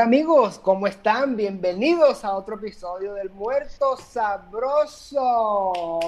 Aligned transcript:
Hola 0.00 0.06
amigos, 0.06 0.58
¿cómo 0.58 0.86
están? 0.86 1.36
Bienvenidos 1.36 2.24
a 2.24 2.32
otro 2.32 2.54
episodio 2.56 3.12
del 3.12 3.28
Muerto 3.28 3.98
Sabroso. 3.98 5.20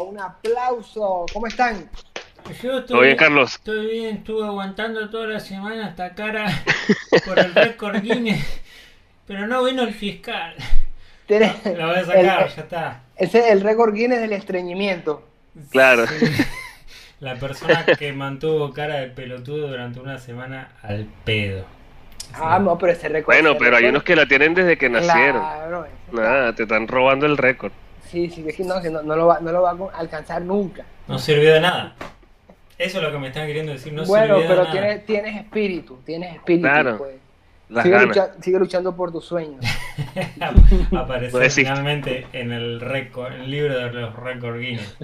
Un 0.09 0.19
aplauso. 0.19 1.27
¿Cómo 1.31 1.47
están? 1.47 1.91
Yo 2.63 2.79
estoy, 2.79 2.87
¿Todo 2.87 3.01
bien, 3.03 3.17
Carlos? 3.19 3.53
Estoy 3.57 3.87
bien, 3.91 4.17
estuve 4.17 4.47
aguantando 4.47 5.11
toda 5.11 5.27
la 5.27 5.41
semana 5.41 5.91
esta 5.91 6.15
cara 6.15 6.47
por 7.27 7.39
el 7.39 7.55
récord 7.55 8.01
Guinness, 8.01 8.63
pero 9.27 9.47
no 9.47 9.63
vino 9.63 9.83
el 9.83 9.93
fiscal. 9.93 10.55
Tienes- 11.29 11.63
Lo 11.77 11.89
voy 11.89 11.97
a 11.97 12.05
sacar, 12.07 12.43
el- 12.47 12.55
ya 12.57 12.63
está. 12.63 13.03
Ese 13.17 13.41
es 13.41 13.51
el 13.51 13.61
récord 13.61 13.93
Guinness 13.93 14.21
del 14.23 14.33
estreñimiento. 14.33 15.23
Claro. 15.71 16.07
Sí. 16.07 16.15
La 17.21 17.35
persona 17.35 17.85
que 17.85 18.11
mantuvo 18.15 18.73
cara 18.73 18.95
de 19.01 19.09
pelotudo 19.09 19.69
durante 19.69 20.01
una 20.01 20.17
semana 20.19 20.73
al 20.83 21.05
pedo. 21.27 21.67
Ah, 22.35 22.59
no, 22.59 22.77
pero 22.79 22.93
ese 22.93 23.09
récord. 23.09 23.35
Bueno, 23.35 23.57
pero 23.59 23.77
hay 23.77 23.87
unos 23.87 24.03
que 24.03 24.17
la 24.17 24.27
tienen 24.27 24.55
desde 24.55 24.77
que 24.79 24.89
nacieron. 24.89 25.41
Claro, 25.43 25.87
Nada, 26.13 26.55
te 26.55 26.63
están 26.65 26.89
robando 26.89 27.27
el 27.27 27.37
récord. 27.37 27.73
Sí, 28.11 28.29
sí, 28.31 28.45
es 28.47 28.57
que 28.57 28.65
no, 28.65 28.81
que 28.83 28.91
no, 28.91 29.03
no 29.03 29.17
lo 29.17 29.27
va, 29.27 29.41
no 29.41 29.51
lo 29.53 29.63
va 29.63 29.71
a 29.71 29.99
alcanzar 29.99 30.43
nunca. 30.43 30.85
No 31.09 31.19
sirvió 31.19 31.55
de 31.55 31.61
nada. 31.61 31.95
Eso 32.79 32.99
es 32.99 33.05
lo 33.05 33.13
que 33.13 33.19
me 33.19 33.29
están 33.29 33.47
queriendo 33.47 33.73
decir, 33.73 33.93
no 33.93 34.05
bueno, 34.05 34.37
sirvió 34.37 34.41
de 34.43 34.49
pero 34.49 34.63
nada. 34.65 34.73
tienes, 34.73 35.07
tienes 35.07 35.37
espíritu, 35.37 35.99
tienes 36.05 36.35
espíritu. 36.35 36.63
Claro. 36.69 36.99
pues. 36.99 37.17
Las 37.69 37.85
Sigue, 37.85 37.95
ganas. 37.95 38.09
lucha- 38.17 38.31
sigue 38.43 38.59
luchando 38.59 38.95
por 38.97 39.13
tus 39.13 39.25
sueños. 39.25 39.65
No 40.91 41.15
existe. 41.15 41.63
finalmente 41.63 42.27
en 42.33 42.53
el 42.53 42.81
récord, 42.81 43.33
en 43.33 43.43
el 43.43 43.51
libro 43.51 43.79
de 43.79 43.91
los 43.93 44.15
récord 44.17 44.59
Guinness. 44.59 44.97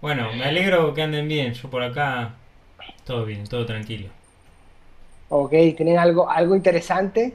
Bueno, 0.00 0.32
me 0.34 0.44
alegro 0.44 0.94
que 0.94 1.02
anden 1.02 1.28
bien. 1.28 1.52
Yo 1.52 1.68
por 1.68 1.82
acá, 1.82 2.34
todo 3.04 3.24
bien, 3.26 3.44
todo 3.46 3.66
tranquilo. 3.66 4.08
Ok, 5.28 5.50
¿tienen 5.76 5.98
algo, 5.98 6.30
algo 6.30 6.54
interesante? 6.56 7.34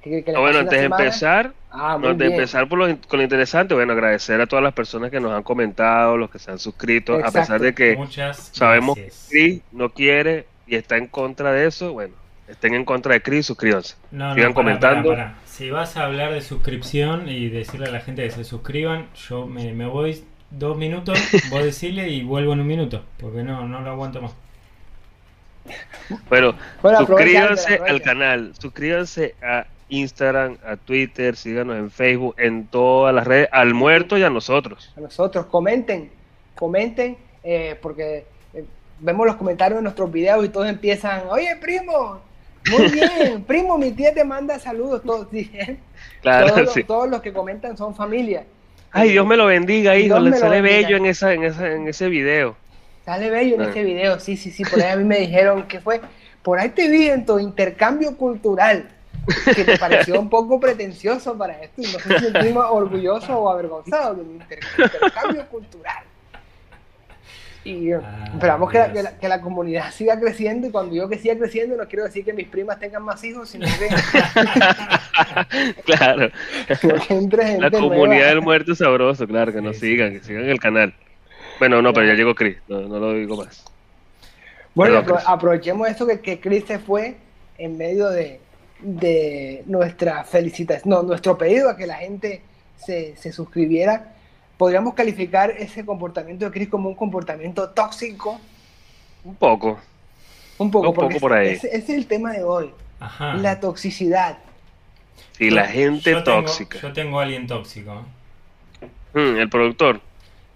Que, 0.00 0.24
que 0.24 0.32
Ah, 0.32 0.40
bueno, 0.40 0.58
antes 0.60 0.78
de 0.78 0.86
empezar, 0.86 1.54
Ah, 1.70 1.94
antes 1.94 2.18
de 2.18 2.26
empezar 2.26 2.68
por 2.68 2.78
lo, 2.78 2.86
con 3.08 3.18
lo 3.18 3.22
interesante, 3.24 3.74
bueno, 3.74 3.92
agradecer 3.92 4.40
a 4.40 4.46
todas 4.46 4.62
las 4.62 4.72
personas 4.74 5.10
que 5.10 5.20
nos 5.20 5.32
han 5.32 5.42
comentado, 5.42 6.16
los 6.16 6.30
que 6.30 6.38
se 6.38 6.50
han 6.50 6.58
suscrito, 6.58 7.20
a 7.22 7.32
pesar 7.32 7.60
de 7.60 7.74
que 7.74 7.96
Muchas 7.96 8.50
sabemos 8.50 8.94
que 8.94 9.00
gracias. 9.02 9.28
Chris 9.28 9.62
no 9.72 9.92
quiere 9.92 10.46
y 10.66 10.76
está 10.76 10.96
en 10.96 11.08
contra 11.08 11.52
de 11.52 11.66
eso, 11.66 11.92
bueno, 11.92 12.14
estén 12.46 12.74
en 12.74 12.84
contra 12.84 13.14
de 13.14 13.22
Chris, 13.22 13.46
suscríbanse. 13.46 13.96
No, 14.10 14.34
no, 14.34 14.34
Sigan 14.34 14.52
pará, 14.52 14.54
comentando. 14.54 15.14
Si 15.44 15.70
vas 15.70 15.96
a 15.96 16.04
hablar 16.04 16.32
de 16.32 16.40
suscripción 16.42 17.28
y 17.28 17.48
decirle 17.48 17.86
a 17.86 17.90
la 17.90 18.00
gente 18.00 18.22
que 18.24 18.30
se 18.30 18.44
suscriban, 18.44 19.08
yo 19.28 19.46
me, 19.46 19.72
me 19.72 19.86
voy 19.86 20.24
dos 20.50 20.76
minutos, 20.76 21.18
vos 21.50 21.64
decirle 21.64 22.08
y 22.10 22.22
vuelvo 22.22 22.52
en 22.52 22.60
un 22.60 22.66
minuto, 22.66 23.04
porque 23.18 23.42
no, 23.42 23.66
no 23.68 23.80
lo 23.80 23.90
aguanto 23.90 24.22
más. 24.22 24.32
Bueno, 26.28 26.54
suscríbanse 26.98 27.80
al 27.86 28.02
canal, 28.02 28.52
suscríbanse 28.58 29.34
a 29.42 29.66
Instagram, 29.88 30.56
a 30.66 30.76
Twitter, 30.76 31.36
síganos 31.36 31.76
en 31.76 31.90
Facebook, 31.90 32.34
en 32.38 32.66
todas 32.66 33.14
las 33.14 33.26
redes, 33.26 33.48
al 33.52 33.74
muerto 33.74 34.18
y 34.18 34.22
a 34.22 34.30
nosotros. 34.30 34.92
A 34.96 35.00
nosotros, 35.00 35.46
comenten, 35.46 36.10
comenten, 36.56 37.16
eh, 37.44 37.76
porque 37.80 38.24
eh, 38.54 38.64
vemos 39.00 39.26
los 39.26 39.36
comentarios 39.36 39.78
de 39.78 39.82
nuestros 39.84 40.10
videos 40.10 40.44
y 40.44 40.48
todos 40.48 40.68
empiezan, 40.68 41.22
oye 41.28 41.56
primo, 41.60 42.20
muy 42.70 42.88
bien, 42.92 43.44
primo, 43.44 43.78
mi 43.78 43.92
tía 43.92 44.12
te 44.12 44.24
manda 44.24 44.58
saludos, 44.58 45.02
todos. 45.04 45.28
Claro, 46.22 46.48
todos, 46.48 46.62
los- 46.62 46.72
sí. 46.74 46.82
todos 46.84 47.08
los 47.08 47.22
que 47.22 47.32
comentan 47.32 47.76
son 47.76 47.94
familia. 47.94 48.44
Ay, 48.90 49.10
Dios 49.10 49.26
me 49.26 49.36
lo 49.36 49.46
bendiga, 49.46 49.96
hijo. 49.96 50.18
Dios 50.20 50.30
Le 50.30 50.36
sale 50.38 50.62
bello 50.62 50.96
en, 50.96 51.06
esa, 51.06 51.32
en, 51.34 51.44
esa, 51.44 51.70
en 51.70 51.86
ese 51.86 52.08
video. 52.08 52.56
Sale 53.06 53.30
bello 53.30 53.54
en 53.54 53.62
este 53.62 53.82
video, 53.84 54.20
sí, 54.20 54.36
sí, 54.36 54.50
sí, 54.50 54.64
por 54.64 54.82
ahí 54.82 54.92
a 54.92 54.96
mí 54.96 55.04
me 55.04 55.20
dijeron 55.20 55.62
que 55.68 55.80
fue, 55.80 56.00
por 56.42 56.58
ahí 56.58 56.68
te 56.70 56.90
vi 56.90 57.08
en 57.08 57.24
tu 57.24 57.38
intercambio 57.38 58.16
cultural, 58.16 58.88
que 59.54 59.64
te 59.64 59.78
pareció 59.78 60.20
un 60.20 60.28
poco 60.28 60.58
pretencioso 60.60 61.38
para 61.38 61.54
esto, 61.62 61.82
y 61.82 61.84
no 61.92 61.98
sé 62.00 62.18
si 62.18 62.24
sentimos 62.32 62.66
orgulloso 62.68 63.38
o 63.38 63.48
avergonzado 63.48 64.16
de 64.16 64.24
mi 64.24 64.34
inter- 64.34 64.58
intercambio 64.76 65.46
cultural. 65.46 66.02
Y 67.64 67.90
Ah, 67.92 68.24
esperamos 68.32 68.70
que 68.70 68.78
la, 68.78 68.92
que, 68.92 69.02
la, 69.02 69.18
que 69.18 69.28
la 69.28 69.40
comunidad 69.40 69.90
siga 69.92 70.18
creciendo, 70.20 70.66
y 70.68 70.70
cuando 70.70 70.92
digo 70.92 71.08
que 71.08 71.18
siga 71.18 71.36
creciendo, 71.36 71.76
no 71.76 71.86
quiero 71.88 72.04
decir 72.04 72.24
que 72.24 72.32
mis 72.32 72.46
primas 72.48 72.78
tengan 72.78 73.02
más 73.04 73.22
hijos, 73.24 73.48
sino 73.48 73.66
que, 73.66 73.88
claro. 75.84 76.30
que 77.08 77.14
entre 77.14 77.46
gente 77.46 77.60
La 77.60 77.70
comunidad 77.70 78.06
nueva. 78.06 78.26
del 78.28 78.42
muerto 78.42 78.72
es 78.72 78.78
sabroso, 78.78 79.26
claro, 79.26 79.52
que 79.52 79.60
nos 79.60 79.76
Sí, 79.76 79.80
sí, 79.80 79.86
sigan, 79.92 80.12
sí. 80.12 80.18
que 80.20 80.24
sigan 80.24 80.44
el 80.48 80.60
canal. 80.60 80.94
Bueno, 81.58 81.80
no, 81.82 81.92
pero 81.92 82.06
ya 82.06 82.14
llegó 82.14 82.34
Chris, 82.34 82.56
no, 82.68 82.80
no 82.82 82.98
lo 82.98 83.12
digo 83.14 83.36
más. 83.36 83.64
Bueno, 84.74 85.00
Perdón, 85.02 85.20
aprovechemos 85.26 85.88
esto 85.88 86.06
que, 86.06 86.20
que 86.20 86.38
Chris 86.40 86.64
se 86.66 86.78
fue 86.78 87.16
en 87.56 87.78
medio 87.78 88.10
de, 88.10 88.40
de 88.80 89.62
nuestra 89.66 90.24
felicitación, 90.24 90.90
no, 90.90 91.02
nuestro 91.02 91.38
pedido 91.38 91.70
a 91.70 91.76
que 91.76 91.86
la 91.86 91.94
gente 91.96 92.42
se, 92.76 93.16
se 93.16 93.32
suscribiera. 93.32 94.12
Podríamos 94.58 94.94
calificar 94.94 95.50
ese 95.50 95.84
comportamiento 95.84 96.44
de 96.46 96.50
Chris 96.50 96.68
como 96.68 96.88
un 96.90 96.94
comportamiento 96.94 97.70
tóxico, 97.70 98.38
Un 99.24 99.34
poco. 99.36 99.78
un 100.58 100.70
poco, 100.70 100.88
Un 100.88 100.94
poco 100.94 101.06
porque 101.06 101.20
por 101.20 101.32
ahí. 101.32 101.48
Ese, 101.48 101.68
ese 101.68 101.78
es 101.92 101.98
el 101.98 102.06
tema 102.06 102.32
de 102.32 102.44
hoy, 102.44 102.70
Ajá. 103.00 103.34
la 103.34 103.60
toxicidad. 103.60 104.38
Y 105.38 105.50
la 105.50 105.66
gente 105.66 106.10
Yo 106.10 106.22
tengo- 106.22 106.42
tóxica. 106.42 106.78
yo 106.80 106.92
tengo 106.92 107.18
a 107.20 107.22
alguien 107.24 107.46
tóxico. 107.46 108.02
Mm, 109.14 109.36
el 109.38 109.48
productor. 109.48 110.00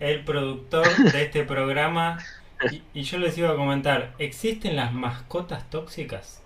El 0.01 0.25
productor 0.25 0.87
de 1.13 1.23
este 1.25 1.45
programa. 1.45 2.19
Y, 2.71 2.83
y 2.93 3.03
yo 3.03 3.19
les 3.19 3.39
iba 3.39 3.51
a 3.51 3.57
comentar, 3.57 4.13
¿existen 4.19 4.77
las 4.77 4.93
mascotas 4.93 5.69
tóxicas? 5.71 6.43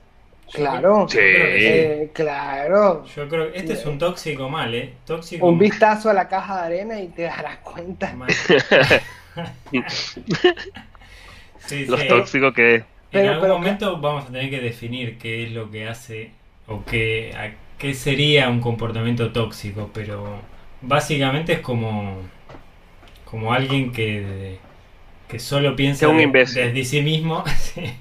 Yo 0.52 0.58
Claro, 0.60 1.06
creo- 1.08 1.08
yo 1.08 1.36
creo 1.38 1.46
que 1.54 1.58
sí. 1.58 1.66
eh, 1.66 2.10
claro. 2.12 3.04
Yo 3.16 3.28
creo 3.28 3.50
que 3.52 3.58
este 3.58 3.72
es 3.72 3.86
un 3.86 3.98
tóxico 3.98 4.48
mal, 4.50 4.74
¿eh? 4.74 4.92
Tóxico 5.06 5.46
Un 5.46 5.58
vistazo 5.58 6.10
a 6.10 6.12
la 6.12 6.28
caja 6.28 6.60
de 6.60 6.66
arena 6.66 7.00
y 7.00 7.08
te 7.08 7.22
darás 7.22 7.56
cuenta. 7.58 8.12
mal. 8.12 8.28
sí, 11.58 11.86
Los 11.86 12.00
sí. 12.00 12.08
tóxicos 12.08 12.54
que 12.54 12.74
es. 12.76 12.80
En 12.82 12.86
Pero- 13.10 13.28
algún 13.30 13.42
pero- 13.42 13.58
momento 13.58 14.00
vamos 14.00 14.24
a 14.24 14.26
tener 14.28 14.50
que 14.50 14.60
definir 14.60 15.18
qué 15.18 15.44
es 15.44 15.52
lo 15.52 15.70
que 15.70 15.88
hace 15.88 16.30
o 16.66 16.84
qué, 16.84 17.32
a- 17.36 17.54
qué 17.78 17.94
sería 17.94 18.48
un 18.48 18.60
comportamiento 18.60 19.32
tóxico, 19.32 19.90
pero 19.92 20.40
básicamente 20.82 21.54
es 21.54 21.60
como, 21.60 22.18
como 23.24 23.52
alguien 23.52 23.92
que, 23.92 24.58
que 25.28 25.38
solo 25.38 25.74
piensa 25.76 26.08
un 26.08 26.18
de- 26.18 26.26
desde 26.26 26.84
sí 26.84 27.02
mismo, 27.02 27.44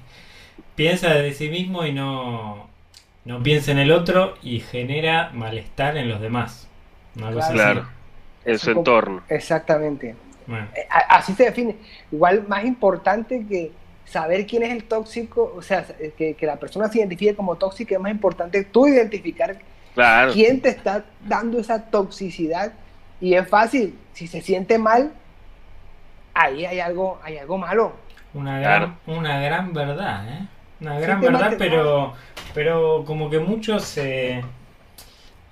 piensa 0.74 1.14
desde 1.14 1.32
sí 1.32 1.48
mismo 1.48 1.84
y 1.84 1.92
no, 1.92 2.68
no 3.24 3.42
piensa 3.42 3.72
en 3.72 3.78
el 3.78 3.92
otro 3.92 4.34
y 4.42 4.60
genera 4.60 5.30
malestar 5.34 5.96
en 5.96 6.08
los 6.08 6.20
demás. 6.20 6.68
Así. 7.38 7.52
Claro. 7.52 7.86
En 8.44 8.58
su 8.58 8.70
entorno. 8.72 9.22
Exactamente. 9.28 10.14
Bueno, 10.46 10.66
Eh, 10.74 10.86
Así 11.08 11.32
se 11.34 11.44
define. 11.44 11.76
Igual 12.12 12.46
más 12.48 12.64
importante 12.64 13.44
que 13.48 13.72
saber 14.04 14.46
quién 14.46 14.62
es 14.64 14.70
el 14.70 14.84
tóxico, 14.84 15.54
o 15.56 15.62
sea, 15.62 15.86
que, 16.18 16.34
que 16.34 16.46
la 16.46 16.56
persona 16.56 16.88
se 16.88 16.98
identifique 16.98 17.34
como 17.34 17.56
tóxica, 17.56 17.94
es 17.94 18.00
más 18.00 18.12
importante 18.12 18.62
tú 18.64 18.86
identificar 18.86 19.56
Claro. 19.94 20.32
quién 20.32 20.60
te 20.60 20.68
está 20.70 21.04
dando 21.26 21.58
esa 21.58 21.86
toxicidad. 21.86 22.72
Y 23.20 23.34
es 23.34 23.48
fácil, 23.48 23.94
si 24.14 24.26
se 24.28 24.40
siente 24.42 24.78
mal, 24.78 25.12
ahí 26.34 26.64
hay 26.66 26.80
algo, 26.80 27.20
hay 27.22 27.38
algo 27.38 27.58
malo. 27.58 27.92
Una 28.34 28.60
Claro. 28.60 28.86
gran, 28.86 28.98
una 29.06 29.40
gran 29.40 29.72
verdad, 29.72 30.28
¿eh? 30.28 30.48
Una 30.80 30.98
gran 31.00 31.24
verdad, 31.24 31.54
pero, 31.58 32.14
pero 32.52 33.04
como 33.06 33.30
que 33.30 33.38
muchos 33.38 33.96
eh, 33.96 34.42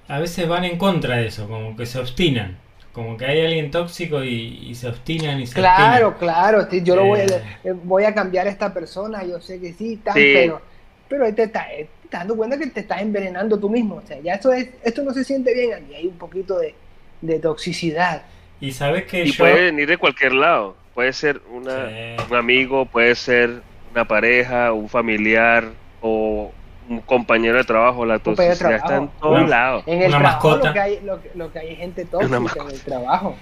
a 0.09 0.19
veces 0.21 0.47
van 0.49 0.65
en 0.65 0.79
contra 0.79 1.17
de 1.17 1.27
eso, 1.27 1.49
como 1.49 1.77
que 1.77 1.87
se 1.87 1.99
obstinan. 1.99 2.59
Como 2.93 3.17
que 3.17 3.25
hay 3.27 3.41
alguien 3.41 3.71
tóxico 3.71 4.23
y, 4.23 4.69
y 4.71 4.75
se 4.75 4.89
obstinan 4.89 5.41
y 5.41 5.47
se 5.47 5.61
Claro, 5.61 5.61
obstinan. 5.61 6.19
claro, 6.19 6.67
sí, 6.71 6.83
yo 6.83 6.97
lo 6.97 7.05
voy 7.05 7.21
a, 7.21 7.25
Eh. 7.25 7.43
eh, 7.65 7.73
voy 7.73 8.05
a 8.05 8.15
cambiar 8.15 8.47
a 8.47 8.51
esta 8.51 8.73
persona, 8.73 9.23
yo 9.25 9.39
sé 9.41 9.61
que 9.61 9.75
sí, 9.75 10.01
pero, 10.33 10.63
pero 11.09 11.27
ahí 11.27 11.35
te 11.35 11.43
estás, 11.45 11.67
eh, 11.73 11.91
te 12.01 12.07
estás 12.07 12.21
dando 12.21 12.37
cuenta 12.37 12.57
que 12.59 12.69
te 12.69 12.81
estás 12.81 13.03
envenenando 13.03 13.59
tú 13.61 13.69
mismo. 13.69 13.97
O 13.97 14.03
sea, 14.07 14.19
ya 14.21 14.35
esto, 14.35 14.51
es, 14.53 14.71
esto 14.83 15.03
no 15.03 15.13
se 15.13 15.25
siente 15.25 15.53
bien, 15.53 15.75
aquí 15.75 15.95
hay 15.95 16.07
un 16.07 16.17
poquito 16.17 16.59
de, 16.59 16.75
de 17.21 17.39
toxicidad. 17.39 18.23
Y 18.63 18.73
sabes 18.73 19.05
que 19.05 19.25
Y 19.25 19.33
yo... 19.33 19.43
puede 19.45 19.65
venir 19.67 19.89
de 19.89 19.99
cualquier 19.99 20.33
lado. 20.33 20.77
Puede 20.95 21.13
ser 21.13 21.41
una, 21.51 21.89
Sí. 21.89 22.17
un 22.31 22.37
amigo, 22.37 22.87
puede 22.87 23.15
ser 23.17 23.61
una 23.91 24.07
pareja, 24.07 24.73
un 24.73 24.89
familiar 24.89 25.65
o 26.01 26.53
un 26.89 27.01
compañero 27.01 27.57
de 27.59 27.65
trabajo. 27.65 28.07
La 28.07 28.19
toxicidad 28.21 28.73
está 28.77 28.97
en 28.99 29.09
todos 29.21 29.41
Una- 29.41 29.49
lados. 29.49 29.85
En 29.87 30.01
el 30.03 30.09
Una 30.09 30.19
trabajo 30.19 30.49
mascota. 30.51 30.69
lo 30.69 30.73
que 30.75 30.81
hay, 30.81 31.01
lo, 31.05 31.21
que- 31.23 31.31
lo 31.35 31.53
que 31.53 31.59
hay 31.59 31.69
es 31.73 31.79
gente 31.79 32.05
tóxica 32.05 32.37
en 32.37 32.71
el 32.71 32.81
trabajo. 32.83 33.37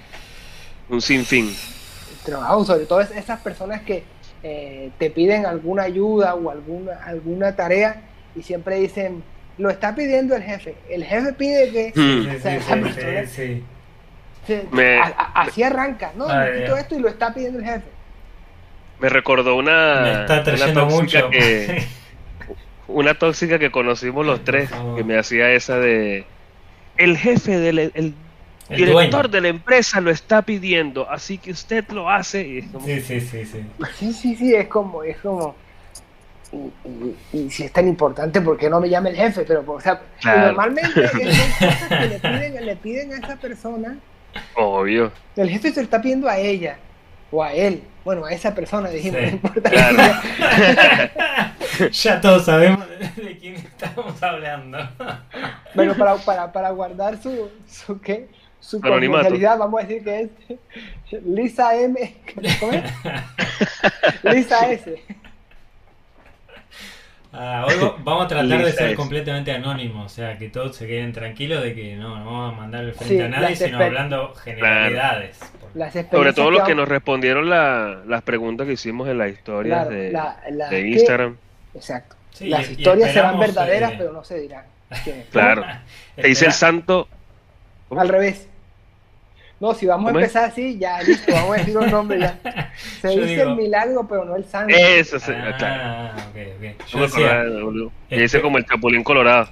Un 0.89 1.01
sinfín. 1.03 1.47
El 1.49 2.25
trabajo, 2.25 2.65
sobre 2.65 2.87
todo 2.87 3.01
es- 3.03 3.11
esas 3.11 3.41
personas 3.41 3.83
que 3.83 4.03
eh, 4.43 4.91
te 4.99 5.11
piden 5.11 5.45
alguna 5.45 5.83
ayuda 5.83 6.35
o 6.35 6.51
alguna, 6.51 6.93
alguna 7.05 7.55
tarea 7.57 8.05
y 8.35 8.43
siempre 8.43 8.77
dicen, 8.81 9.23
lo 9.59 9.69
está 9.69 9.95
pidiendo 9.95 10.35
el 10.35 10.43
jefe. 10.43 10.77
El 10.89 11.05
jefe 11.05 11.35
pide 11.35 11.71
que... 11.71 11.93
Mm. 11.95 12.23
Sí, 12.23 12.37
O 12.37 12.41
sea, 12.41 12.53
sí, 12.53 12.57
esa 12.57 12.75
sí, 12.75 12.81
persona- 12.81 13.27
sí, 13.27 13.27
sí. 13.27 13.65
Se- 14.47 14.67
Me- 14.73 14.99
a- 14.99 15.05
a- 15.35 15.43
así 15.43 15.63
arranca, 15.63 16.13
¿no? 16.17 16.29
Ay, 16.29 16.63
Dios. 16.65 16.79
esto 16.79 16.97
y 16.97 17.01
lo 17.01 17.09
está 17.09 17.33
pidiendo 17.35 17.59
el 17.59 17.65
jefe. 17.65 17.87
Me 19.01 19.09
recordó 19.09 19.57
una, 19.57 20.01
Me 20.03 20.13
está 20.13 20.35
una 20.35 20.45
trayendo 20.45 20.89
tóxica 20.89 21.19
mucho. 21.27 21.31
que 21.31 21.83
una 22.89 23.15
tóxica 23.15 23.59
que 23.59 23.71
conocimos 23.71 24.27
los 24.27 24.45
tres, 24.45 24.71
que 24.97 25.05
me 25.05 25.19
hacía 25.19 25.51
esa 25.53 25.79
de... 25.79 26.25
El 26.97 27.17
jefe 27.17 27.59
del 27.59 27.79
el 27.79 27.93
El 27.95 28.15
director 28.77 29.23
dueño. 29.23 29.29
de 29.29 29.41
la 29.41 29.49
empresa 29.49 30.01
lo 30.03 30.11
está 30.11 30.43
pidiendo, 30.43 31.09
así 31.11 31.39
que 31.39 31.51
usted 31.53 31.89
lo 31.91 32.11
hace. 32.11 32.47
Y 32.47 32.59
es 32.59 32.67
como, 32.71 32.85
Sí, 32.87 33.01
sí, 33.01 33.21
sí, 33.21 33.45
sí. 33.47 33.65
Sí, 33.99 34.13
sí, 34.13 34.37
sí, 34.37 34.55
es 34.55 34.67
como, 34.69 35.03
es 35.03 35.17
como. 35.19 35.55
Y, 36.53 36.57
y- 36.89 37.17
y 37.47 37.51
si 37.51 37.63
es 37.65 37.73
tan 37.73 37.89
importante, 37.89 38.41
¿por 38.41 38.59
qué 38.59 38.69
no 38.69 38.81
me 38.81 38.89
llama 38.91 39.09
el 39.09 39.17
jefe? 39.17 39.45
Pero, 39.47 39.65
o 39.67 39.81
sea, 39.81 40.01
Claro. 40.21 40.47
normalmente 40.49 41.09
son 41.09 41.21
cosas 41.21 41.89
que 41.89 42.07
le 42.09 42.19
piden, 42.19 42.67
le 42.67 42.77
piden 42.77 43.13
a 43.13 43.17
esa 43.19 43.37
persona, 43.37 43.97
Obvio. 44.57 45.13
el 45.37 45.49
jefe 45.51 45.71
se 45.73 45.81
lo 45.81 45.85
está 45.85 46.01
pidiendo 46.01 46.29
a 46.29 46.39
ella 46.39 46.79
o 47.31 47.43
a 47.43 47.53
él. 47.53 47.83
Bueno, 48.05 48.25
a 48.25 48.33
esa 48.33 48.55
persona, 48.55 48.89
dijimos, 48.89 49.21
Sí, 49.21 49.27
no 49.27 49.33
importa. 49.33 49.71
claro. 49.71 49.99
ya 51.93 52.21
todos 52.21 52.45
sabemos 52.47 52.87
de, 52.89 53.23
de 53.23 53.39
quién 53.39 53.55
estamos 53.57 54.23
hablando. 54.23 54.79
Bueno, 55.75 55.95
para, 55.95 56.17
para, 56.17 56.51
para 56.53 56.71
guardar 56.71 57.23
su, 57.23 57.49
su, 57.69 58.01
¿qué? 58.01 58.27
su 58.59 58.81
confidencialidad, 58.81 59.57
vamos 59.57 59.81
a 59.81 59.87
decir 59.87 60.03
que 60.03 60.21
es 61.09 61.23
Lisa 61.25 61.77
M. 61.77 62.17
¿Cómo 62.59 62.73
es? 62.73 62.83
Lisa 64.25 64.69
S. 64.73 65.01
Ah, 67.33 67.65
hoy 67.69 67.75
va- 67.81 67.95
vamos 68.03 68.25
a 68.25 68.29
tratar 68.29 68.65
de 68.65 68.73
ser 68.73 68.97
completamente 68.97 69.53
anónimos, 69.53 70.07
o 70.07 70.09
sea, 70.09 70.37
que 70.37 70.49
todos 70.49 70.75
se 70.75 70.87
queden 70.89 71.13
tranquilos 71.13 71.63
de 71.63 71.75
que 71.77 71.95
no, 71.95 72.19
no 72.19 72.25
vamos 72.25 72.55
a 72.55 72.57
mandar 72.61 72.83
el 72.85 72.93
frente 72.93 73.17
Sí, 73.17 73.21
a 73.21 73.29
nadie, 73.29 73.55
sino 73.55 73.79
hablando 73.79 74.35
generalidades. 74.35 75.39
Las 75.75 75.93
Sobre 75.93 76.33
todo 76.33 76.51
los 76.51 76.63
que 76.65 76.75
nos 76.75 76.89
respondieron 76.89 77.49
la- 77.49 78.01
las 78.07 78.23
preguntas 78.23 78.67
que 78.67 78.73
hicimos 78.73 79.09
en 79.09 79.19
las 79.19 79.31
historias 79.31 79.87
claro, 79.87 79.91
de, 79.97 80.11
la- 80.11 80.41
la 80.51 80.69
de 80.71 80.83
que- 80.83 80.89
Instagram. 80.89 81.37
Exacto. 81.75 82.17
Sí, 82.33 82.49
Las 82.49 82.67
y- 82.69 82.71
y 82.73 82.77
historias 82.77 83.13
serán 83.13 83.39
verdaderas, 83.39 83.93
eh, 83.93 83.95
pero 83.99 84.13
no 84.13 84.25
se 84.25 84.41
dirán. 84.41 84.65
quiénes. 85.05 85.27
Claro. 85.29 85.65
Te 86.17 86.27
dice 86.27 86.47
el 86.47 86.53
santo. 86.53 87.07
Al 87.97 88.09
revés. 88.09 88.49
No, 89.61 89.75
si 89.75 89.85
vamos 89.87 90.07
a 90.09 90.13
¿Cómo 90.13 90.19
es? 90.21 90.25
empezar 90.25 90.51
así, 90.51 90.79
ya 90.79 91.03
listo, 91.03 91.33
vamos 91.33 91.55
a 91.55 91.59
decir 91.59 91.77
un 91.77 91.91
nombre 91.91 92.19
ya. 92.19 92.39
Se 93.03 93.15
Yo 93.15 93.21
dice 93.23 93.37
digo- 93.37 93.51
el 93.51 93.57
milagro, 93.57 94.09
pero 94.09 94.25
no 94.25 94.35
el 94.37 94.45
santo. 94.47 94.75
Eso, 94.77 95.19
sí, 95.21 95.33
Ah, 95.37 95.55
claro. 95.59 96.15
ok, 96.31 96.37
ok. 96.57 96.87
Yo 96.89 96.99
No 96.99 97.05
decía, 97.05 97.41
acordaba, 97.41 97.63
boludo. 97.65 97.87
Y 98.09 98.15
este- 98.15 98.23
dice 98.23 98.41
como 98.41 98.57
el 98.59 98.65
chapulín 98.65 99.05
colorado. 99.05 99.51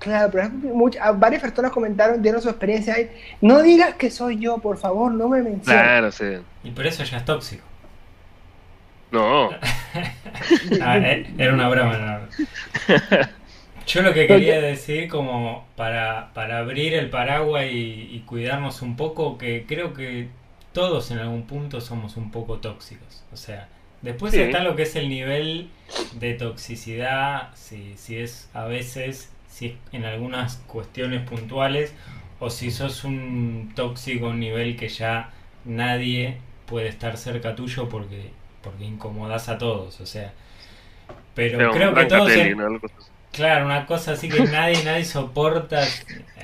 Claro, 0.00 0.28
pero 0.30 0.44
es 0.44 0.50
que 0.50 0.56
much- 0.68 0.98
a- 1.00 1.12
varias 1.12 1.40
personas 1.40 1.70
comentaron, 1.72 2.20
dieron 2.20 2.42
su 2.42 2.50
experiencia 2.50 2.92
ahí. 2.94 3.10
No 3.40 3.62
digas 3.62 3.94
que 3.94 4.10
soy 4.10 4.38
yo, 4.38 4.58
por 4.58 4.76
favor, 4.76 5.10
no 5.10 5.28
me 5.30 5.38
menciones. 5.42 5.64
Claro, 5.82 6.12
sí. 6.12 6.26
y 6.62 6.70
por 6.70 6.86
eso 6.86 7.02
ya 7.04 7.16
es 7.16 7.24
tóxico. 7.24 7.64
No, 9.10 9.48
Ah, 10.82 10.98
eh, 10.98 11.32
era 11.38 11.54
una 11.54 11.68
broma, 11.70 11.94
era 11.94 12.04
una 12.04 12.18
broma. 12.18 13.30
Yo 13.86 14.02
lo 14.02 14.12
que 14.14 14.26
quería 14.26 14.60
decir 14.60 15.08
como 15.08 15.66
para, 15.76 16.32
para 16.34 16.58
abrir 16.58 16.94
el 16.94 17.10
paraguas 17.10 17.66
y, 17.70 18.08
y 18.12 18.22
cuidarnos 18.26 18.82
un 18.82 18.96
poco, 18.96 19.36
que 19.38 19.64
creo 19.66 19.92
que 19.94 20.28
todos 20.72 21.10
en 21.10 21.18
algún 21.18 21.46
punto 21.46 21.80
somos 21.80 22.16
un 22.16 22.30
poco 22.30 22.58
tóxicos. 22.58 23.24
O 23.32 23.36
sea, 23.36 23.68
después 24.02 24.32
Sí. 24.32 24.40
está 24.40 24.60
lo 24.62 24.74
que 24.74 24.82
es 24.82 24.96
el 24.96 25.08
nivel 25.08 25.68
de 26.18 26.34
toxicidad, 26.34 27.50
si, 27.54 27.94
si 27.96 28.16
es 28.18 28.48
a 28.54 28.64
veces, 28.64 29.30
si 29.48 29.66
es 29.66 29.72
en 29.92 30.04
algunas 30.04 30.56
cuestiones 30.66 31.28
puntuales, 31.28 31.94
o 32.40 32.50
si 32.50 32.70
sos 32.70 33.04
un 33.04 33.72
tóxico 33.76 34.26
a 34.26 34.30
un 34.30 34.40
nivel 34.40 34.76
que 34.76 34.88
ya 34.88 35.30
nadie 35.64 36.38
puede 36.66 36.88
estar 36.88 37.16
cerca 37.18 37.54
tuyo 37.54 37.88
porque, 37.88 38.30
porque 38.62 38.84
incomodas 38.84 39.48
a 39.48 39.58
todos. 39.58 40.00
O 40.00 40.06
sea, 40.06 40.32
pero, 41.34 41.58
pero 41.58 41.72
creo 41.72 41.94
que 41.94 42.04
todos... 42.06 42.26
Brancatelli, 42.26 42.50
en- 42.52 42.58
¿no? 42.58 42.66
Algo 42.66 42.86
así. 42.86 43.10
Claro, 43.34 43.66
una 43.66 43.86
cosa 43.86 44.12
así 44.12 44.28
que 44.28 44.40
nadie, 44.44 44.82
nadie 44.84 45.04
soporta. 45.04 45.80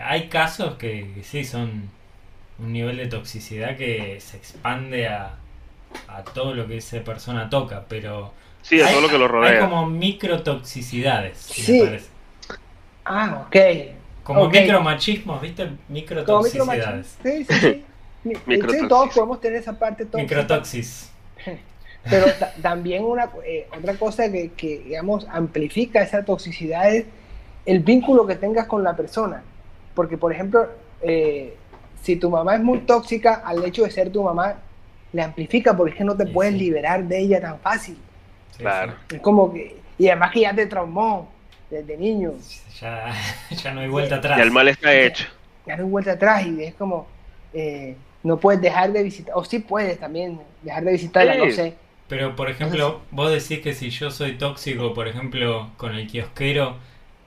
Hay 0.03 0.29
casos 0.29 0.75
que, 0.77 1.13
que 1.15 1.23
sí 1.23 1.45
son 1.45 1.89
un 2.59 2.73
nivel 2.73 2.97
de 2.97 3.07
toxicidad 3.07 3.77
que 3.77 4.19
se 4.21 4.37
expande 4.37 5.09
a, 5.09 5.37
a 6.09 6.23
todo 6.25 6.55
lo 6.55 6.67
que 6.67 6.79
esa 6.79 7.01
persona 7.01 7.49
toca, 7.49 7.85
pero 7.89 8.33
Sí, 8.63 8.81
a 8.83 8.87
hay, 8.87 8.93
todo 8.93 9.03
lo 9.03 9.09
que 9.09 9.19
lo 9.19 9.25
hay 9.25 9.31
rodea. 9.31 9.61
como 9.61 9.87
microtoxicidades, 9.87 11.39
si 11.39 11.63
Sí. 11.63 11.73
me 11.81 11.87
parece. 11.87 12.07
Ah, 13.05 13.45
ok. 13.47 13.57
Como 14.23 14.43
Ok. 14.43 14.53
micromachismos, 14.53 15.41
¿viste? 15.41 15.65
Como 15.65 15.77
Microtoxicidades. 15.89 17.17
micromachismo. 17.23 17.23
Sí, 17.23 17.45
sí, 17.49 17.61
sí. 17.61 17.85
Mi- 18.25 18.35
Microtoxis. 18.47 18.81
sí, 18.83 18.89
todos 18.89 19.15
podemos 19.15 19.41
tener 19.41 19.61
esa 19.61 19.79
parte 19.79 20.05
tóxica. 20.05 20.23
Microtoxis. 20.23 21.11
Pero 22.09 22.27
ta- 22.39 22.53
también 22.63 23.05
una, 23.05 23.31
eh, 23.45 23.69
otra 23.77 23.95
cosa 23.95 24.31
que, 24.31 24.53
que, 24.53 24.79
digamos, 24.81 25.27
amplifica 25.31 26.03
esa 26.03 26.25
toxicidad 26.25 26.95
es 26.95 27.05
el 27.67 27.81
vínculo 27.81 28.27
que 28.27 28.37
tengas 28.37 28.67
con 28.67 28.83
la 28.83 28.97
persona. 28.97 29.43
Porque, 29.95 30.17
por 30.17 30.33
ejemplo, 30.33 30.67
eh, 31.03 31.55
si 32.03 32.17
tu 32.17 32.31
mamá 32.31 32.55
es 32.55 32.63
muy 32.63 32.79
tóxica, 32.81 33.43
al 33.45 33.63
hecho 33.65 33.83
de 33.85 33.91
ser 33.91 34.11
tu 34.11 34.23
mamá, 34.23 34.55
le 35.13 35.23
amplifica 35.23 35.77
porque 35.77 35.93
es 35.93 35.99
que 35.99 36.05
no 36.05 36.17
te 36.17 36.25
Sí, 36.27 36.33
puedes 36.33 36.53
sí. 36.55 36.59
liberar 36.61 37.05
de 37.05 37.19
ella 37.19 37.41
tan 37.41 37.59
fácil. 37.59 37.99
Claro. 38.57 38.95
Es 39.13 39.21
como 39.21 39.53
que, 39.53 39.77
y 39.99 40.09
además 40.09 40.31
que 40.33 40.41
ya 40.41 40.55
te 40.55 40.67
traumó 40.67 41.29
desde 41.71 41.97
niño. 41.97 42.33
Ya, 42.81 43.13
ya 43.51 43.75
no 43.75 43.81
hay 43.81 43.89
vuelta 43.89 44.17
atrás. 44.17 44.39
Y 44.39 44.43
el 44.43 44.51
mal 44.51 44.69
está 44.69 44.95
hecho. 44.95 45.27
ya 45.67 45.77
no 45.77 45.85
hay 45.85 45.91
vuelta 45.91 46.13
atrás 46.13 46.47
y 46.47 46.63
es 46.65 46.75
como, 46.75 47.07
eh, 47.53 47.95
no 48.23 48.39
puedes 48.39 48.61
dejar 48.61 48.93
de 48.93 49.03
visitar, 49.03 49.35
o 49.37 49.45
sí 49.45 49.59
puedes 49.59 49.99
también 49.99 50.41
dejar 50.63 50.85
de 50.85 50.93
visitarla, 50.93 51.35
Sí. 51.35 51.39
no 51.39 51.51
sé. 51.51 51.75
Pero, 52.11 52.35
por 52.35 52.51
ejemplo, 52.51 53.01
vos 53.13 53.31
decís 53.31 53.61
que 53.63 53.73
si 53.73 53.89
yo 53.91 54.11
soy 54.11 54.33
tóxico, 54.33 54.93
por 54.93 55.07
ejemplo, 55.07 55.71
con 55.77 55.95
el 55.95 56.09
kiosquero, 56.09 56.75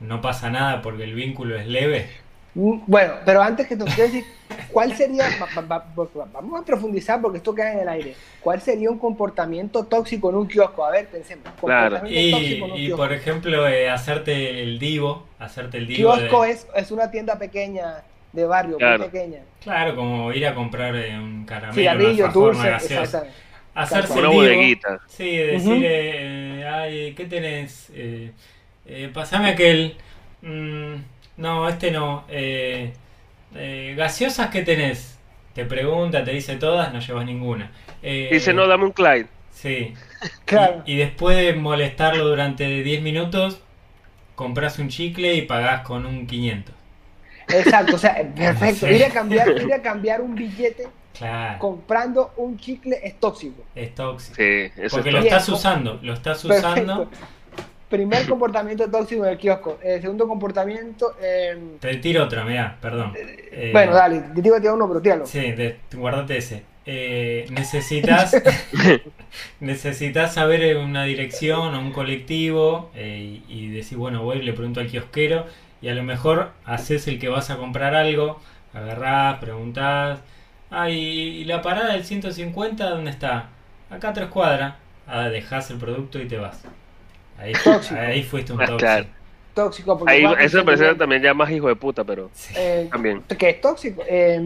no 0.01 0.19
pasa 0.19 0.49
nada 0.49 0.81
porque 0.81 1.05
el 1.05 1.13
vínculo 1.15 1.57
es 1.57 1.65
leve. 1.67 2.09
Mm, 2.53 2.81
Bueno, 2.85 3.13
pero 3.25 3.41
antes 3.41 3.65
que 3.65 3.77
tú 3.77 3.85
quieras 3.85 4.11
decir, 4.13 4.25
¿cuál 4.71 4.95
sería, 4.95 5.23
va- 5.41 5.61
va- 5.61 5.77
va- 5.79 6.03
va- 6.05 6.27
vamos 6.33 6.61
a 6.61 6.65
profundizar 6.65 7.21
porque 7.21 7.37
esto 7.37 7.55
queda 7.55 7.71
en 7.73 7.79
el 7.79 7.87
aire, 7.89 8.13
¿cuál 8.41 8.61
sería 8.61 8.91
un 8.91 8.99
comportamiento 8.99 9.85
tóxico 9.85 10.29
en 10.29 10.35
un 10.35 10.47
kiosco? 10.47 10.85
A 10.85 10.91
ver, 10.91 11.07
pensemos. 11.07 11.45
Claro. 11.61 11.95
comportamiento 11.95 12.19
Y, 12.19 12.31
tóxico 12.31 12.65
en 12.65 12.71
un 12.73 12.77
y, 12.77 12.85
kiosco. 12.87 13.03
por 13.03 13.13
ejemplo, 13.13 13.67
eh, 13.69 13.89
hacerte 13.89 14.61
el 14.63 14.77
divo, 14.79 15.25
hacerte 15.39 15.77
el 15.77 15.87
divo 15.87 16.13
kiosco 16.13 16.43
de- 16.43 16.51
es, 16.51 16.67
es 16.75 16.91
una 16.91 17.09
tienda 17.09 17.39
pequeña 17.39 18.03
de 18.33 18.45
barrio, 18.45 18.77
Claro. 18.77 18.99
muy 18.99 19.07
pequeña. 19.07 19.39
Claro, 19.63 19.95
como 19.95 20.33
ir 20.33 20.45
a 20.45 20.53
comprar 20.53 20.93
eh, 20.95 21.17
un 21.17 21.45
caramelo, 21.45 21.73
Cigarrillo, 21.73 22.27
dulce, 22.29 22.67
exactamente. 22.69 23.42
Hacerse 23.75 24.19
Una 24.19 24.29
bodeguita. 24.29 24.99
Sí, 25.07 25.35
decir, 25.35 25.81
eh, 25.85 26.69
ay, 26.71 27.13
¿qué 27.15 27.25
tenés? 27.25 27.89
Eh, 27.93 28.31
eh, 28.85 29.09
pasame 29.13 29.49
aquel. 29.49 29.97
Mm, 30.41 30.95
no, 31.37 31.67
este 31.67 31.91
no. 31.91 32.25
Eh, 32.29 32.93
eh, 33.55 33.93
¿Gaseosas 33.97 34.49
qué 34.49 34.61
tenés? 34.61 35.17
Te 35.53 35.65
pregunta, 35.65 36.23
te 36.23 36.31
dice 36.31 36.55
todas, 36.57 36.93
no 36.93 36.99
llevas 36.99 37.25
ninguna. 37.25 37.71
Eh, 38.01 38.29
Dice, 38.31 38.53
no, 38.53 38.67
dame 38.67 38.85
un 38.85 38.91
Clyde. 38.91 39.27
Sí. 39.51 39.93
Claro. 40.45 40.83
Y, 40.85 40.93
y 40.93 40.95
después 40.97 41.35
de 41.35 41.53
molestarlo 41.53 42.25
durante 42.25 42.65
10 42.81 43.01
minutos, 43.01 43.59
compras 44.35 44.79
un 44.79 44.87
chicle 44.87 45.33
y 45.35 45.41
pagás 45.41 45.81
con 45.81 46.05
un 46.05 46.27
500. 46.27 46.73
Exacto, 47.49 47.95
o 47.95 47.99
sea, 47.99 48.15
perfecto. 48.35 48.87
Sí. 48.87 48.93
Ir 48.93 49.03
a 49.03 49.09
cambiar, 49.09 49.49
ir 49.61 49.73
a 49.73 49.81
cambiar 49.81 50.21
un 50.21 50.35
billete 50.35 50.87
Claro. 51.17 51.59
comprando 51.59 52.33
un 52.37 52.57
chicle 52.57 52.99
es 53.03 53.19
tóxico. 53.19 53.63
Es 53.75 53.93
tóxico. 53.93 54.35
Sí, 54.35 54.71
eso 54.77 54.95
Porque 54.97 55.09
es 55.09 55.13
lo 55.13 55.19
estás 55.21 55.47
usando, 55.49 55.99
lo 56.01 56.13
estás 56.13 56.43
usando. 56.43 57.09
Perfecto. 57.09 57.27
Primer 57.89 58.27
comportamiento 58.27 58.89
tóxico 58.89 59.23
del 59.23 59.37
kiosco. 59.37 59.77
Eh, 59.83 59.99
segundo 60.01 60.27
comportamiento. 60.27 61.15
eh, 61.21 61.77
Te 61.79 61.95
tiro 61.97 62.23
otra, 62.23 62.43
mirá, 62.43 62.77
perdón. 62.81 63.13
Eh, 63.15 63.69
bueno, 63.71 63.93
dale, 63.93 64.21
te 64.33 64.41
digo 64.41 64.55
que 64.55 64.61
te 64.61 64.71
uno, 64.71 64.87
pero 64.87 65.01
tíralo. 65.01 65.25
Sí, 65.27 65.39
de- 65.51 65.77
guardate 65.93 66.37
ese. 66.37 66.63
Eh, 66.85 67.45
necesitas 67.51 68.35
necesitas 69.59 70.33
saber 70.33 70.77
una 70.77 71.03
dirección 71.05 71.73
o 71.75 71.79
un 71.79 71.91
colectivo 71.91 72.91
eh, 72.95 73.39
y, 73.47 73.53
y 73.65 73.69
decir, 73.69 73.97
bueno, 73.97 74.23
voy, 74.23 74.41
le 74.41 74.53
pregunto 74.53 74.79
al 74.79 74.87
kiosquero 74.87 75.45
y 75.81 75.89
a 75.89 75.93
lo 75.95 76.03
mejor 76.03 76.51
haces 76.65 77.07
el 77.07 77.19
que 77.19 77.29
vas 77.29 77.49
a 77.49 77.57
comprar 77.57 77.95
algo, 77.95 78.39
agarrás, 78.73 79.37
preguntás, 79.39 80.19
ah, 80.73 80.89
¿y, 80.89 80.95
y 81.41 81.45
la 81.45 81.61
parada 81.61 81.93
del 81.93 82.03
150 82.03 82.89
dónde 82.89 83.11
está? 83.11 83.49
Acá 83.89 84.09
a 84.09 84.13
tres 84.13 84.27
cuadras. 84.29 84.75
Ah, 85.07 85.29
dejás 85.29 85.69
el 85.71 85.77
producto 85.77 86.19
y 86.19 86.27
te 86.27 86.37
vas. 86.37 86.61
Ahí, 87.37 87.53
Tóxico. 87.63 87.99
ahí 87.99 88.23
fuiste 88.23 88.53
un 88.53 88.61
Ah, 88.61 88.65
tóxico. 88.65 88.77
claro. 88.79 89.05
Tóxico. 89.53 89.97
Porque 89.99 90.13
Ahí, 90.13 90.25
eso 90.39 90.57
me 90.59 90.63
parece 90.65 90.95
también 90.95 91.21
ya 91.21 91.33
más 91.33 91.51
hijo 91.51 91.67
de 91.67 91.75
puta, 91.75 92.03
pero 92.03 92.29
Sí. 92.33 92.53
eh, 92.57 92.87
también. 92.91 93.21
que 93.37 93.49
es 93.49 93.61
tóxico. 93.61 94.03
Eh, 94.07 94.41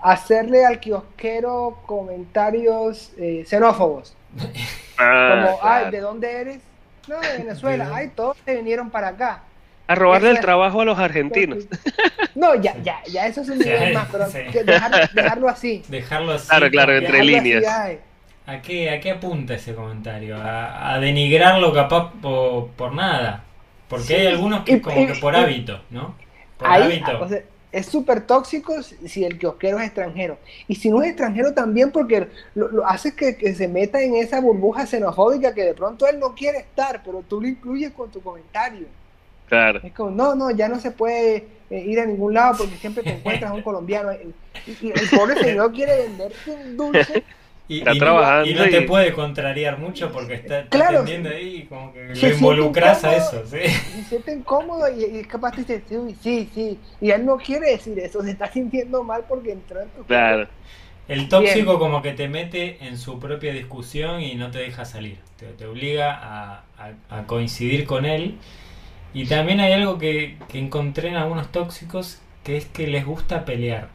hacerle 0.00 0.64
al 0.66 0.80
kiosquero 0.80 1.78
comentarios 1.86 3.12
eh, 3.18 3.44
xenófobos. 3.46 4.14
Ah, 4.98 5.56
Como, 5.56 5.58
ay. 5.62 5.90
¿de 5.90 6.00
dónde 6.00 6.32
eres? 6.40 6.60
No, 7.08 7.20
de 7.20 7.38
Venezuela. 7.38 7.88
¿De 7.88 7.94
Ay, 7.94 8.08
todos 8.14 8.36
se 8.44 8.54
vinieron 8.56 8.90
para 8.90 9.08
acá. 9.08 9.42
A 9.86 9.94
robarle 9.94 10.30
el 10.30 10.40
trabajo 10.40 10.80
a 10.80 10.84
los 10.84 10.98
argentinos. 10.98 11.64
No, 12.34 12.54
ya, 12.54 12.74
ya, 12.82 13.02
ya 13.10 13.26
eso 13.26 13.42
es 13.42 13.48
un 13.50 13.58
Sí, 13.58 13.64
nivel 13.68 13.92
más, 13.94 14.08
pero 14.10 14.26
sí. 14.30 14.38
que 14.50 14.64
dejar- 14.64 15.10
dejarlo 15.12 15.48
así. 15.48 15.82
Dejarlo 15.88 16.32
así. 16.32 16.48
Claro, 16.48 16.70
claro, 16.70 16.96
entre 16.96 17.18
así, 17.18 17.26
líneas. 17.26 17.64
¿A 18.46 18.60
qué, 18.60 18.90
¿A 18.90 19.00
qué 19.00 19.10
apunta 19.12 19.54
ese 19.54 19.74
comentario? 19.74 20.36
A, 20.36 20.94
a 20.94 21.00
denigrarlo 21.00 21.72
capaz 21.72 22.12
por, 22.20 22.68
por 22.68 22.94
nada. 22.94 23.44
Porque 23.88 24.04
Sí. 24.06 24.14
hay 24.14 24.26
algunos 24.28 24.64
que 24.64 24.72
Y- 24.72 24.80
como 24.80 25.06
que 25.06 25.14
por 25.14 25.34
y- 25.34 25.36
hábito, 25.36 25.80
¿no? 25.90 26.14
Por 26.58 26.68
Ahí, 26.68 26.82
hábito. 26.84 27.20
o 27.22 27.28
sea, 27.28 27.40
es 27.72 27.86
súper 27.86 28.26
tóxico 28.26 28.82
si 28.82 29.08
si 29.08 29.24
el 29.24 29.38
kiosquero 29.38 29.78
es 29.78 29.86
extranjero. 29.86 30.38
Y 30.68 30.76
si 30.76 30.88
no 30.90 31.02
es 31.02 31.08
extranjero 31.08 31.52
también 31.54 31.90
porque 31.90 32.28
lo, 32.54 32.68
lo 32.68 32.86
hace 32.86 33.14
que, 33.14 33.36
que 33.36 33.54
se 33.54 33.68
meta 33.68 34.00
en 34.00 34.14
esa 34.16 34.40
burbuja 34.40 34.86
xenofóbica 34.86 35.54
que 35.54 35.64
de 35.64 35.74
pronto 35.74 36.06
él 36.06 36.18
no 36.18 36.34
quiere 36.34 36.58
estar, 36.58 37.02
pero 37.04 37.22
tú 37.28 37.40
lo 37.40 37.48
incluyes 37.48 37.92
con 37.92 38.10
tu 38.10 38.20
comentario. 38.22 38.86
Claro. 39.48 39.80
Es 39.82 39.92
como, 39.92 40.10
no, 40.10 40.34
no, 40.34 40.50
ya 40.50 40.68
no 40.68 40.78
se 40.80 40.90
puede 40.90 41.46
eh, 41.70 41.84
ir 41.86 42.00
a 42.00 42.06
ningún 42.06 42.34
lado 42.34 42.56
porque 42.58 42.76
siempre 42.76 43.02
te 43.02 43.10
encuentras 43.10 43.50
a 43.50 43.54
un 43.54 43.62
colombiano. 43.62 44.10
Y, 44.12 44.70
y 44.86 44.90
el 44.90 45.08
pobre 45.10 45.36
señor 45.42 45.72
quiere 45.72 45.96
venderte 46.02 46.50
un 46.50 46.76
dulce. 46.76 47.22
Y, 47.66 47.78
Está 47.78 47.92
y 47.94 47.98
no- 47.98 48.04
trabajando 48.04 48.50
y 48.50 48.52
no 48.52 48.64
te 48.64 48.80
y- 48.82 48.86
puede 48.86 49.12
contrariar 49.14 49.78
mucho 49.78 50.12
porque 50.12 50.34
está, 50.34 50.58
está 50.58 50.68
Claro. 50.68 50.96
atendiendo 50.98 51.30
ahí 51.30 51.56
y 51.56 51.62
como 51.64 51.94
que 51.94 52.08
lo 52.14 52.28
involucras 52.28 53.02
a 53.04 53.16
eso, 53.16 53.42
¿sí? 53.46 53.56
y 53.64 54.02
se 54.02 54.08
siente 54.10 54.32
incómodo 54.34 54.84
y, 54.94 55.02
y 55.02 55.18
es 55.20 55.26
capaz 55.26 55.56
de 55.56 55.64
decir, 55.64 55.82
sí, 55.88 56.14
sí, 56.20 56.50
sí. 56.54 56.78
Y 57.00 57.10
él 57.10 57.24
no 57.24 57.38
quiere 57.38 57.70
decir 57.70 57.98
eso, 57.98 58.22
se 58.22 58.32
está 58.32 58.52
sintiendo 58.52 59.02
mal 59.02 59.24
porque 59.26 59.52
entró 59.52 59.80
en 59.80 59.88
tu 59.88 60.04
Claro. 60.04 60.46
El 61.08 61.26
tóxico 61.30 61.70
Bien. 61.70 61.78
como 61.78 62.02
que 62.02 62.12
te 62.12 62.28
mete 62.28 62.84
en 62.86 62.98
su 62.98 63.18
propia 63.18 63.54
discusión 63.54 64.20
y 64.20 64.34
no 64.34 64.50
te 64.50 64.58
deja 64.58 64.84
salir. 64.84 65.16
Te, 65.38 65.46
te 65.46 65.64
obliga 65.64 66.12
a, 66.12 66.64
a- 66.76 67.18
a 67.18 67.26
coincidir 67.26 67.86
con 67.86 68.04
él. 68.04 68.36
Y 69.14 69.26
también 69.26 69.60
hay 69.60 69.72
algo 69.72 69.96
que, 69.98 70.36
que 70.48 70.58
encontré 70.58 71.08
en 71.08 71.16
algunos 71.16 71.50
tóxicos, 71.52 72.20
que 72.42 72.56
es 72.56 72.66
que 72.66 72.86
les 72.88 73.06
gusta 73.06 73.44
pelear. 73.44 73.88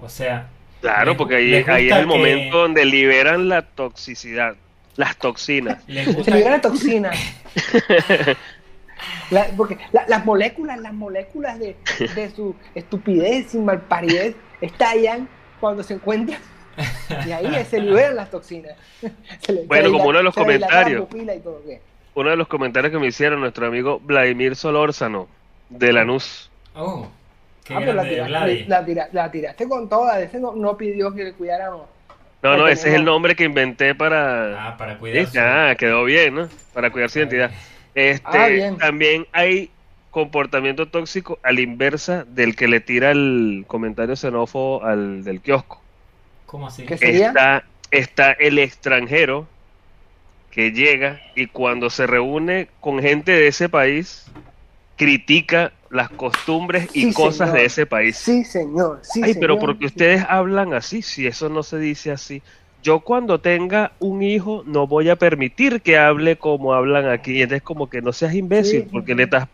O 0.00 0.08
sea, 0.08 0.48
Claro, 0.80 1.10
Les- 1.12 1.18
porque 1.18 1.34
ahí, 1.36 1.46
les 1.48 1.68
ahí 1.68 1.88
es 1.88 1.94
gusta 1.96 2.00
el 2.00 2.06
que- 2.08 2.16
momento 2.16 2.58
donde 2.58 2.84
liberan 2.84 3.48
la 3.48 3.62
toxicidad, 3.62 4.54
las 4.96 5.16
toxinas. 5.16 5.82
les 5.88 6.04
Se 6.04 6.12
gusta... 6.12 6.36
libera 6.36 6.60
toxina. 6.60 7.10
La- 9.30 9.46
porque 9.56 9.78
la- 9.92 10.04
las 10.08 10.24
moléculas, 10.24 10.78
las 10.80 10.92
moléculas 10.92 11.58
de, 11.58 11.76
de 12.14 12.30
su 12.30 12.54
estupidez 12.74 13.54
y 13.54 13.58
malparidez 13.58 14.34
estallan 14.60 15.28
cuando 15.60 15.82
se 15.82 15.94
encuentran. 15.94 16.40
Y 17.26 17.32
ahí 17.32 17.64
se 17.68 17.80
liberan 17.80 18.16
las 18.16 18.30
toxinas. 18.30 18.74
Se 19.40 19.52
le- 19.52 19.64
Bueno, 19.66 19.86
se 19.86 19.92
como 19.92 20.04
uno 20.08 20.18
de 20.18 20.24
los 20.24 20.36
la 20.36 20.42
comentarios. 20.42 21.06
pupila 21.06 21.34
y 21.34 21.40
todo, 21.40 21.62
¿qué? 21.66 21.80
Uno 22.18 22.30
de 22.30 22.36
los 22.36 22.48
comentarios 22.48 22.90
que 22.92 22.98
me 22.98 23.06
hicieron 23.06 23.38
nuestro 23.40 23.68
amigo 23.68 24.00
Vladimir 24.00 24.56
Solórzano, 24.56 25.28
de 25.68 25.92
Lanús. 25.92 26.50
Oh, 26.74 27.06
qué 27.62 27.74
Ah, 27.74 27.78
pero 27.78 27.92
la, 27.92 28.02
grande 28.02 28.64
la 28.66 28.84
tira- 28.84 29.08
la 29.12 29.30
tiraste 29.30 29.68
con 29.68 29.88
toda. 29.88 30.20
Ese 30.20 30.40
no, 30.40 30.52
no 30.52 30.76
pidió 30.76 31.14
que 31.14 31.22
le 31.22 31.32
cuidáramos. 31.34 31.82
No, 32.42 32.56
no, 32.56 32.66
ese 32.66 32.88
es 32.88 32.94
el 32.96 33.04
nombre 33.04 33.36
que 33.36 33.44
inventé 33.44 33.94
para... 33.94 34.68
Ah, 34.70 34.76
para 34.76 34.98
cuidar 34.98 35.26
Sí, 35.26 35.38
Ah, 35.38 35.76
quedó 35.78 36.02
bien, 36.04 36.34
¿no? 36.34 36.48
Para 36.74 36.90
cuidar 36.90 37.08
su 37.08 37.20
identidad. 37.20 37.52
Este, 37.94 38.26
Ah, 38.36 38.48
bien. 38.48 38.78
También 38.78 39.26
hay 39.30 39.70
comportamiento 40.10 40.86
tóxico 40.88 41.38
a 41.44 41.52
la 41.52 41.60
inversa 41.60 42.24
del 42.24 42.56
que 42.56 42.66
le 42.66 42.80
tira 42.80 43.12
el 43.12 43.62
comentario 43.68 44.16
xenófobo 44.16 44.84
al 44.84 45.22
del 45.22 45.40
kiosco. 45.40 45.80
¿Cómo 46.46 46.66
así? 46.66 46.84
¿Qué 46.84 46.96
sería? 46.98 47.28
Está, 47.28 47.64
está 47.92 48.32
el 48.32 48.58
extranjero 48.58 49.46
que 50.58 50.72
llega 50.72 51.20
y 51.36 51.46
cuando 51.46 51.88
se 51.88 52.04
reúne 52.08 52.66
con 52.80 53.00
gente 53.00 53.30
de 53.30 53.46
ese 53.46 53.68
país, 53.68 54.26
critica 54.96 55.70
las 55.88 56.10
costumbres 56.10 56.88
y 56.94 57.02
Sí, 57.04 57.12
cosas 57.12 57.50
señor. 57.50 57.54
de 57.60 57.64
ese 57.64 57.86
país. 57.86 58.16
Sí, 58.16 58.44
señor. 58.44 58.98
Sí, 59.04 59.20
Ay, 59.22 59.34
pero 59.38 59.60
porque 59.60 59.86
ustedes 59.86 60.24
hablan 60.28 60.74
así, 60.74 61.00
si 61.00 61.28
eso 61.28 61.48
no 61.48 61.62
se 61.62 61.78
dice 61.78 62.10
así. 62.10 62.42
Yo 62.82 62.98
cuando 62.98 63.40
tenga 63.40 63.92
un 64.00 64.20
hijo 64.20 64.64
no 64.66 64.88
voy 64.88 65.10
a 65.10 65.14
permitir 65.14 65.80
que 65.80 65.96
hable 65.96 66.34
como 66.34 66.74
hablan 66.74 67.08
aquí. 67.08 67.34
Y 67.34 67.42
entonces 67.42 67.62
como 67.62 67.88
que 67.88 68.02
no 68.02 68.12
seas 68.12 68.34
imbécil, 68.34 68.80
Sí. 68.82 68.88
porque 68.90 69.14
le 69.14 69.22
estás, 69.22 69.44
o 69.44 69.48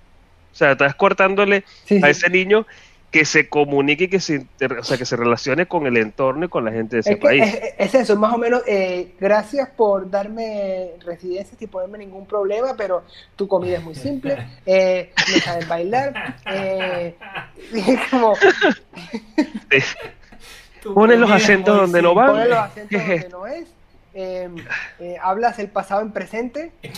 sea, 0.56 0.73
estás 0.73 0.94
cortándole 0.94 1.64
a 2.02 2.08
ese 2.08 2.30
niño 2.30 2.66
que 3.14 3.25
se 3.25 3.49
comunique 3.49 4.04
y 4.04 4.09
que 4.09 4.18
se, 4.18 4.35
inter- 4.35 4.73
o 4.73 4.83
sea, 4.83 4.99
que 4.99 5.04
se 5.04 5.14
relacione 5.14 5.66
con 5.66 5.87
el 5.87 5.97
entorno 5.99 6.47
y 6.47 6.49
con 6.49 6.64
la 6.64 6.73
gente 6.73 6.97
de 6.97 7.00
ese 7.00 7.12
Es, 7.12 7.16
que 7.18 7.23
país. 7.23 7.44
es, 7.44 7.75
es 7.78 7.94
eso, 7.94 8.16
más 8.16 8.35
o 8.35 8.38
menos, 8.38 8.62
eh, 8.66 9.12
gracias 9.21 9.68
por 9.71 10.11
darme 10.11 10.90
residencia 11.06 11.56
sin 11.56 11.68
ponerme 11.68 11.99
ningún 11.99 12.26
problema, 12.26 12.75
pero 12.76 13.04
tu 13.37 13.47
comida 13.47 13.76
es 13.78 13.85
muy 13.85 13.94
simple, 13.94 14.37
eh, 14.66 15.12
no 15.33 15.38
sabes 15.42 15.68
bailar, 15.68 16.35
eh, 16.50 17.14
y 17.73 17.97
como 18.11 18.35
Ponen 20.92 21.21
los 21.21 21.30
acentos 21.30 21.76
donde 21.76 22.02
no 22.02 22.14
van. 22.14 22.33
poner 22.33 22.49
los 22.49 22.59
acentos 22.59 22.88
¿Qué 22.90 23.14
es 23.14 23.23
donde 23.23 23.28
no 23.28 23.47
es, 23.47 23.68
eh, 24.14 24.49
eh, 25.00 25.16
hablas 25.21 25.59
el 25.59 25.68
pasado 25.68 26.00
en 26.02 26.12
presente. 26.12 26.73
eh, 26.83 26.92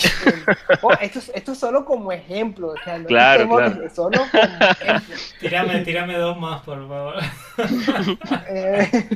oh, 0.83 0.93
esto, 1.01 1.19
es- 1.19 1.33
esto 1.35 1.53
es 1.53 1.59
solo 1.59 1.85
como 1.85 2.13
ejemplo, 2.13 2.69
o 2.69 2.77
sea, 2.85 2.99
no 2.99 3.07
Claro, 3.07 3.49
claro. 3.49 3.91
solo 3.95 4.21
como 4.31 4.43
ejemplo. 4.43 5.17
Tirame, 5.41 5.81
tirame 5.81 6.17
dos 6.19 6.39
más, 6.39 6.63
por 6.63 6.87
favor. 6.87 7.15
Eh, 8.49 9.09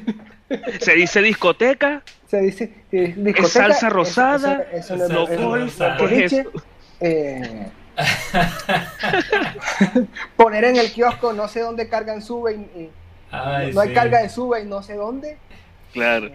Se 0.80 0.94
dice 0.94 1.22
discoteca, 1.22 2.02
se 2.26 2.40
dice 2.40 2.74
eh, 2.90 3.14
discoteca, 3.16 3.48
salsa 3.48 3.88
rosada, 3.88 4.64
eso- 4.72 4.96
eso 4.96 5.08
no. 5.08 5.28
Eh, 7.02 7.70
poner 10.36 10.64
en 10.64 10.76
el 10.76 10.90
kiosco 10.92 11.32
no 11.32 11.48
sé 11.48 11.60
dónde 11.60 11.88
cargan 11.88 12.22
sube 12.22 12.54
y, 12.54 12.80
y- 12.80 12.90
Ay, 13.30 13.72
no 13.72 13.80
hay 13.80 13.88
sí. 13.90 13.94
carga 13.94 14.22
de 14.22 14.28
sube 14.28 14.62
y 14.62 14.66
no 14.66 14.82
sé 14.82 14.94
dónde 14.94 15.38
Claro. 15.92 16.30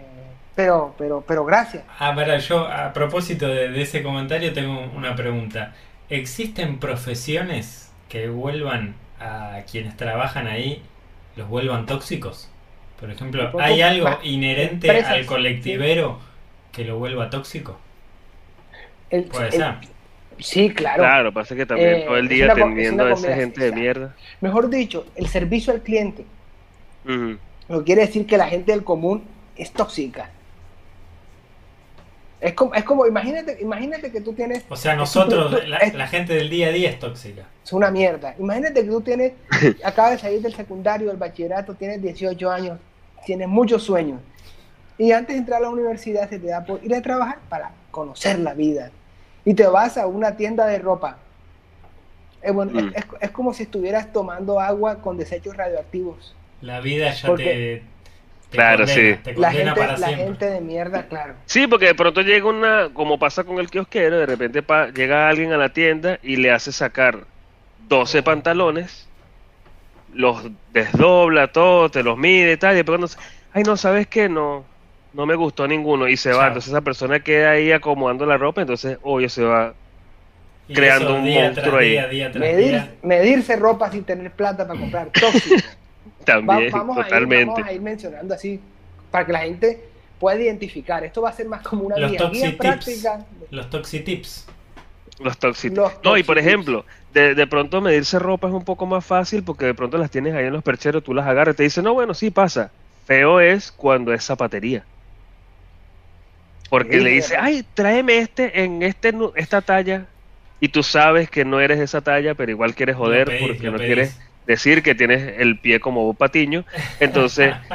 Pero 0.56 0.94
pero 0.98 1.22
pero 1.26 1.44
gracias 1.44 1.84
Ah, 1.98 2.14
para, 2.14 2.38
yo 2.38 2.66
a 2.66 2.92
propósito 2.92 3.46
de, 3.48 3.68
de 3.68 3.82
ese 3.82 4.02
comentario 4.02 4.52
tengo 4.52 4.80
una 4.96 5.14
pregunta. 5.14 5.74
¿Existen 6.10 6.78
profesiones 6.78 7.92
que 8.08 8.28
vuelvan 8.28 8.94
a 9.20 9.60
quienes 9.70 9.96
trabajan 9.96 10.46
ahí, 10.48 10.82
los 11.36 11.48
vuelvan 11.48 11.86
tóxicos? 11.86 12.48
Por 13.00 13.10
ejemplo, 13.10 13.52
¿hay 13.60 13.82
algo 13.82 14.08
inherente 14.22 14.86
empresas, 14.88 15.12
al 15.12 15.26
colectivero 15.26 16.18
que 16.72 16.84
lo 16.84 16.98
vuelva 16.98 17.30
tóxico? 17.30 17.78
El- 19.10 19.24
Puede 19.24 19.46
el- 19.46 19.52
ser. 19.52 19.74
sí 20.38 20.70
claro. 20.74 21.02
Claro, 21.02 21.32
pasa 21.32 21.54
que 21.56 21.66
también 21.66 21.96
Eh, 21.96 22.04
todo 22.06 22.16
el 22.16 22.28
día 22.28 22.52
atendiendo 22.52 23.04
a 23.04 23.12
esa 23.12 23.34
gente 23.34 23.64
de 23.64 23.72
mierda. 23.72 24.14
mejor 24.40 24.68
dicho 24.70 25.06
el 25.16 25.28
servicio 25.28 25.72
al 25.72 25.82
cliente 25.82 26.24
no 27.68 27.84
quiere 27.84 28.02
decir 28.02 28.26
que 28.26 28.36
la 28.36 28.48
gente 28.48 28.72
del 28.72 28.84
común 28.84 29.24
es 29.56 29.72
tóxica 29.72 30.30
es 32.46 32.54
como, 32.54 32.74
es 32.74 32.84
como 32.84 33.06
imagínate 33.06 33.58
imagínate 33.60 34.10
que 34.12 34.20
tú 34.20 34.32
tienes 34.32 34.64
O 34.68 34.76
sea, 34.76 34.94
nosotros, 34.96 35.50
tú- 35.50 35.60
tú- 35.60 35.66
la, 35.66 35.78
es- 35.78 35.94
la 35.94 36.06
gente 36.06 36.32
del 36.34 36.48
día 36.48 36.68
a 36.68 36.70
día 36.70 36.90
es 36.90 36.98
tóxica. 36.98 37.42
Es 37.64 37.72
una 37.72 37.90
mierda. 37.90 38.34
Imagínate 38.38 38.82
que 38.84 38.88
tú 38.90 39.00
tienes, 39.00 39.32
acabas 39.84 40.12
de 40.12 40.18
salir 40.18 40.40
del 40.42 40.54
secundario, 40.54 41.08
del 41.08 41.16
bachillerato, 41.16 41.74
tienes 41.74 42.00
18 42.02 42.50
años, 42.50 42.78
tienes 43.24 43.48
muchos 43.48 43.82
sueños. 43.82 44.20
Y 44.98 45.12
antes 45.12 45.34
de 45.34 45.40
entrar 45.40 45.58
a 45.58 45.62
la 45.64 45.70
universidad 45.70 46.28
se 46.30 46.38
te 46.38 46.46
da 46.46 46.64
por 46.64 46.82
ir 46.84 46.94
a 46.94 47.02
trabajar 47.02 47.38
para 47.48 47.72
conocer 47.90 48.38
la 48.38 48.54
vida. 48.54 48.90
Y 49.44 49.54
te 49.54 49.66
vas 49.66 49.98
a 49.98 50.06
una 50.06 50.36
tienda 50.36 50.66
de 50.66 50.78
ropa. 50.78 51.18
Es, 52.42 52.52
bueno, 52.52 52.72
Mm. 52.72 52.88
es, 52.90 52.96
es- 52.96 53.04
es 53.20 53.30
como 53.30 53.52
si 53.54 53.64
estuvieras 53.64 54.12
tomando 54.12 54.60
agua 54.60 54.96
con 55.02 55.16
desechos 55.16 55.56
radioactivos. 55.56 56.34
La 56.60 56.80
vida 56.80 57.12
ya 57.12 57.26
Porque- 57.28 57.44
te, 57.44 57.95
te 58.50 58.56
Claro, 58.56 58.84
condena, 58.86 59.16
sí. 59.16 59.22
te 59.22 59.34
La 59.36 59.50
gente, 59.52 59.74
para 59.74 59.98
la 59.98 60.08
gente 60.08 60.46
de 60.50 60.60
mierda, 60.60 61.06
claro. 61.08 61.34
Sí, 61.46 61.66
porque 61.66 61.86
de 61.86 61.94
pronto 61.94 62.20
llega 62.22 62.46
una, 62.48 62.88
como 62.92 63.18
pasa 63.18 63.44
con 63.44 63.58
el 63.58 63.70
kiosquero, 63.70 64.18
de 64.18 64.26
repente 64.26 64.62
pa- 64.62 64.88
llega 64.88 65.28
alguien 65.28 65.52
a 65.52 65.56
la 65.56 65.70
tienda 65.70 66.18
y 66.22 66.36
le 66.36 66.50
hace 66.52 66.72
sacar 66.72 67.24
12 67.88 68.22
pantalones, 68.22 69.08
los 70.14 70.42
desdobla 70.72 71.48
todo, 71.52 71.90
te 71.90 72.02
los 72.02 72.16
mide 72.16 72.52
y 72.52 72.56
tal, 72.56 72.72
y 72.74 72.76
después 72.76 72.98
cuando, 72.98 73.14
ay, 73.52 73.62
no, 73.64 73.76
¿sabes 73.76 74.06
qué? 74.06 74.28
No, 74.28 74.64
no 75.12 75.26
me 75.26 75.34
gustó 75.34 75.66
ninguno 75.68 76.08
y 76.08 76.16
se 76.16 76.30
va. 76.32 76.38
Chao. 76.38 76.46
Entonces 76.48 76.72
esa 76.72 76.80
persona 76.80 77.20
queda 77.20 77.50
ahí 77.52 77.72
acomodando 77.72 78.24
la 78.26 78.36
ropa, 78.38 78.60
entonces, 78.60 78.98
obvio, 79.02 79.28
se 79.28 79.42
va. 79.44 79.74
Creando 80.68 81.10
eso 81.10 81.18
un 81.18 81.24
día 81.24 81.42
monstruo 81.44 81.70
tras 81.70 81.82
ahí. 81.82 81.90
Día, 81.90 82.08
día 82.08 82.32
tras 82.32 82.40
Medir, 82.40 82.70
día. 82.70 82.94
medirse 83.02 83.56
ropa 83.56 83.90
sin 83.90 84.04
tener 84.04 84.32
plata 84.32 84.66
para 84.66 84.78
comprar. 84.80 85.08
Tóxico. 85.10 85.56
Va- 86.28 86.34
También, 86.34 86.70
vamos, 86.70 86.96
a 86.96 87.00
ir, 87.00 87.04
totalmente. 87.04 87.46
vamos 87.46 87.68
a 87.68 87.72
ir 87.72 87.80
mencionando 87.80 88.34
así 88.34 88.60
para 89.10 89.26
que 89.26 89.32
la 89.32 89.40
gente 89.40 89.84
pueda 90.18 90.40
identificar. 90.40 91.04
Esto 91.04 91.22
va 91.22 91.30
a 91.30 91.32
ser 91.32 91.46
más 91.48 91.62
como 91.62 91.84
una 91.84 91.96
Los 91.96 92.10
guía, 92.10 92.18
toxi 92.18 92.38
guía 92.38 92.50
tips. 92.50 92.58
práctica. 92.58 93.26
Los 93.50 93.70
toxitips. 93.70 94.46
Los 95.18 95.38
tóxicos. 95.38 95.92
Los 95.94 96.04
No, 96.04 96.16
y 96.16 96.22
por 96.22 96.38
ejemplo, 96.38 96.84
de, 97.12 97.34
de 97.34 97.46
pronto 97.46 97.80
medirse 97.80 98.18
ropa 98.18 98.48
es 98.48 98.54
un 98.54 98.64
poco 98.64 98.86
más 98.86 99.04
fácil 99.04 99.44
porque 99.44 99.64
de 99.66 99.74
pronto 99.74 99.96
las 99.98 100.10
tienes 100.10 100.34
ahí 100.34 100.46
en 100.46 100.52
los 100.52 100.62
percheros, 100.62 101.02
tú 101.02 101.14
las 101.14 101.26
agarras 101.26 101.54
y 101.54 101.56
te 101.56 101.62
dicen, 101.64 101.84
no, 101.84 101.94
bueno, 101.94 102.12
sí 102.14 102.30
pasa. 102.30 102.74
Feo 103.04 103.40
es 103.40 103.72
cuando 103.72 104.12
es 104.12 104.24
zapatería. 104.24 104.86
Porque 106.68 106.98
Sí, 106.98 107.00
le 107.00 107.10
dice, 107.10 107.36
ay, 107.38 107.62
tráeme 107.74 108.18
este 108.18 108.62
en 108.64 108.82
este 108.82 109.12
esta 109.36 109.62
talla. 109.62 110.06
Y 110.60 110.68
tú 110.70 110.82
sabes 110.82 111.30
que 111.30 111.44
no 111.44 111.60
eres 111.60 111.78
de 111.78 111.84
esa 111.84 112.00
talla, 112.02 112.34
pero 112.34 112.50
igual 112.50 112.74
quieres 112.74 112.96
joder 112.96 113.28
pedís, 113.28 113.38
porque 113.38 113.70
no 113.70 113.78
pedís. 113.78 113.86
quieres 113.86 114.25
decir 114.46 114.82
que 114.82 114.94
tienes 114.94 115.38
el 115.38 115.58
pie 115.60 115.80
como 115.80 116.04
Bob 116.04 116.16
Patiño. 116.16 116.64
Entonces, 117.00 117.54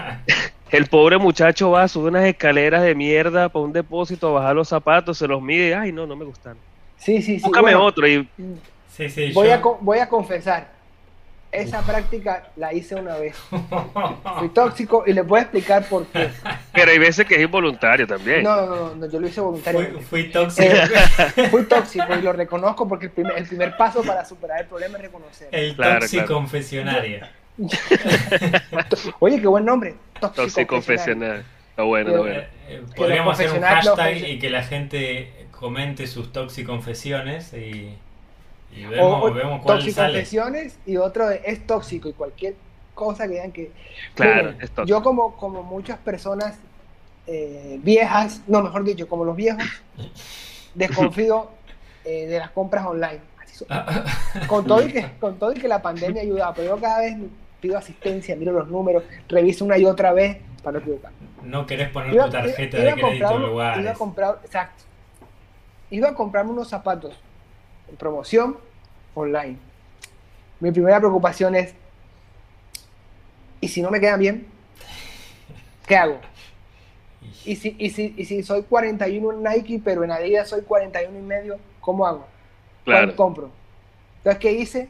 El 0.72 0.86
pobre 0.86 1.18
muchacho 1.18 1.70
va, 1.72 1.86
sube 1.90 2.08
unas 2.08 2.24
escaleras 2.24 2.82
de 2.82 2.96
mierda 2.96 3.50
para 3.50 3.66
un 3.66 3.74
depósito, 3.74 4.30
a 4.30 4.40
bajar 4.40 4.56
los 4.56 4.70
zapatos, 4.70 5.18
se 5.18 5.28
los 5.28 5.42
mide 5.42 5.68
y, 5.70 5.74
ay, 5.74 5.92
no, 5.92 6.08
no 6.08 6.16
me 6.16 6.24
gustan. 6.24 6.56
Sí, 6.98 7.22
sí, 7.22 7.40
sí. 7.40 7.46
Búscame 7.46 7.72
bueno, 7.74 7.84
otro 7.84 8.08
y 8.08 8.26
Sí, 8.88 9.10
sí, 9.10 9.32
voy, 9.34 9.48
yo- 9.50 9.54
a, 9.54 9.62
voy 9.82 10.00
a 10.00 10.08
confesar, 10.08 10.70
esa 11.52 11.82
práctica 11.82 12.50
la 12.56 12.74
hice 12.74 12.96
una 12.96 13.18
vez. 13.18 13.36
Fui 14.40 14.50
tóxico 14.50 15.04
y 15.06 15.14
le 15.14 15.24
puedo 15.24 15.42
explicar 15.42 15.84
por 15.86 16.06
qué. 16.08 16.30
Pero 16.74 16.92
hay 16.92 16.98
veces 17.00 17.26
que 17.26 17.36
es 17.36 17.42
involuntario 17.42 18.08
también. 18.08 18.44
No, 18.44 18.66
no, 18.66 18.96
no, 18.96 19.06
yo 19.10 19.20
lo 19.20 19.28
hice 19.28 19.42
Fui, 19.42 19.46
voluntariamente. 19.46 20.02
fui 20.02 20.24
tóxico. 20.32 20.74
Eh, 20.74 21.48
fui 21.50 21.64
tóxico 21.64 22.16
y 22.18 22.22
lo 22.22 22.34
reconozco 22.34 22.88
porque 22.88 23.06
el 23.08 23.12
primer, 23.12 23.38
el 23.38 23.48
primer 23.48 23.76
paso 23.78 24.02
para 24.04 24.24
superar 24.26 24.62
el 24.62 24.68
problema 24.68 24.98
es 24.98 25.04
reconocer. 25.04 25.50
El 25.52 25.76
Claro, 25.76 26.00
tóxico 26.00 26.26
claro. 26.26 26.36
confesionario. 26.42 27.28
Oye, 29.20 29.42
qué 29.42 29.48
buen 29.48 29.66
nombre. 29.66 29.96
Tóxico, 30.20 30.76
Tóxico. 30.76 30.76
Está 31.72 31.84
bueno, 31.84 32.10
está 32.10 32.22
bueno. 32.22 32.40
Eh, 32.40 32.48
eh, 32.68 32.82
podríamos 32.96 33.34
hacer 33.34 33.52
un 33.52 33.62
hashtag 33.62 34.18
y 34.18 34.40
que 34.40 34.50
la 34.50 34.64
gente 34.64 35.48
comente 35.52 36.08
sus 36.08 36.32
toxiconfesiones 36.32 37.54
y, 37.54 37.98
y 38.76 38.86
O, 38.86 38.90
vemos, 38.90 39.24
o 39.24 39.34
vemos 39.34 39.62
cuál 39.62 39.78
tóxico 39.80 39.96
sale. 39.96 40.14
confesiones 40.14 40.78
y 40.86 40.98
otro 40.98 41.28
de 41.28 41.42
es 41.46 41.66
tóxico 41.68 42.10
y 42.10 42.14
cualquier 42.14 42.56
cosa 42.94 43.26
que 43.28 43.34
digan 43.34 43.52
que... 43.52 43.72
Claro, 44.16 44.36
Miren, 44.52 44.62
es 44.62 44.70
tóxico. 44.72 44.86
yo 44.86 45.04
como, 45.04 45.36
como 45.36 45.64
muchas 45.64 45.98
personas 46.00 46.58
eh, 47.28 47.80
viejas, 47.84 48.42
no, 48.48 48.62
mejor 48.62 48.84
dicho, 48.84 49.08
como 49.08 49.26
los 49.26 49.36
viejos, 49.36 49.64
desconfío 50.76 51.50
eh, 52.06 52.28
de 52.28 52.40
las 52.40 52.52
compras 52.52 52.86
online. 52.86 53.20
Así 53.42 53.66
con 54.48 54.66
todo 54.66 54.86
y 54.86 54.92
que 54.92 55.12
con 55.20 55.38
todo 55.38 55.52
y 55.52 55.56
que 55.56 55.68
la 55.68 55.82
pandemia 55.82 56.22
ayudaba 56.22 56.54
pero 56.54 56.76
yo 56.76 56.82
cada 56.82 57.02
vez 57.02 57.18
pido 57.60 57.78
asistencia 57.78 58.36
miro 58.36 58.54
los 58.54 58.68
números 58.70 59.04
reviso 59.28 59.66
una 59.66 59.78
y 59.78 59.86
otra 59.86 60.14
vez 60.14 60.38
para 60.64 60.74
no 60.74 60.80
equivocar 60.80 61.12
No 61.44 61.66
querés 61.68 61.90
poner 61.90 62.14
iba, 62.14 62.26
tu 62.26 62.32
tarjeta 62.32 62.78
iba- 62.80 62.86
iba 62.86 62.86
de 62.86 62.90
a 62.90 62.94
crédito 62.96 63.08
comprar 63.28 63.34
en 63.36 63.42
lugares. 63.50 63.82
iba 63.84 63.92
a 63.92 63.94
comprar 63.94 64.40
exacto 64.44 64.84
iba 65.92 66.10
a 66.10 66.14
comprarme 66.16 66.52
unos 66.52 66.70
zapatos 66.70 67.14
en 67.92 67.98
promoción 67.98 68.58
online 69.14 69.58
mi 70.60 70.72
primera 70.72 70.98
preocupación 71.00 71.56
es 71.56 71.74
y 73.60 73.68
si 73.68 73.82
no 73.82 73.92
me 73.92 74.00
quedan 74.00 74.20
bien 74.20 74.48
qué 75.88 75.96
hago 75.98 76.20
y 77.46 77.56
si, 77.56 77.76
y 77.78 77.90
si, 77.92 78.14
y 78.18 78.26
si 78.26 78.42
soy 78.44 78.64
41 78.64 79.32
en 79.32 79.44
Nike 79.44 79.82
pero 79.84 80.04
en 80.04 80.12
Adidas 80.12 80.50
soy 80.50 80.62
41 80.62 81.18
y 81.18 81.22
medio 81.22 81.60
¿cómo 81.80 82.06
hago? 82.06 82.26
¿Cuál 82.86 82.98
Claro. 82.98 83.16
compro? 83.16 83.52
Entonces, 84.18 84.40
¿qué 84.40 84.52
hice? 84.54 84.88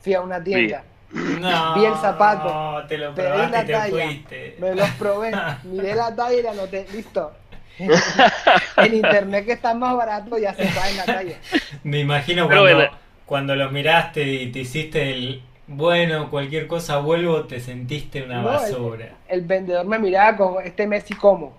Fui 0.00 0.14
a 0.14 0.20
una 0.20 0.42
tienda, 0.42 0.82
No, 1.12 1.74
Vi 1.76 1.84
el 1.84 1.94
zapato, 1.96 2.86
te 2.88 2.98
lo 2.98 3.14
pedí 3.14 3.28
la 3.50 3.62
y 3.62 3.66
te 3.66 3.72
talla, 3.72 4.04
fuiste. 4.06 4.56
me 4.58 4.74
los 4.74 4.90
probé, 4.90 5.32
miré 5.64 5.94
la 5.94 6.14
talla 6.14 6.38
y 6.38 6.42
la 6.42 6.50
anoté, 6.52 6.86
listo. 6.92 7.32
en 8.76 8.94
internet 8.94 9.44
que 9.46 9.52
está 9.52 9.74
más 9.74 9.96
barato 9.96 10.38
ya 10.38 10.54
se 10.54 10.68
sabe 10.68 10.90
en 10.90 10.96
la 10.96 11.04
talla. 11.04 11.36
Me 11.82 12.00
imagino 12.00 12.46
cuando, 12.46 12.62
bueno. 12.62 12.90
cuando 13.26 13.56
los 13.56 13.72
miraste 13.72 14.22
y 14.24 14.52
te 14.52 14.60
hiciste 14.60 15.10
el 15.12 15.42
bueno, 15.66 16.30
cualquier 16.30 16.66
cosa 16.66 16.98
vuelvo, 16.98 17.44
te 17.44 17.58
sentiste 17.60 18.22
una 18.22 18.42
No, 18.42 18.48
el- 18.50 18.54
basura. 18.54 19.08
El 19.28 19.40
vendedor 19.42 19.86
me 19.86 19.98
miraba 19.98 20.36
con 20.36 20.64
este 20.64 20.86
Messi 20.86 21.14
como. 21.14 21.54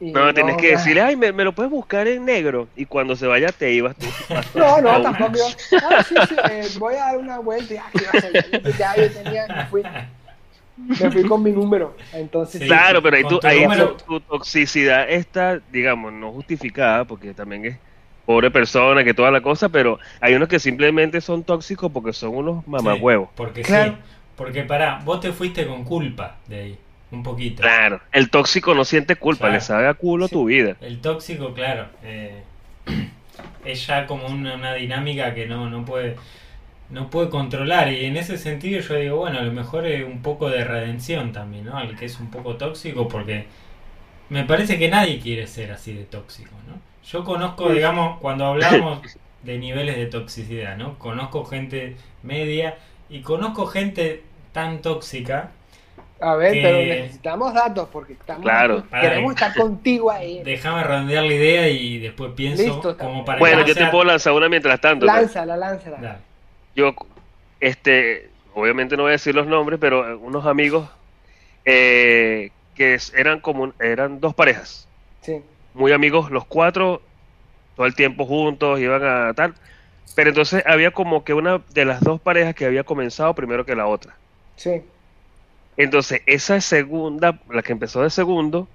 Y 0.00 0.12
No, 0.12 0.32
tienes 0.32 0.56
que 0.58 0.72
decirle, 0.72 1.00
ay, 1.00 1.16
me, 1.16 1.32
me 1.32 1.42
lo 1.42 1.52
puedes 1.52 1.72
buscar 1.72 2.06
en 2.06 2.24
negro. 2.24 2.68
Y 2.76 2.84
cuando 2.84 3.16
se 3.16 3.26
vaya, 3.26 3.50
te 3.50 3.72
ibas 3.72 3.96
tú. 3.96 4.06
No, 4.54 4.80
no, 4.80 5.02
tampoco. 5.02 5.32
yo, 5.36 5.78
ah, 5.82 6.04
sí, 6.04 6.14
sí, 6.28 6.36
eh, 6.50 6.68
voy 6.78 6.94
a 6.94 6.98
dar 7.06 7.16
una 7.18 7.38
vuelta. 7.40 7.74
y, 7.74 7.76
ah, 7.78 7.86
¿qué 7.92 8.04
va 8.04 8.10
a 8.14 8.18
hacer? 8.18 8.76
Ya 8.78 8.94
yo 8.96 9.10
tenía, 9.10 9.66
fui, 9.70 9.82
me 10.86 11.10
fui 11.10 11.22
con 11.24 11.42
mi 11.42 11.50
número. 11.50 11.96
Entonces, 12.12 12.60
Sí. 12.60 12.66
Claro, 12.66 13.02
pero 13.02 13.16
ahí, 13.16 13.24
tu 13.24 13.40
ahí 13.42 13.66
tu, 13.76 13.96
tu 14.06 14.20
toxicidad 14.20 15.08
está, 15.10 15.60
digamos, 15.72 16.12
no 16.12 16.32
justificada, 16.32 17.04
porque 17.04 17.34
también 17.34 17.64
es 17.66 17.78
pobre 18.24 18.50
persona, 18.50 19.02
que 19.04 19.14
toda 19.14 19.30
la 19.30 19.40
cosa, 19.40 19.68
pero 19.68 19.98
hay 20.20 20.34
unos 20.34 20.48
que 20.48 20.58
simplemente 20.58 21.20
son 21.20 21.44
tóxicos 21.44 21.90
porque 21.90 22.12
son 22.12 22.36
unos 22.36 22.66
mamagüevos. 22.66 23.28
Sí, 23.28 23.34
porque 23.36 23.62
Claro. 23.62 23.92
sí. 23.92 23.98
Porque 24.36 24.62
pará, 24.62 25.00
vos 25.04 25.18
te 25.20 25.32
fuiste 25.32 25.66
con 25.66 25.82
culpa 25.82 26.36
de 26.46 26.60
ahí, 26.60 26.78
un 27.10 27.24
poquito. 27.24 27.62
Claro, 27.62 28.00
el 28.12 28.30
tóxico 28.30 28.72
no 28.72 28.84
siente 28.84 29.16
culpa, 29.16 29.46
Claro. 29.46 29.54
le 29.54 29.60
sabe 29.60 29.88
a 29.88 29.94
culo 29.94 30.28
Sí. 30.28 30.34
tu 30.34 30.44
vida. 30.44 30.76
El 30.80 31.00
tóxico, 31.00 31.52
claro, 31.54 31.86
eh, 32.04 32.42
es 33.64 33.86
ya 33.86 34.06
como 34.06 34.26
una, 34.28 34.54
una 34.54 34.74
dinámica 34.74 35.34
que 35.34 35.46
no, 35.46 35.68
no 35.68 35.84
puede 35.84 36.16
no 36.90 37.10
puede 37.10 37.28
controlar 37.30 37.92
y 37.92 38.04
en 38.06 38.16
ese 38.16 38.38
sentido 38.38 38.80
yo 38.80 38.94
digo, 38.94 39.16
bueno, 39.18 39.38
a 39.38 39.42
lo 39.42 39.52
mejor 39.52 39.86
es 39.86 40.04
un 40.04 40.22
poco 40.22 40.48
de 40.48 40.64
redención 40.64 41.32
también, 41.32 41.66
¿no? 41.66 41.76
Al 41.76 41.96
que 41.96 42.06
es 42.06 42.18
un 42.20 42.30
poco 42.30 42.56
tóxico 42.56 43.08
porque 43.08 43.46
me 44.30 44.44
parece 44.44 44.78
que 44.78 44.88
nadie 44.88 45.20
quiere 45.20 45.46
ser 45.46 45.72
así 45.72 45.92
de 45.94 46.04
tóxico, 46.04 46.50
¿no? 46.66 46.74
Yo 47.10 47.24
conozco, 47.24 47.70
digamos, 47.70 48.18
cuando 48.20 48.46
hablamos 48.46 49.00
de 49.42 49.58
niveles 49.58 49.96
de 49.96 50.06
toxicidad, 50.06 50.76
¿no? 50.76 50.98
Conozco 50.98 51.44
gente 51.44 51.96
media 52.22 52.76
y 53.08 53.20
conozco 53.20 53.66
gente 53.66 54.22
tan 54.52 54.82
tóxica 54.82 55.50
a 56.20 56.34
ver, 56.34 56.52
que- 56.52 56.62
pero 56.62 56.78
necesitamos 56.78 57.54
datos 57.54 57.88
porque 57.92 58.14
estamos 58.14 58.42
Claro. 58.42 58.82
queremos 58.90 59.34
estar 59.34 59.54
contigo 59.54 60.10
ahí. 60.10 60.42
Déjame 60.42 60.82
redondear 60.82 61.24
la 61.24 61.32
idea 61.34 61.68
y 61.68 61.98
después 61.98 62.32
pienso 62.34 62.62
Listo, 62.62 62.96
como 62.98 63.24
para 63.24 63.38
Bueno, 63.38 63.64
yo 63.64 63.74
te 63.74 63.86
puedo 63.86 64.04
lanzar 64.04 64.32
una 64.32 64.48
mientras 64.48 64.80
tanto. 64.80 65.06
Lánzala, 65.06 65.56
lánzala. 65.56 65.98
Dale. 65.98 66.27
Yo, 66.78 66.94
este, 67.58 68.30
obviamente 68.54 68.96
no 68.96 69.02
voy 69.02 69.10
a 69.10 69.12
decir 69.18 69.34
los 69.34 69.48
nombres, 69.48 69.80
pero 69.80 70.16
unos 70.20 70.46
amigos 70.46 70.88
eh, 71.64 72.52
que 72.76 72.96
eran 73.16 73.40
como, 73.40 73.72
eran 73.80 74.20
dos 74.20 74.32
parejas. 74.32 74.86
Sí. 75.22 75.42
muy 75.74 75.90
amigos 75.90 76.30
los 76.30 76.44
cuatro, 76.46 77.02
todo 77.74 77.84
el 77.84 77.96
tiempo 77.96 78.24
juntos, 78.26 78.78
iban 78.78 79.04
a 79.04 79.34
tal. 79.34 79.54
Pero 80.14 80.30
entonces 80.30 80.62
había 80.66 80.92
como 80.92 81.24
que 81.24 81.34
una 81.34 81.60
de 81.74 81.84
las 81.84 82.00
dos 82.00 82.20
parejas 82.20 82.54
que 82.54 82.64
había 82.64 82.84
comenzado 82.84 83.34
primero 83.34 83.66
que 83.66 83.74
la 83.74 83.86
otra. 83.88 84.14
Sí. 84.54 84.80
Entonces 85.76 86.22
esa 86.26 86.60
segunda, 86.60 87.40
la 87.50 87.62
que 87.62 87.72
empezó 87.72 88.02
de 88.02 88.10
segundo, 88.10 88.68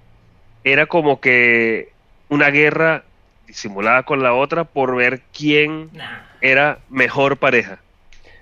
era 0.62 0.84
como 0.84 1.20
que 1.20 1.88
una 2.28 2.50
guerra 2.50 3.02
disimulada 3.46 4.02
con 4.02 4.22
la 4.22 4.34
otra 4.34 4.64
por 4.64 4.94
ver 4.94 5.22
quién 5.32 5.88
Nah. 5.94 6.20
era 6.42 6.78
mejor 6.90 7.38
pareja. 7.38 7.78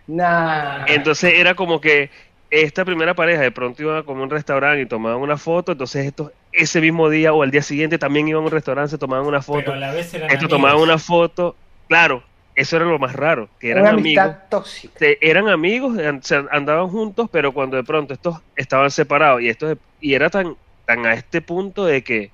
Nah. 0.07 0.85
Entonces 0.89 1.35
era 1.37 1.55
como 1.55 1.81
que 1.81 2.11
esta 2.51 2.85
primera 2.85 3.15
pareja 3.15 3.41
de 3.43 3.51
pronto 3.51 3.83
iban 3.83 3.97
a 3.99 4.03
comer 4.03 4.23
a 4.23 4.25
un 4.25 4.31
restaurante 4.31 4.83
y 4.83 4.87
tomaban 4.87 5.21
una 5.21 5.39
foto, 5.39 5.73
entonces 5.73 6.07
estos 6.07 6.33
ese 6.51 6.81
mismo 6.83 7.09
día 7.09 7.33
o 7.33 7.43
al 7.43 7.51
día 7.51 7.63
siguiente 7.63 7.99
también 7.99 8.29
iban 8.29 8.43
a 8.43 8.47
un 8.47 8.51
restaurante, 8.53 8.91
se 8.91 8.99
tomaban 8.99 9.27
una 9.27 9.41
foto. 9.41 9.61
Pero 9.61 9.73
a 9.75 9.77
la 9.79 9.93
vez 9.93 10.13
eran 10.13 10.31
Esto 10.31 10.45
amigos. 10.45 10.51
tomaban 10.51 10.81
una 10.83 10.99
foto, 10.99 11.57
claro, 11.89 12.23
eso 12.55 12.77
era 12.77 12.85
lo 12.85 12.99
más 12.99 13.15
raro, 13.15 13.49
que 13.59 13.71
eran 13.71 13.85
Una 13.85 13.93
amigos, 13.93 14.25
amistad 14.25 14.49
tóxica. 14.51 14.99
se- 14.99 15.19
eran 15.23 15.49
amigos, 15.49 15.97
se 16.23 16.45
andaban 16.51 16.89
juntos, 16.89 17.29
pero 17.33 17.53
cuando 17.55 17.77
de 17.79 17.85
pronto 17.85 18.13
estos 18.13 18.37
estaban 18.55 18.91
separados 18.91 19.41
y 19.41 19.49
estos 19.49 19.79
y 19.99 20.13
era 20.15 20.29
tan 20.29 20.57
tan 20.85 21.07
a 21.07 21.15
este 21.15 21.41
punto 21.41 21.87
de 21.87 22.03
que 22.03 22.33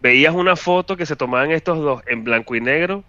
veías 0.00 0.34
una 0.34 0.56
foto 0.56 0.96
que 0.96 1.06
se 1.06 1.16
tomaban 1.16 1.50
estos 1.52 1.78
dos 1.78 2.02
en 2.06 2.24
blanco 2.24 2.54
y 2.56 2.60
negro 2.60 3.04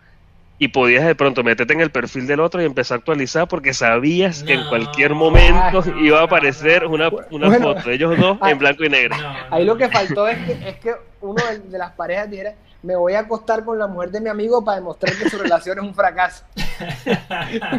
y 0.58 0.70
podías 0.70 1.06
de 1.06 1.15
pronto 1.15 1.44
meterte 1.44 1.74
en 1.74 1.82
el 1.82 1.89
perfil 1.91 2.28
del 2.28 2.39
otro 2.39 2.62
y 2.62 2.65
empezar 2.65 2.96
a 2.96 3.00
actualizar 3.00 3.48
porque 3.48 3.74
sabías 3.74 4.41
que 4.44 4.54
en 4.54 4.65
cualquier 4.70 5.13
momento 5.13 5.84
Ay, 5.86 6.06
iba 6.06 6.22
a 6.22 6.24
aparecer 6.24 6.86
una, 6.86 7.10
una 7.30 7.48
Bueno. 7.48 7.74
foto 7.76 7.89
de 7.89 7.96
ellos 7.96 8.18
dos 8.18 8.38
en 8.41 8.58
blanco 8.58 8.86
y 8.86 8.89
negro. 8.89 9.18
No, 9.18 9.34
Ahí 9.52 9.65
lo 9.65 9.76
que 9.76 9.89
faltó 9.89 10.28
es 10.30 10.38
que, 10.46 10.70
es 10.70 10.76
que 10.78 10.94
uno 11.22 11.44
de, 11.46 11.60
de 11.60 11.78
las 11.78 11.91
parejas 11.91 12.30
dijera, 12.30 12.54
me 12.84 12.96
voy 12.96 13.13
a 13.13 13.20
acostar 13.22 13.65
con 13.65 13.78
la 13.78 13.88
mujer 13.88 14.12
de 14.12 14.22
mi 14.22 14.30
amigo 14.30 14.63
para 14.63 14.78
demostrar 14.78 15.13
que 15.18 15.30
su 15.30 15.38
relación 15.38 15.78
es 15.80 15.84
un 15.84 15.94
fracaso. 15.94 16.46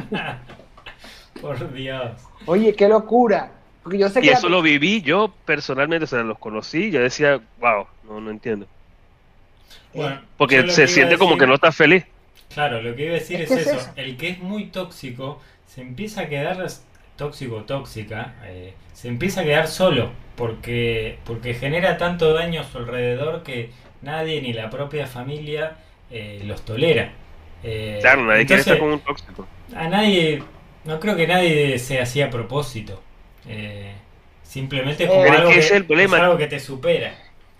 Por 1.40 1.72
Dios. 1.72 2.12
Oye, 2.46 2.74
qué 2.74 2.88
locura. 2.88 3.52
Porque 3.82 3.98
yo 3.98 4.08
sé 4.08 4.18
Y 4.20 4.22
que 4.22 4.30
la- 4.32 4.38
eso 4.38 4.48
lo 4.48 4.62
viví 4.62 5.02
yo 5.02 5.32
personalmente, 5.44 6.04
o 6.04 6.08
sea, 6.08 6.22
los 6.22 6.38
conocí, 6.38 6.90
yo 6.90 7.00
decía, 7.00 7.40
wow, 7.60 7.86
no, 8.08 8.20
no 8.20 8.30
entiendo. 8.30 8.66
Bueno, 9.94 10.20
Porque 10.36 10.68
se 10.70 10.86
siente 10.88 11.16
como 11.16 11.30
decir- 11.32 11.40
que 11.40 11.46
no 11.46 11.54
estás 11.54 11.74
feliz. 11.76 12.04
Claro, 12.56 12.80
lo 12.82 12.96
que 12.96 13.04
iba 13.04 13.12
a 13.12 13.20
decir 13.20 13.40
Es 13.40 13.50
es, 13.50 13.52
que 13.52 13.60
es 13.62 13.66
eso. 13.66 13.76
eso. 13.76 13.92
El 13.96 14.16
que 14.16 14.28
es 14.30 14.38
muy 14.40 14.66
tóxico 14.70 15.42
se 15.66 15.82
empieza 15.82 16.22
a 16.22 16.28
quedar 16.28 16.66
tóxico 17.16 17.64
tóxica, 17.64 18.36
eh, 18.44 18.74
se 18.92 19.08
empieza 19.08 19.42
a 19.42 19.44
quedar 19.44 19.68
solo 19.68 20.16
porque 20.36 21.20
porque 21.24 21.54
genera 21.54 21.98
tanto 21.98 22.32
daño 22.34 22.60
a 22.62 22.64
su 22.64 22.78
alrededor 22.78 23.42
que 23.42 23.72
nadie 24.02 24.40
ni 24.42 24.52
la 24.54 24.70
propia 24.70 25.06
familia 25.06 25.78
eh, 26.10 26.42
los 26.44 26.64
tolera. 26.64 27.12
Eh, 27.62 27.98
Claro, 28.00 28.24
nadie 28.24 28.46
quiere 28.46 28.60
estar 28.62 28.78
con 28.78 28.92
un 28.92 29.00
tóxico. 29.02 29.50
A 29.74 29.88
nadie, 29.88 30.42
no 30.84 31.00
creo 31.00 31.16
que 31.16 31.26
nadie 31.26 31.78
sea 31.78 32.04
así 32.04 32.22
a 32.22 32.30
propósito. 32.30 33.02
Eh, 33.44 34.02
simplemente 34.42 35.04
es 35.04 35.10
como 35.10 35.32
algo 35.32 35.50
que 35.50 35.58
es 35.58 35.70
el 35.70 35.86
problema. 35.86 36.16
es 36.18 36.22
algo 36.22 36.36
que 36.38 36.46
te 36.48 36.60
supera. 36.60 37.14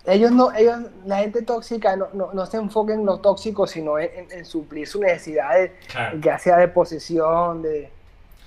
Ellos 0.07 0.31
no, 0.31 0.53
ellos, 0.53 0.79
la 1.05 1.17
gente 1.19 1.41
tóxica 1.43 1.95
no, 1.95 2.07
no, 2.13 2.31
no 2.33 2.45
se 2.45 2.57
enfoca 2.57 2.93
en 2.93 3.05
lo 3.05 3.19
tóxico, 3.19 3.67
sino 3.67 3.99
en, 3.99 4.09
en- 4.15 4.31
en 4.39 4.45
suplir 4.45 4.87
sus 4.87 5.01
necesidades, 5.01 5.71
Claro. 5.91 6.17
ya 6.19 6.39
sea 6.39 6.57
de 6.57 6.67
posesión, 6.69 7.61
de... 7.61 7.89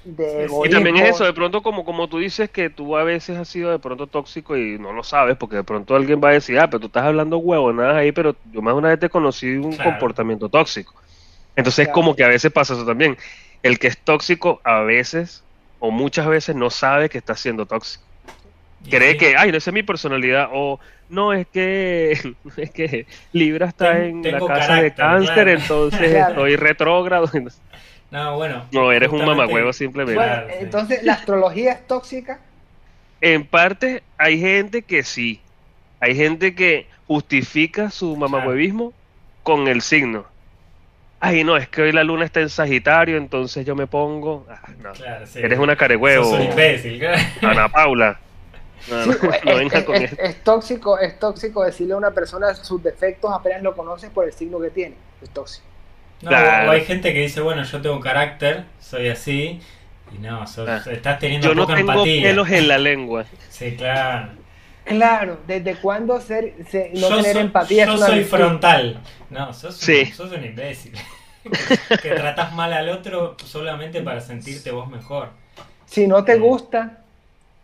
de. 0.05 0.49
Y 0.65 0.71
también 0.71 0.97
es 0.97 1.11
eso, 1.11 1.25
de 1.25 1.33
pronto 1.35 1.63
como, 1.63 1.85
como 1.85 2.09
tú 2.09 2.19
dices 2.19 2.51
que 2.51 2.71
tú 2.71 2.97
a 2.97 3.05
veces 3.05 3.37
has 3.37 3.49
sido 3.49 3.71
de 3.71 3.79
pronto 3.79 4.07
tóxico 4.07 4.57
y 4.57 4.79
no 4.79 4.93
lo 4.93 5.03
sabes, 5.05 5.37
porque 5.37 5.57
de 5.57 5.65
pronto 5.65 5.95
alguien 5.95 6.21
va 6.23 6.31
a 6.31 6.33
decir, 6.33 6.59
ah, 6.59 6.69
pero 6.71 6.81
tú 6.81 6.87
estás 6.87 7.05
hablando 7.05 7.39
huevonadas 7.39 7.97
ahí, 7.97 8.13
pero 8.13 8.35
yo 8.51 8.63
más 8.63 8.75
de 8.75 8.79
una 8.79 8.89
vez 8.89 8.99
te 9.01 9.11
conocí 9.11 9.57
un 9.57 9.73
Claro. 9.73 9.91
comportamiento 9.91 10.49
tóxico. 10.49 10.95
Entonces 11.57 11.81
es 11.81 11.87
Claro. 11.89 11.95
como 11.95 12.17
que 12.17 12.25
a 12.25 12.29
veces 12.29 12.51
pasa 12.53 12.73
eso 12.75 12.87
también. 12.87 13.17
El 13.63 13.79
que 13.79 13.89
es 13.89 13.99
tóxico 13.99 14.61
a 14.65 14.81
veces 14.81 15.43
o 15.79 15.91
muchas 15.91 16.27
veces 16.27 16.57
no 16.57 16.71
sabe 16.71 17.09
que 17.11 17.19
está 17.19 17.35
siendo 17.35 17.67
tóxico. 17.67 18.05
Cree 18.89 19.13
sí, 19.13 19.19
que, 19.19 19.37
ay, 19.37 19.51
no, 19.53 19.59
esa 19.59 19.69
es 19.71 19.75
mi 19.75 19.83
personalidad, 19.83 20.49
o 20.55 20.81
no, 21.11 21.33
es 21.35 21.47
que, 21.49 22.13
es 22.57 22.71
que 22.71 23.07
Libra 23.33 23.67
está 23.67 23.93
Ten- 23.93 24.25
en 24.25 24.33
la 24.33 24.39
casa 24.47 24.77
de 24.83 24.95
cáncer, 24.95 25.35
claro. 25.35 25.51
entonces 25.51 26.11
Claro. 26.11 26.29
estoy 26.31 26.57
retrógrado. 26.57 27.31
No, 28.11 28.35
bueno. 28.35 28.65
No, 28.73 28.91
eres 28.91 29.09
un 29.11 29.25
mamagüevo 29.25 29.73
simplemente. 29.73 30.17
Bueno, 30.17 30.33
Claro, 30.33 30.49
sí. 30.49 30.57
entonces 30.65 31.03
la 31.05 31.13
astrología 31.13 31.73
es 31.75 31.87
tóxica. 31.87 32.41
En 33.21 33.47
parte 33.47 34.03
hay 34.19 34.41
gente 34.41 34.83
que 34.83 35.05
sí. 35.05 35.41
Hay 36.01 36.17
gente 36.17 36.57
que 36.57 36.89
justifica 37.07 37.89
su 37.91 38.17
mamagüevismo 38.17 38.93
con 39.45 39.69
el 39.69 39.81
signo. 39.81 40.25
Ay, 41.21 41.45
no, 41.45 41.57
es 41.57 41.69
que 41.69 41.83
hoy 41.83 41.93
la 41.93 42.03
luna 42.03 42.25
está 42.25 42.41
en 42.41 42.49
Sagitario, 42.49 43.17
entonces 43.17 43.65
yo 43.65 43.77
me 43.77 43.87
pongo. 43.87 44.45
Ah, 44.51 44.59
no. 44.83 44.93
Claro, 44.93 45.27
sí. 45.29 45.39
Eres 45.39 45.61
una 45.61 45.77
carehuevo, 45.77 46.25
Sos 46.25 46.41
un 46.41 46.47
imbécil, 46.47 46.99
claro. 46.99 47.19
Ana 47.43 47.69
Paula. 47.69 48.19
No, 48.89 49.05
Sí, 49.05 49.11
no, 49.23 49.33
es, 49.33 49.45
no 49.45 49.57
venga 49.57 49.79
es- 49.79 49.85
con 49.85 49.95
es- 49.97 50.13
eso. 50.13 50.23
es 50.23 50.45
tóxico, 50.45 50.99
es 50.99 51.19
tóxico 51.19 51.65
decirle 51.65 51.95
a 51.95 51.97
una 51.97 52.11
persona 52.13 52.55
sus 52.55 52.83
defectos 52.83 53.31
apenas 53.33 53.63
lo 53.63 53.75
conoces 53.77 54.11
por 54.11 54.25
el 54.25 54.33
signo 54.33 54.59
que 54.61 54.71
tiene. 54.71 54.97
Es 55.23 55.31
tóxico. 55.31 55.67
No, 56.23 56.29
Claro. 56.31 56.69
o 56.71 56.73
hay 56.73 56.85
gente 56.85 57.13
que 57.15 57.21
dice, 57.21 57.41
bueno, 57.41 57.63
yo 57.65 57.81
tengo 57.81 57.99
carácter, 58.01 58.65
soy 58.79 59.09
así. 59.09 59.61
Y 60.13 60.19
no, 60.19 60.47
sos- 60.47 60.69
Ah. 60.69 60.83
estás 60.91 61.19
teniendo 61.19 61.49
Yo 61.49 61.55
no 61.55 61.63
poca 61.63 61.77
tengo 61.77 61.93
empatía. 61.93 62.23
pelos 62.23 62.51
en 62.51 62.69
la 62.69 62.79
lengua. 62.79 63.25
Sí, 63.49 63.77
claro. 63.77 64.33
Claro, 64.85 65.39
¿desde 65.47 65.77
cuándo 65.77 66.21
ser, 66.21 66.55
se- 66.69 66.91
no 66.95 67.01
yo 67.11 67.17
tener 67.19 67.33
soy, 67.35 67.41
empatía 67.43 67.87
yo 67.87 67.93
es 67.93 67.99
una 67.99 68.07
soy 68.09 68.19
virtud? 68.21 68.37
frontal. 68.37 69.01
No, 69.31 69.53
sos, 69.55 69.77
Sí. 69.77 70.01
un, 70.09 70.13
sos 70.13 70.33
un 70.33 70.45
imbécil. 70.45 70.93
que, 71.45 71.97
que 72.03 72.11
tratás 72.11 72.53
mal 72.55 72.73
al 72.73 72.89
otro 72.89 73.37
solamente 73.45 74.03
para 74.03 74.21
sentirte 74.21 74.71
vos 74.73 74.89
mejor. 74.89 75.31
Si 75.87 76.07
no 76.07 76.25
te 76.25 76.37
gusta, 76.39 77.00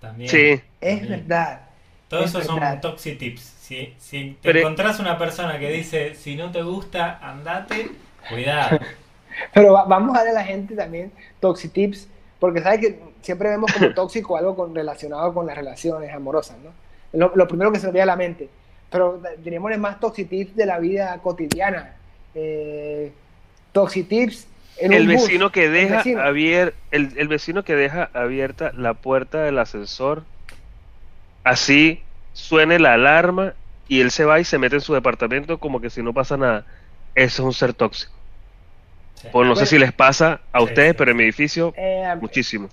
También. 0.07 0.31
Sí. 0.31 0.61
es 0.81 0.99
también. 1.01 1.09
verdad. 1.29 1.61
Todo 2.09 2.21
Es 2.25 2.31
eso 2.31 2.43
son 2.43 2.57
verdad. 2.61 2.81
toxic 2.81 3.19
tips. 3.19 3.41
Si, 3.61 3.95
si 3.99 4.31
te 4.31 4.37
Pero- 4.43 4.61
encontrás 4.61 5.01
una 5.01 5.19
persona 5.19 5.59
que 5.59 5.71
dice, 5.73 6.15
si 6.15 6.37
no 6.37 6.51
te 6.53 6.63
gusta, 6.63 7.19
andate, 7.21 7.91
cuidado. 8.29 8.79
Pero 9.53 9.73
va- 9.73 9.85
vamos 9.85 10.15
a 10.15 10.19
darle 10.19 10.31
a 10.31 10.35
la 10.35 10.45
gente 10.45 10.75
también 10.77 11.13
toxitips, 11.41 12.09
porque 12.39 12.61
sabes 12.63 12.81
que 12.81 13.01
siempre 13.23 13.49
vemos 13.51 13.73
como 13.73 13.91
tóxico 13.95 14.37
algo 14.37 14.55
con, 14.55 14.75
relacionado 14.75 15.35
con 15.35 15.47
las 15.47 15.57
relaciones 15.57 16.13
amorosas, 16.15 16.57
¿no? 16.63 16.71
Lo, 17.13 17.33
lo 17.35 17.49
primero 17.49 17.73
que 17.73 17.79
se 17.81 17.87
nos 17.87 17.93
viene 17.93 18.05
a 18.05 18.07
la 18.07 18.17
mente. 18.17 18.49
Pero 18.91 19.21
tenemos 19.43 19.77
más 19.79 19.99
toxitips 19.99 20.55
de 20.55 20.65
la 20.67 20.79
vida 20.79 21.19
cotidiana. 21.23 21.97
Eh, 22.35 23.11
toxitips 23.73 24.47
en 24.79 24.93
El 24.93 25.03
un 25.09 25.15
bus. 25.15 25.23
vecino 25.25 25.51
que 25.53 25.67
El 25.67 25.73
deja 25.73 25.97
vecino. 25.99 26.21
abier- 26.23 26.75
el, 26.91 27.13
el 27.17 27.29
vecino 27.29 27.65
que 27.65 27.75
deja 27.75 28.11
abierta 28.15 28.73
la 28.75 28.95
puerta 28.95 29.43
del 29.43 29.59
ascensor, 29.59 30.25
así 31.45 32.03
suene 32.33 32.79
la 32.79 32.95
alarma 32.95 33.55
y 33.89 34.01
él 34.01 34.11
se 34.11 34.25
va 34.25 34.41
y 34.41 34.45
se 34.45 34.59
mete 34.59 34.77
en 34.77 34.81
su 34.83 34.95
departamento 34.95 35.59
como 35.59 35.81
que 35.81 35.91
si 35.91 36.03
no 36.03 36.13
pasa 36.13 36.37
nada. 36.37 36.65
Eso 37.15 37.43
es 37.43 37.47
un 37.47 37.55
ser 37.55 37.73
tóxico. 37.73 38.13
Sí. 39.15 39.29
Pues 39.33 39.49
no 39.49 39.57
sé 39.57 39.65
si 39.67 39.79
les 39.79 39.93
pasa 39.93 40.41
a 40.53 40.61
ustedes, 40.63 40.91
sí. 40.91 40.97
pero 40.99 41.11
en 41.13 41.17
mi 41.17 41.23
edificio 41.25 41.73
Eh, 41.77 42.15
muchísimo. 42.21 42.69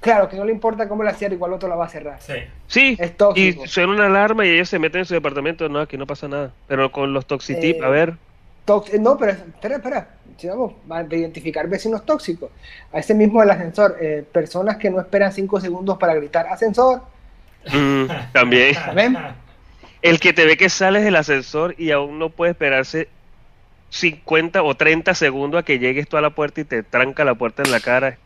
claro, 0.00 0.28
que 0.28 0.36
no 0.36 0.44
le 0.44 0.52
importa 0.52 0.88
cómo 0.88 1.02
la 1.02 1.14
cierra, 1.14 1.34
igual 1.34 1.52
otro 1.54 1.68
la 1.68 1.76
va 1.76 1.86
a 1.86 1.88
cerrar. 1.88 2.20
Sí. 2.20 2.34
Sí, 2.66 2.96
Es 2.98 3.14
y 3.36 3.52
suena 3.66 3.92
una 3.92 4.06
alarma 4.06 4.44
y 4.46 4.50
ellos 4.50 4.68
se 4.68 4.78
meten 4.78 5.00
en 5.00 5.04
su 5.06 5.14
departamento, 5.14 5.68
no, 5.68 5.80
aquí 5.80 5.96
no 5.96 6.06
pasa 6.06 6.28
nada. 6.28 6.52
Pero 6.66 6.92
con 6.92 7.12
los 7.14 7.26
toxitip, 7.26 7.80
Eh, 7.80 7.84
a 7.84 7.88
ver, 7.88 8.14
Tóx- 8.66 8.98
no, 9.00 9.16
pero 9.16 9.32
espera, 9.32 9.76
espera. 9.76 10.08
A 10.48 11.02
identificar 11.02 11.68
vecinos 11.68 12.04
tóxicos. 12.06 12.50
A 12.92 12.98
ese 12.98 13.14
mismo 13.14 13.40
del 13.40 13.50
ascensor, 13.50 13.96
eh, 14.00 14.24
personas 14.32 14.76
que 14.76 14.90
no 14.90 15.00
esperan 15.00 15.32
cinco 15.32 15.60
segundos 15.60 15.98
para 15.98 16.14
gritar 16.14 16.46
ascensor. 16.46 17.02
mm, 17.72 18.04
también. 18.32 18.74
El 20.02 20.18
que 20.18 20.32
te 20.32 20.46
ve 20.46 20.56
que 20.56 20.70
sales 20.70 21.04
del 21.04 21.16
ascensor 21.16 21.74
y 21.76 21.90
aún 21.90 22.18
no 22.18 22.30
puede 22.30 22.52
esperarse 22.52 23.08
50 23.90 24.62
o 24.62 24.74
30 24.74 25.14
segundos 25.14 25.60
a 25.60 25.64
que 25.64 25.78
llegues 25.78 26.08
tú 26.08 26.16
a 26.16 26.22
la 26.22 26.30
puerta 26.30 26.60
y 26.62 26.64
te 26.64 26.82
tranca 26.82 27.22
la 27.24 27.34
puerta 27.34 27.62
en 27.62 27.70
la 27.70 27.80
cara. 27.80 28.16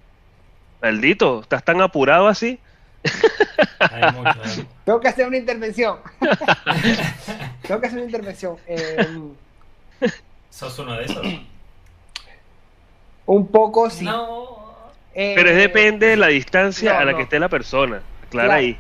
Maldito, 0.80 1.40
¿estás 1.40 1.64
tan 1.64 1.80
apurado 1.80 2.28
así? 2.28 2.60
Hay 3.80 4.12
mucho, 4.12 4.38
hay- 4.44 4.66
Tengo 4.84 5.00
que 5.00 5.08
hacer 5.08 5.26
una 5.26 5.36
intervención. 5.36 5.98
Tengo 7.62 7.80
que 7.80 7.86
hacer 7.86 7.98
una 7.98 8.06
intervención. 8.06 8.56
Eh, 8.66 10.10
¿Sos 10.50 10.78
uno 10.78 10.94
de 10.96 11.04
esos? 11.06 11.26
Un 13.26 13.46
poco 13.48 13.90
sí. 13.90 14.04
No. 14.04 14.44
Eh, 15.14 15.32
Pero 15.36 15.50
es 15.50 15.56
depende 15.56 16.08
de 16.08 16.16
la 16.16 16.26
distancia 16.28 16.94
no, 16.94 16.98
a 16.98 17.04
la 17.04 17.12
no. 17.12 17.16
que 17.18 17.22
esté 17.24 17.38
la 17.38 17.48
persona. 17.48 18.02
Aclara 18.26 18.48
Claro. 18.48 18.52
ahí. 18.52 18.76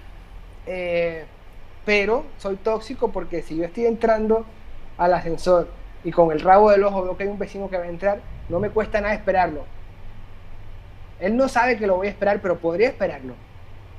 eh, 0.66 1.24
pero 1.84 2.24
soy 2.38 2.56
tóxico 2.56 3.12
porque 3.12 3.42
si 3.42 3.56
yo 3.56 3.64
estoy 3.64 3.84
entrando 3.86 4.44
al 4.96 5.12
ascensor 5.12 5.68
y 6.02 6.10
con 6.10 6.32
el 6.32 6.40
rabo 6.40 6.70
del 6.70 6.82
ojo 6.82 7.02
veo 7.04 7.16
que 7.16 7.24
hay 7.24 7.28
un 7.28 7.38
vecino 7.38 7.68
que 7.68 7.76
va 7.76 7.84
a 7.84 7.88
entrar, 7.88 8.20
no 8.48 8.58
me 8.58 8.70
cuesta 8.70 9.00
nada 9.02 9.12
esperarlo. 9.14 9.64
Él 11.20 11.36
no 11.36 11.48
sabe 11.48 11.76
que 11.76 11.86
lo 11.86 11.96
voy 11.96 12.06
a 12.08 12.10
esperar, 12.10 12.40
pero 12.40 12.56
podría 12.58 12.88
esperarlo. 12.88 13.34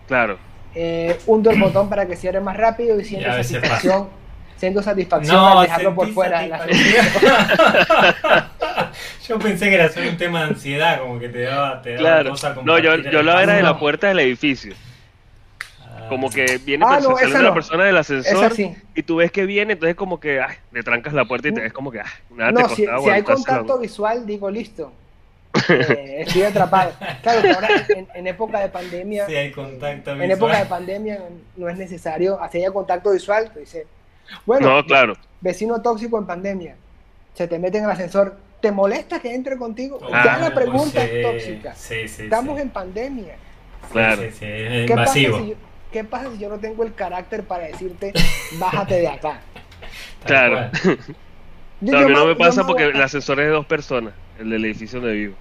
Claro. 0.08 0.38
Eh, 0.73 1.17
hundo 1.25 1.51
el 1.51 1.60
botón 1.60 1.88
para 1.88 2.05
que 2.05 2.15
cierre 2.15 2.41
más 2.41 2.58
rápido 2.58 2.99
y 2.99 3.05
siento 3.05 3.31
satisfacción. 3.31 4.10
Siento 4.57 4.81
satisfacción 4.81 5.35
No, 5.35 5.59
al 5.59 5.67
dejarlo 5.67 5.95
por 5.95 6.09
fuera 6.13 6.39
satisfacción. 6.47 7.05
ascensor. 7.05 8.43
Yo 9.27 9.39
pensé 9.39 9.69
que 9.69 9.75
era 9.75 9.89
solo 9.89 10.09
un 10.09 10.17
tema 10.17 10.39
de 10.43 10.45
ansiedad, 10.49 10.99
como 10.99 11.19
que 11.19 11.29
te 11.29 11.41
daba, 11.41 11.81
te 11.81 11.89
daba 11.91 11.99
Claro. 12.01 12.29
cosa 12.31 12.55
No, 12.63 12.79
yo, 12.79 12.95
yo 12.97 13.23
la 13.23 13.41
era 13.43 13.53
de 13.53 13.63
la 13.63 13.77
puerta 13.79 14.07
del 14.07 14.19
edificio. 14.19 14.73
Ah, 15.81 16.05
Como 16.09 16.29
que 16.29 16.59
viene 16.63 16.85
Ah, 16.87 16.99
no, 17.01 17.17
la 17.41 17.53
persona 17.53 17.83
del 17.85 17.97
ascensor 17.97 18.53
sí. 18.53 18.75
y 18.93 19.03
tú 19.03 19.17
ves 19.17 19.31
que 19.31 19.45
viene, 19.45 19.73
entonces 19.73 19.95
como 19.95 20.19
que 20.19 20.39
ay, 20.41 20.55
le 20.71 20.83
trancas 20.83 21.13
la 21.13 21.25
puerta 21.25 21.47
y 21.49 21.53
te 21.53 21.61
ves 21.61 21.73
como 21.73 21.91
que 21.91 21.99
ay, 22.01 22.05
nada 22.31 22.53
te 22.53 22.61
No, 22.61 22.69
si, 22.69 22.85
costaba 22.85 23.01
si 23.03 23.09
hay 23.09 23.21
contacto 23.23 23.79
visual, 23.79 24.25
digo 24.25 24.49
listo. 24.49 24.91
Eh, 25.69 26.23
estoy 26.27 26.43
atrapado. 26.43 26.91
Claro 27.23 27.41
que 27.41 27.49
ahora 27.49 27.69
en, 27.89 28.07
en 28.13 28.27
época 28.27 28.59
de 28.59 28.67
pandemia, 28.69 29.25
Sí, 29.25 29.35
hay 29.35 29.51
contacto 29.51 30.11
en 30.11 30.19
visual. 30.19 30.31
época 30.31 30.59
de 30.59 30.65
pandemia 30.65 31.19
no 31.55 31.69
es 31.69 31.77
necesario 31.77 32.39
hacer 32.41 32.61
ya 32.61 32.71
contacto 32.71 33.11
visual. 33.11 33.49
Tú 33.53 33.59
dices, 33.59 33.85
bueno, 34.45 34.75
No, 34.77 34.85
claro. 34.85 35.13
vecino 35.41 35.81
tóxico 35.81 36.17
en 36.17 36.25
pandemia, 36.25 36.75
se 37.33 37.47
te 37.47 37.59
mete 37.59 37.77
en 37.79 37.85
el 37.85 37.91
ascensor, 37.91 38.38
¿te 38.61 38.71
molesta 38.71 39.19
que 39.19 39.33
entre 39.33 39.57
contigo? 39.57 39.99
Ah, 40.11 40.21
ya 40.25 40.38
la 40.49 40.53
pregunta 40.55 41.01
sí, 41.01 41.09
es 41.11 41.21
tóxica. 41.21 41.75
Sí, 41.75 42.07
sí, 42.07 42.23
Estamos 42.23 42.55
sí. 42.57 42.61
en 42.63 42.69
pandemia. 42.69 43.35
Claro. 43.91 44.21
sí, 44.23 44.31
sí, 44.31 44.45
es 44.45 44.88
¿Qué 44.88 44.95
pasa, 44.95 45.19
invasivo. 45.19 45.39
si 45.39 45.49
yo, 45.49 45.55
¿Qué 45.91 46.03
pasa 46.03 46.31
si 46.31 46.39
yo 46.39 46.49
no 46.49 46.57
tengo 46.57 46.83
el 46.83 46.93
carácter 46.95 47.43
para 47.43 47.65
decirte, 47.67 48.11
bájate 48.59 48.95
de 48.95 49.07
acá? 49.07 49.39
Claro. 50.25 50.69
Yo- 51.81 51.91
No, 51.91 51.97
a 51.97 52.01
yo 52.01 52.07
mí 52.07 52.13
no 52.13 52.25
me- 52.25 52.35
pasa 52.35 52.63
me 52.63 52.67
porque 52.69 52.85
el 52.85 53.01
ascensor 53.01 53.39
es 53.39 53.47
de 53.47 53.51
dos 53.51 53.65
personas, 53.65 54.13
el 54.39 54.49
del 54.49 54.63
edificio 54.65 54.99
donde 54.99 55.13
vivo. 55.15 55.35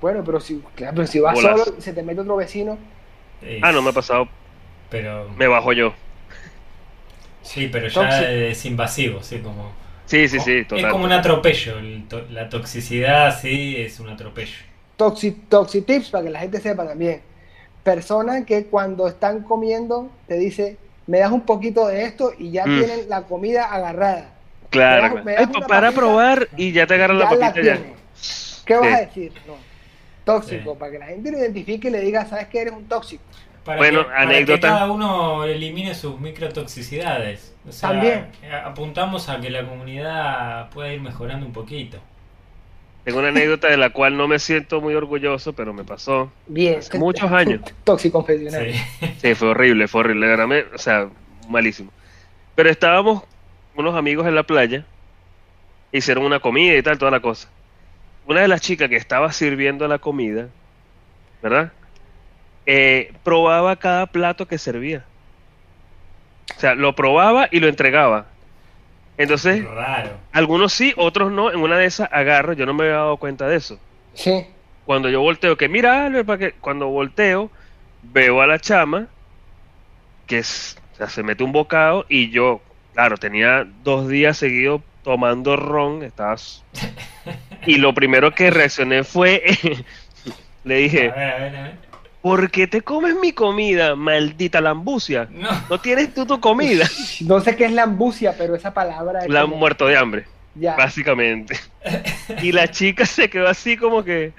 Bueno, 0.00 0.22
pero 0.24 0.40
si, 0.40 0.60
claro, 0.74 0.94
pero 0.96 1.06
si 1.06 1.20
vas 1.20 1.34
Bolas. 1.34 1.60
solo 1.64 1.76
y 1.78 1.82
se 1.82 1.92
te 1.92 2.02
mete 2.02 2.20
otro 2.20 2.36
vecino, 2.36 2.78
Ah, 3.60 3.72
no 3.72 3.82
me 3.82 3.90
ha 3.90 3.92
pasado, 3.92 4.28
Pero, 4.90 5.28
me 5.36 5.48
bajo 5.48 5.72
yo. 5.72 5.92
Sí, 7.42 7.68
pero 7.70 7.88
ya 7.88 8.22
es 8.30 8.64
invasivo, 8.64 9.22
sí, 9.22 9.38
como... 9.38 9.72
Sí, 10.06 10.28
sí, 10.28 10.40
sí, 10.40 10.66
es 10.76 10.86
como 10.86 11.04
un 11.04 11.12
atropello. 11.12 11.78
el 11.78 12.04
to- 12.08 12.26
la 12.30 12.48
toxicidad, 12.48 13.38
sí, 13.40 13.76
es 13.78 13.98
un 14.00 14.08
atropello. 14.10 14.56
Toxi, 14.96 15.30
Toxitips, 15.32 16.10
para 16.10 16.24
que 16.24 16.30
la 16.30 16.40
gente 16.40 16.60
sepa 16.60 16.86
también. 16.86 17.22
Personas 17.82 18.44
que 18.44 18.66
cuando 18.66 19.08
están 19.08 19.42
comiendo 19.42 20.10
te 20.28 20.34
dice, 20.38 20.76
me 21.06 21.18
das 21.18 21.32
un 21.32 21.40
poquito 21.42 21.86
de 21.88 22.04
esto 22.04 22.32
y 22.38 22.50
ya 22.52 22.66
Mm. 22.66 22.78
tienen 22.78 23.08
la 23.08 23.22
comida 23.22 23.64
agarrada. 23.64 24.30
Claro, 24.70 25.16
das- 25.24 25.26
Ay, 25.38 25.46
para 25.46 25.88
papita, 25.88 25.92
probar 25.92 26.48
y 26.56 26.72
ya 26.72 26.86
te 26.86 26.94
agarran 26.94 27.18
la 27.18 27.30
ya 27.30 27.36
la 27.36 27.46
papita 27.48 27.66
ya. 27.66 27.80
¿Qué 28.66 28.74
vas 28.76 28.88
Sí. 28.88 28.94
a 28.94 29.00
decir? 29.00 29.32
No. 29.46 29.54
Tóxico, 30.24 30.72
Sí. 30.72 30.78
para 30.78 30.92
que 30.92 30.98
la 30.98 31.06
gente 31.06 31.32
lo 31.32 31.38
identifique 31.38 31.88
y 31.88 31.90
le 31.90 32.00
diga, 32.00 32.24
¿sabes 32.26 32.46
que 32.48 32.60
eres 32.60 32.72
un 32.74 32.86
tóxico? 32.86 33.22
Para 33.64 33.78
Bueno, 33.78 34.04
que, 34.04 34.10
para 34.12 34.44
que 34.44 34.60
cada 34.60 34.90
uno 34.90 35.44
elimine 35.44 35.94
sus 35.94 36.18
microtoxicidades. 36.20 37.54
O 37.68 37.72
sea, 37.72 37.90
También. 37.90 38.26
apuntamos 38.64 39.28
a 39.28 39.40
que 39.40 39.50
la 39.50 39.64
comunidad 39.64 40.68
pueda 40.70 40.92
ir 40.92 41.00
mejorando 41.00 41.46
un 41.46 41.52
poquito. 41.52 41.98
Tengo 43.04 43.18
una 43.18 43.28
anécdota 43.28 43.68
de 43.68 43.76
la 43.76 43.90
cual 43.90 44.16
no 44.16 44.28
me 44.28 44.38
siento 44.38 44.80
muy 44.80 44.94
orgulloso, 44.94 45.52
pero 45.52 45.72
me 45.72 45.84
pasó. 45.84 46.32
Bien. 46.46 46.78
Hace 46.78 46.98
muchos 46.98 47.30
años. 47.32 47.60
Tóxico. 47.84 48.24
Sí. 48.26 48.46
Sí, 49.20 49.34
fue 49.34 49.48
horrible, 49.48 49.88
fue 49.88 50.00
horrible. 50.00 50.66
o 50.74 50.78
sea, 50.78 51.08
malísimo. 51.48 51.90
Pero 52.54 52.68
estábamos 52.70 53.22
unos 53.74 53.94
amigos 53.96 54.26
en 54.26 54.34
la 54.34 54.42
playa, 54.42 54.84
hicieron 55.90 56.24
una 56.24 56.40
comida 56.40 56.76
y 56.76 56.82
tal, 56.82 56.98
toda 56.98 57.10
la 57.10 57.20
cosa. 57.20 57.48
Una 58.26 58.40
de 58.40 58.48
las 58.48 58.60
chicas 58.60 58.88
que 58.88 58.96
estaba 58.96 59.32
sirviendo 59.32 59.88
la 59.88 59.98
comida, 59.98 60.48
¿verdad? 61.42 61.72
Eh, 62.66 63.12
probaba 63.22 63.76
cada 63.76 64.06
plato 64.06 64.46
que 64.46 64.58
servía. 64.58 65.04
O 66.56 66.60
sea, 66.60 66.74
lo 66.74 66.94
probaba 66.94 67.48
y 67.50 67.60
lo 67.60 67.68
entregaba. 67.68 68.26
Entonces, 69.16 69.64
Raro. 69.64 70.10
algunos 70.32 70.72
sí, 70.72 70.92
otros 70.96 71.30
no. 71.32 71.50
En 71.50 71.60
una 71.60 71.76
de 71.78 71.86
esas 71.86 72.08
agarro, 72.12 72.52
yo 72.52 72.66
no 72.66 72.74
me 72.74 72.84
había 72.84 72.96
dado 72.96 73.16
cuenta 73.16 73.46
de 73.48 73.56
eso. 73.56 73.78
Sí. 74.14 74.46
Cuando 74.84 75.08
yo 75.08 75.20
volteo, 75.20 75.56
que 75.56 75.68
mira, 75.68 76.06
Albert, 76.06 76.26
para 76.26 76.38
que 76.38 76.52
cuando 76.52 76.88
volteo, 76.88 77.50
veo 78.02 78.40
a 78.42 78.46
la 78.46 78.58
chama 78.58 79.08
que 80.26 80.38
es, 80.38 80.76
o 80.94 80.96
sea, 80.96 81.08
se 81.08 81.22
mete 81.22 81.44
un 81.44 81.52
bocado 81.52 82.06
y 82.08 82.30
yo, 82.30 82.60
claro, 82.94 83.16
tenía 83.16 83.66
dos 83.82 84.08
días 84.08 84.36
seguidos 84.38 84.80
tomando 85.02 85.56
ron, 85.56 86.02
estaba 86.02 86.34
s- 86.34 86.62
y 87.66 87.76
lo 87.76 87.92
primero 87.94 88.32
que 88.34 88.50
reaccioné 88.50 89.04
fue, 89.04 89.42
le 90.64 90.74
A 90.74 90.78
dije, 90.78 91.08
ver, 91.10 91.12
a 91.12 91.38
ver, 91.38 91.56
a 91.56 91.62
ver. 91.62 91.74
¿Por 92.22 92.50
qué 92.50 92.66
te 92.66 92.80
comes 92.82 93.14
mi 93.20 93.32
comida, 93.32 93.94
maldita 93.96 94.60
lambucia? 94.60 95.28
No. 95.30 95.48
¿No 95.68 95.80
tienes 95.80 96.14
tú 96.14 96.24
tu 96.24 96.40
comida? 96.40 96.88
No 97.20 97.40
sé 97.40 97.56
qué 97.56 97.66
es 97.66 97.72
la 97.72 97.82
ambucia, 97.84 98.34
pero 98.38 98.54
esa 98.54 98.72
palabra 98.72 99.20
es 99.24 99.28
La 99.28 99.40
han 99.40 99.46
como- 99.46 99.56
muerto 99.58 99.86
de 99.86 99.96
hambre. 99.96 100.24
Ya. 100.54 100.76
básicamente. 100.76 101.58
Y 102.42 102.52
la 102.52 102.70
chica 102.70 103.04
se 103.06 103.28
quedó 103.30 103.48
así 103.48 103.76
como 103.76 104.04
que, 104.04 104.32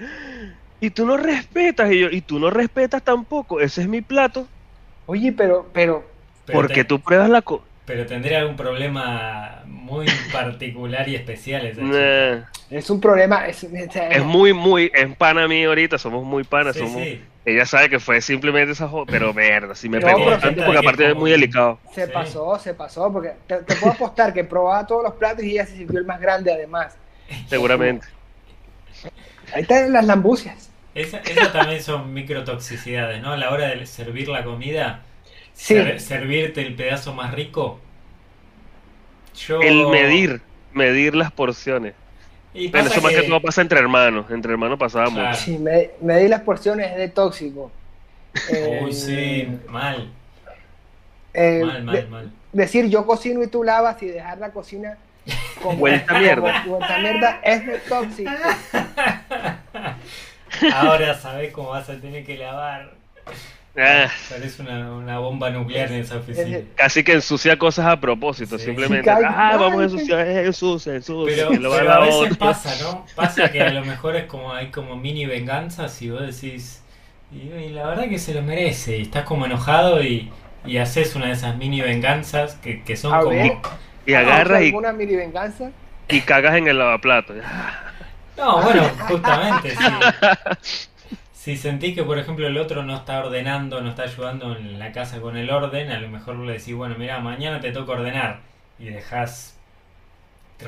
y 0.80 0.90
tú 0.90 1.04
no 1.06 1.16
respetas, 1.16 1.92
y 1.92 2.00
yo, 2.00 2.08
y 2.10 2.20
tú 2.20 2.38
no 2.38 2.50
respetas 2.50 3.02
tampoco, 3.02 3.60
ese 3.60 3.82
es 3.82 3.88
mi 3.88 4.00
plato, 4.00 4.46
Oye, 5.06 5.32
pero, 5.32 5.68
pero, 5.72 6.02
Pero 6.46 6.58
porque 6.58 6.76
te- 6.76 6.84
tú 6.84 7.00
pruebas 7.00 7.28
la... 7.28 7.42
co- 7.42 7.62
Pero 7.84 8.06
tendría 8.06 8.38
algún 8.40 8.56
problema 8.56 9.62
muy 9.66 10.06
particular 10.32 11.06
y 11.08 11.14
especial 11.16 11.66
esa 11.66 11.82
chica. 11.82 12.50
Es 12.70 12.88
un 12.88 13.00
problema. 13.02 13.46
Es, 13.46 13.64
es- 13.64 13.96
es 13.96 14.24
muy, 14.24 14.52
muy, 14.54 14.90
es 14.94 15.14
pana 15.16 15.46
mí 15.46 15.62
ahorita, 15.64 15.98
somos 15.98 16.24
muy 16.24 16.42
panas, 16.44 16.74
Sí, 16.74 16.80
somos... 16.80 17.02
sí. 17.02 17.20
Ella 17.46 17.66
sabe 17.66 17.90
que 17.90 18.00
fue 18.00 18.20
simplemente 18.22 18.72
esa 18.72 18.88
jo- 18.88 19.04
pero 19.04 19.34
verga, 19.34 19.74
si 19.74 19.88
me 19.88 20.00
No, 20.00 20.06
pegó 20.06 20.18
fíjate 20.24 20.46
porque 20.62 20.72
que 20.72 20.78
aparte 20.78 21.08
es 21.10 21.14
muy 21.14 21.30
delicado. 21.30 21.78
Se 21.94 22.06
Sí. 22.06 22.12
pasó, 22.12 22.58
se 22.58 22.72
pasó, 22.74 23.12
porque 23.12 23.32
te, 23.46 23.56
te 23.58 23.74
puedo 23.76 23.92
apostar 23.92 24.32
que 24.32 24.44
probaba 24.44 24.86
todos 24.86 25.02
los 25.02 25.12
platos 25.14 25.44
y 25.44 25.50
ella 25.52 25.66
se 25.66 25.76
sirvió 25.76 25.98
el 26.00 26.06
más 26.06 26.20
grande 26.20 26.50
además. 26.52 26.96
Seguramente. 27.48 28.06
Ahí 29.54 29.62
están 29.62 29.92
las 29.92 30.06
lambucias. 30.06 30.70
Esa- 30.94 31.18
Esas 31.18 31.52
también 31.52 31.82
son 31.82 32.14
microtoxicidades, 32.14 33.20
¿no? 33.20 33.32
A 33.32 33.36
la 33.36 33.50
hora 33.50 33.68
de 33.68 33.84
servir 33.84 34.28
la 34.28 34.42
comida, 34.44 35.02
Sí. 35.52 35.74
ser- 35.74 36.00
servirte 36.00 36.62
el 36.62 36.74
pedazo 36.74 37.12
más 37.12 37.34
rico. 37.34 37.78
Yo... 39.36 39.60
El 39.60 39.86
medir, 39.88 40.40
medir 40.72 41.14
las 41.14 41.30
porciones. 41.32 41.94
Y 42.54 42.68
Bueno, 42.68 42.84
pasa 42.86 42.98
eso 42.98 43.02
más 43.02 43.12
que 43.14 43.22
todo 43.24 43.42
pasa 43.42 43.60
entre 43.62 43.80
hermanos, 43.80 44.26
entre 44.30 44.52
hermanos 44.52 44.78
pasaba 44.78 45.06
Claro. 45.10 45.28
mucho. 45.30 45.40
Sí, 45.40 45.58
me, 45.58 45.90
me 46.00 46.18
di 46.20 46.28
las 46.28 46.42
porciones 46.42 46.94
de 46.96 47.08
tóxico. 47.08 47.70
Eh, 48.48 48.80
Uy, 48.84 48.92
sí, 48.92 49.48
mal, 49.68 50.08
eh, 51.34 51.62
mal, 51.64 51.82
mal, 51.82 51.96
de- 51.96 52.06
mal. 52.06 52.30
decir 52.52 52.86
yo 52.88 53.04
cocino 53.06 53.42
y 53.42 53.48
tú 53.48 53.64
lavas 53.64 54.00
y 54.02 54.06
dejar 54.06 54.38
la 54.38 54.50
cocina 54.50 54.96
como 55.62 55.78
Vuelta 55.78 56.18
mierda. 56.18 56.62
como 56.62 56.76
vuelta 56.78 56.98
mierda 56.98 57.40
es 57.42 57.66
de 57.66 57.78
tóxico. 57.80 58.30
Ahora 60.72 61.18
sabes 61.18 61.52
cómo 61.52 61.70
vas 61.70 61.88
a 61.88 62.00
tener 62.00 62.24
que 62.24 62.36
lavar. 62.38 62.92
Ah, 63.76 64.08
Parece 64.28 64.62
una, 64.62 64.92
una 64.94 65.18
bomba 65.18 65.50
nuclear 65.50 65.90
en 65.92 66.00
esa 66.00 66.18
oficina. 66.18 66.62
Casi 66.74 67.04
que 67.04 67.12
ensucia 67.14 67.58
cosas 67.58 67.86
a 67.86 68.00
propósito, 68.00 68.58
Sí. 68.58 68.64
simplemente. 68.64 69.14
Sí, 69.16 69.22
ah, 69.28 69.56
vamos 69.58 69.80
a 69.80 69.84
ensuciar, 69.84 70.26
eh, 70.26 70.46
ensucia, 70.46 70.94
ensucia. 70.94 71.48
Pero, 71.48 71.52
y 71.52 71.58
lo 71.58 71.70
pero 71.70 71.92
a 71.92 71.98
veces 72.00 72.32
otra. 72.32 72.38
pasa, 72.38 72.76
¿no? 72.76 73.10
Pasa 73.14 73.50
que 73.50 73.62
a 73.62 73.70
lo 73.70 73.84
mejor 73.84 74.16
es 74.16 74.26
como 74.26 74.52
hay 74.52 74.70
como 74.70 74.96
mini 74.96 75.26
venganzas 75.26 76.00
y 76.02 76.10
vos 76.10 76.20
decís, 76.22 76.84
y, 77.30 77.48
y 77.52 77.70
la 77.70 77.86
verdad 77.86 78.08
que 78.08 78.18
se 78.18 78.34
lo 78.34 78.42
merece, 78.42 78.98
y 78.98 79.02
estás 79.02 79.24
como 79.24 79.46
enojado 79.46 80.02
y, 80.02 80.34
y 80.64 80.78
haces 80.78 81.14
una 81.16 81.26
de 81.26 81.32
esas 81.32 81.56
mini 81.56 81.80
venganzas 81.80 82.54
que, 82.56 82.82
que 82.84 82.96
son 82.96 83.14
A 83.14 83.20
como... 83.20 83.30
ver. 83.30 83.60
Y 84.06 84.14
agarras 84.14 84.62
y, 84.62 84.66
alguna 84.66 84.92
mini 84.92 85.16
venganza? 85.16 85.72
y 86.08 86.22
cagas 86.22 86.56
en 86.56 86.68
el 86.68 86.78
lavaplato. 86.78 87.34
No, 88.36 88.62
bueno, 88.62 88.96
justamente, 88.98 89.76
si, 89.76 90.10
si 91.44 91.58
sentís 91.58 91.94
que 91.94 92.02
por 92.04 92.18
ejemplo 92.18 92.46
el 92.46 92.56
otro 92.56 92.82
no 92.84 92.96
está 92.96 93.18
ordenando, 93.20 93.82
no 93.82 93.90
está 93.90 94.04
ayudando 94.04 94.56
en 94.56 94.78
la 94.78 94.92
casa 94.92 95.20
con 95.20 95.36
el 95.36 95.50
orden, 95.50 95.90
a 95.90 96.00
lo 96.00 96.08
mejor 96.08 96.36
le 96.36 96.54
decís, 96.54 96.74
bueno, 96.74 96.94
mira, 96.98 97.18
mañana 97.20 97.60
te 97.60 97.70
toca 97.70 97.92
ordenar 97.92 98.40
y 98.78 98.86
dejás 98.86 99.50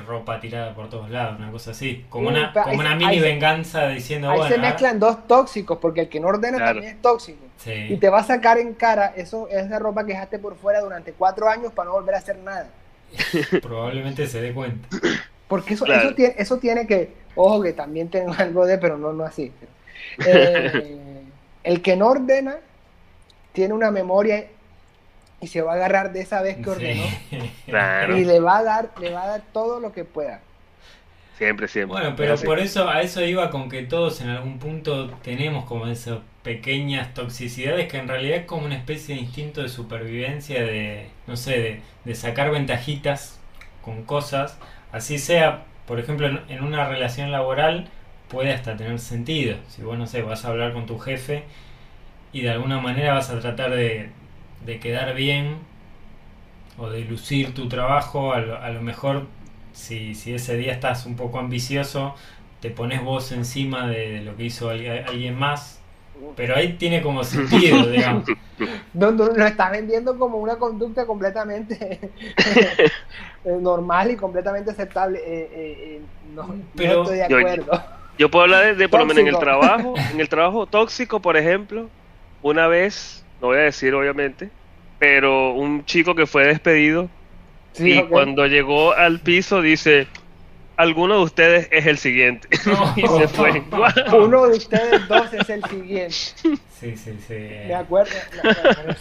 ropa 0.06 0.38
tirada 0.38 0.74
por 0.74 0.90
todos 0.90 1.08
lados, 1.08 1.38
una 1.38 1.50
cosa 1.50 1.70
así, 1.70 2.04
como 2.10 2.28
una, 2.28 2.52
como 2.52 2.80
una 2.80 2.94
mini 2.94 3.12
ahí 3.12 3.20
venganza 3.20 3.88
diciendo, 3.88 4.28
Ahí 4.28 4.36
bueno, 4.36 4.54
se 4.54 4.60
mezclan 4.60 4.98
dos 5.00 5.26
tóxicos, 5.26 5.78
porque 5.80 6.02
el 6.02 6.08
que 6.10 6.20
no 6.20 6.28
ordena 6.28 6.58
Claro. 6.58 6.74
también 6.74 6.96
es 6.96 7.00
tóxico. 7.00 7.38
sí. 7.56 7.86
Y 7.88 7.96
te 7.96 8.10
va 8.10 8.18
a 8.18 8.24
sacar 8.24 8.58
en 8.58 8.74
cara 8.74 9.14
eso, 9.16 9.48
esa 9.48 9.78
ropa 9.78 10.04
que 10.04 10.12
dejaste 10.12 10.38
por 10.38 10.56
fuera 10.56 10.80
durante 10.80 11.12
cuatro 11.14 11.48
años 11.48 11.72
para 11.72 11.86
no 11.86 11.92
volver 11.94 12.14
a 12.16 12.18
hacer 12.18 12.36
nada. 12.38 12.68
probablemente 13.62 14.26
se 14.26 14.42
dé 14.42 14.52
cuenta. 14.52 14.86
Porque 15.48 15.74
eso, 15.74 15.86
Claro. 15.86 16.08
eso, 16.08 16.14
tiene, 16.14 16.34
eso 16.36 16.58
tiene 16.58 16.86
que, 16.86 17.14
ojo 17.34 17.62
que 17.62 17.72
también 17.72 18.10
tengo 18.10 18.34
algo 18.38 18.66
de, 18.66 18.76
pero 18.76 18.98
no, 18.98 19.14
no 19.14 19.24
así. 19.24 19.50
Eh, 20.24 21.30
el 21.64 21.82
que 21.82 21.96
no 21.96 22.08
ordena 22.08 22.56
tiene 23.52 23.74
una 23.74 23.90
memoria 23.90 24.46
y 25.40 25.48
se 25.48 25.62
va 25.62 25.72
a 25.72 25.76
agarrar 25.76 26.12
de 26.12 26.20
esa 26.22 26.42
vez 26.42 26.58
que 26.58 26.70
ordenó 26.70 27.18
Sí. 27.30 27.54
Claro. 27.66 28.16
y 28.16 28.24
le 28.24 28.40
va 28.40 28.58
a 28.58 28.64
dar, 28.64 28.92
le 29.00 29.10
va 29.12 29.24
a 29.24 29.26
dar 29.28 29.42
todo 29.52 29.80
lo 29.80 29.92
que 29.92 30.04
pueda. 30.04 30.42
Siempre, 31.32 31.68
siempre. 31.68 32.00
Bueno, 32.00 32.16
pero 32.16 32.42
por 32.42 32.58
eso 32.58 32.88
a 32.88 33.02
eso 33.02 33.22
iba 33.22 33.50
con 33.50 33.68
que 33.68 33.82
todos 33.82 34.20
en 34.22 34.28
algún 34.30 34.58
punto 34.58 35.10
tenemos 35.22 35.66
como 35.66 35.86
esas 35.86 36.20
pequeñas 36.42 37.12
toxicidades 37.14 37.88
que 37.88 37.98
en 37.98 38.08
realidad 38.08 38.38
es 38.38 38.46
como 38.46 38.64
una 38.64 38.76
especie 38.76 39.14
de 39.14 39.20
instinto 39.20 39.62
de 39.62 39.68
supervivencia 39.68 40.62
de, 40.64 41.10
no 41.26 41.36
sé, 41.36 41.58
de, 41.60 41.82
de 42.04 42.14
sacar 42.14 42.50
ventajitas 42.50 43.38
con 43.82 44.04
cosas, 44.04 44.58
así 44.92 45.18
sea, 45.18 45.64
por 45.86 46.00
ejemplo, 46.00 46.26
en, 46.26 46.40
en 46.48 46.64
una 46.64 46.88
relación 46.88 47.30
laboral 47.30 47.90
puede 48.28 48.52
hasta 48.52 48.76
tener 48.76 48.98
sentido. 48.98 49.56
Si 49.68 49.82
vos, 49.82 49.98
no 49.98 50.06
sé, 50.06 50.22
vas 50.22 50.44
a 50.44 50.48
hablar 50.48 50.72
con 50.72 50.86
tu 50.86 50.98
jefe 50.98 51.44
y 52.32 52.42
de 52.42 52.50
alguna 52.50 52.80
manera 52.80 53.14
vas 53.14 53.30
a 53.30 53.38
tratar 53.40 53.70
de, 53.70 54.10
de 54.64 54.80
quedar 54.80 55.14
bien 55.14 55.56
o 56.78 56.90
de 56.90 57.00
lucir 57.04 57.54
tu 57.54 57.68
trabajo, 57.68 58.32
a 58.32 58.40
lo, 58.40 58.58
a 58.60 58.70
lo 58.70 58.82
mejor 58.82 59.26
si, 59.72 60.14
si 60.14 60.34
ese 60.34 60.56
día 60.56 60.72
estás 60.72 61.06
un 61.06 61.16
poco 61.16 61.38
ambicioso, 61.38 62.14
te 62.60 62.70
pones 62.70 63.02
vos 63.02 63.32
encima 63.32 63.86
de 63.86 64.22
lo 64.22 64.36
que 64.36 64.44
hizo 64.44 64.68
al- 64.70 65.04
alguien 65.08 65.38
más, 65.38 65.80
pero 66.34 66.56
ahí 66.56 66.74
tiene 66.74 67.00
como 67.02 67.24
sentido, 67.24 67.86
digamos. 67.90 68.24
No, 68.94 69.10
no, 69.10 69.26
lo 69.26 69.46
estás 69.46 69.70
vendiendo 69.70 70.18
como 70.18 70.38
una 70.38 70.56
conducta 70.56 71.06
completamente 71.06 72.10
normal 73.44 74.10
y 74.10 74.16
completamente 74.16 74.70
aceptable. 74.70 75.18
Eh, 75.18 75.50
eh, 75.52 75.76
eh, 75.96 76.00
no, 76.34 76.46
no 76.48 76.54
Pero- 76.74 77.02
estoy 77.02 77.18
de 77.18 77.26
Yo- 77.28 77.38
acuerdo. 77.38 77.95
Yo 78.18 78.30
puedo 78.30 78.44
hablar 78.44 78.64
de, 78.64 78.74
de 78.74 78.88
por 78.88 79.00
lo 79.00 79.06
menos 79.06 79.20
en 79.20 79.28
el 79.28 79.34
Tóxico. 79.34 79.50
trabajo, 79.60 79.94
en 80.12 80.20
el 80.20 80.28
trabajo 80.28 80.66
tóxico, 80.66 81.20
por 81.20 81.36
ejemplo, 81.36 81.88
una 82.42 82.66
vez, 82.66 83.24
no 83.40 83.48
voy 83.48 83.58
a 83.58 83.62
decir 83.62 83.94
obviamente, 83.94 84.50
pero 84.98 85.52
un 85.52 85.84
chico 85.84 86.14
que 86.14 86.26
fue 86.26 86.46
despedido 86.46 87.08
Sí, 87.72 87.92
y 87.92 88.02
cuando 88.04 88.46
llegó 88.46 88.92
al 88.94 89.20
piso 89.20 89.60
dice, 89.60 90.06
alguno 90.76 91.18
de 91.18 91.24
ustedes 91.24 91.68
es 91.70 91.84
el 91.86 91.98
siguiente. 91.98 92.48
y 92.96 93.06
se 93.06 93.28
fue. 93.28 93.62
Uno 94.18 94.46
de 94.46 94.56
ustedes 94.56 95.06
dos 95.08 95.32
es 95.34 95.50
el 95.50 95.62
siguiente. 95.64 96.14
Sí, 96.14 96.96
sí, 96.96 97.18
sí. 97.26 97.34
Me 97.66 97.74
acuerdo. 97.74 98.12
me 98.42 98.50
acuerdo. 98.50 98.94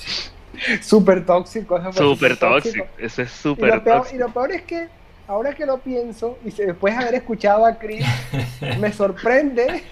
Súper 0.81 1.25
tóxico. 1.25 1.93
Súper 1.93 2.37
tóxico, 2.37 2.85
eso 2.97 3.21
es 3.21 3.31
súper 3.31 3.81
peor, 3.81 3.97
y 3.97 3.99
tóxico. 3.99 4.19
lo 4.19 4.33
peor 4.33 4.51
es 4.51 4.61
que, 4.63 4.87
ahora 5.27 5.53
que 5.53 5.65
lo 5.65 5.77
pienso, 5.79 6.37
y 6.45 6.51
se- 6.51 6.65
después 6.65 6.95
de 6.95 7.03
haber 7.03 7.15
escuchado 7.15 7.65
a 7.65 7.77
Chris, 7.77 8.05
me 8.79 8.91
sorprende 8.93 9.83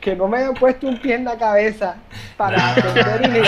que 0.00 0.14
no 0.14 0.28
me 0.28 0.38
hayan 0.38 0.54
puesto 0.54 0.86
un 0.86 0.98
pie 1.00 1.14
en 1.14 1.24
la 1.24 1.36
cabeza 1.36 1.96
para 2.36 2.72
aprender 2.72 3.30
y 3.36 3.40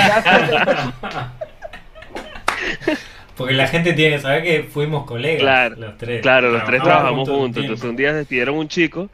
Porque 3.36 3.54
la 3.54 3.68
gente 3.68 3.92
tiene 3.92 4.16
que 4.16 4.22
saber 4.22 4.42
que 4.42 4.62
fuimos 4.64 5.04
colegas, 5.04 5.40
Claro, 5.40 5.76
los 5.76 5.96
tres. 5.96 6.22
Claro, 6.22 6.50
los 6.50 6.64
tres 6.64 6.82
trabajamos 6.82 7.28
un 7.28 7.34
juntos. 7.36 7.52
tiempo. 7.54 7.60
Entonces 7.74 7.90
un 7.90 7.96
día 7.96 8.12
despidieron 8.12 8.56
un 8.56 8.66
chico 8.68 9.08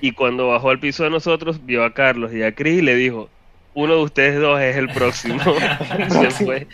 y 0.00 0.12
cuando 0.12 0.48
bajó 0.48 0.70
al 0.70 0.80
piso 0.80 1.04
de 1.04 1.10
nosotros 1.10 1.64
vio 1.64 1.84
a 1.84 1.94
Carlos 1.94 2.32
y 2.34 2.42
a 2.42 2.52
Chris 2.54 2.78
y 2.80 2.82
le 2.82 2.96
dijo, 2.96 3.28
uno 3.82 3.94
de 3.96 4.02
ustedes 4.02 4.40
dos 4.40 4.60
es 4.60 4.76
el 4.76 4.88
próximo. 4.88 5.40
y 5.46 6.10
se 6.10 6.30
fue. 6.30 6.66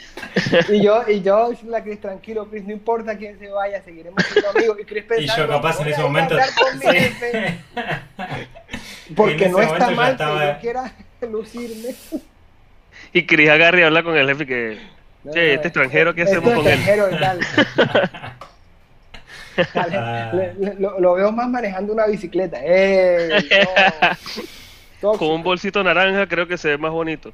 Y 0.70 0.82
yo, 0.82 1.02
y 1.08 1.20
yo 1.22 1.50
diciendo 1.50 1.76
a 1.76 1.82
Chris, 1.82 2.00
tranquilo, 2.00 2.46
Chris, 2.50 2.64
no 2.64 2.72
importa 2.72 3.16
quién 3.16 3.38
se 3.38 3.48
vaya, 3.48 3.82
seguiremos 3.82 4.22
siendo 4.24 4.50
amigos. 4.50 4.78
Y 4.80 4.84
Chris 4.84 5.04
Y 5.04 5.08
pensando, 5.08 5.46
yo 5.46 5.52
capaz 5.52 5.78
en 5.78 5.84
"Voy 5.84 5.92
ese 5.92 6.02
momento... 6.02 6.34
hablar 6.34 6.48
con 6.54 6.78
mi 6.78 6.84
Sí. 6.86 6.98
jefe", 6.98 7.58
Porque 9.14 9.48
no 9.48 9.60
está 9.60 9.90
mal 9.90 10.12
estaba- 10.12 10.40
que 10.40 10.46
yo 10.54 10.60
quiera 10.60 10.92
lucirme. 11.30 11.94
Y 13.12 13.26
Chris 13.26 13.50
agarra 13.50 13.80
y 13.80 13.82
habla 13.82 14.02
con 14.02 14.16
el 14.16 14.26
jefe 14.28 14.46
que, 14.46 14.78
Che, 15.32 15.54
este 15.54 15.68
extranjero, 15.68 16.14
¿qué 16.14 16.22
Este 16.22 16.36
hacemos 16.36 16.54
con 16.54 16.66
él? 16.66 16.72
extranjero 16.74 17.10
y 17.10 17.18
tal. 17.18 17.40
Dale, 19.72 19.96
Ah. 19.96 20.30
le- 20.34 20.54
le- 20.54 20.74
lo, 20.80 20.98
lo 20.98 21.14
veo 21.14 21.30
más 21.32 21.48
manejando 21.48 21.92
una 21.92 22.06
bicicleta. 22.06 22.58
¡Ey! 22.64 23.30
No. 25.12 25.18
con 25.18 25.28
un 25.28 25.42
bolsito 25.42 25.82
naranja 25.84 26.26
creo 26.26 26.46
que 26.48 26.56
se 26.58 26.68
ve 26.70 26.78
más 26.78 26.90
bonito. 26.92 27.32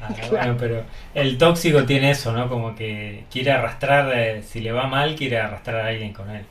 Ah, 0.00 0.08
bueno, 0.30 0.56
pero 0.58 0.84
el 1.14 1.36
tóxico 1.38 1.84
tiene 1.84 2.12
eso, 2.12 2.32
¿no? 2.32 2.48
Como 2.48 2.76
que 2.76 3.24
quiere 3.30 3.50
arrastrar, 3.50 4.10
eh, 4.14 4.42
si 4.44 4.60
le 4.60 4.70
va 4.70 4.86
mal, 4.86 5.16
quiere 5.16 5.38
arrastrar 5.38 5.80
a 5.80 5.86
alguien 5.88 6.12
con 6.12 6.30
él. 6.30 6.44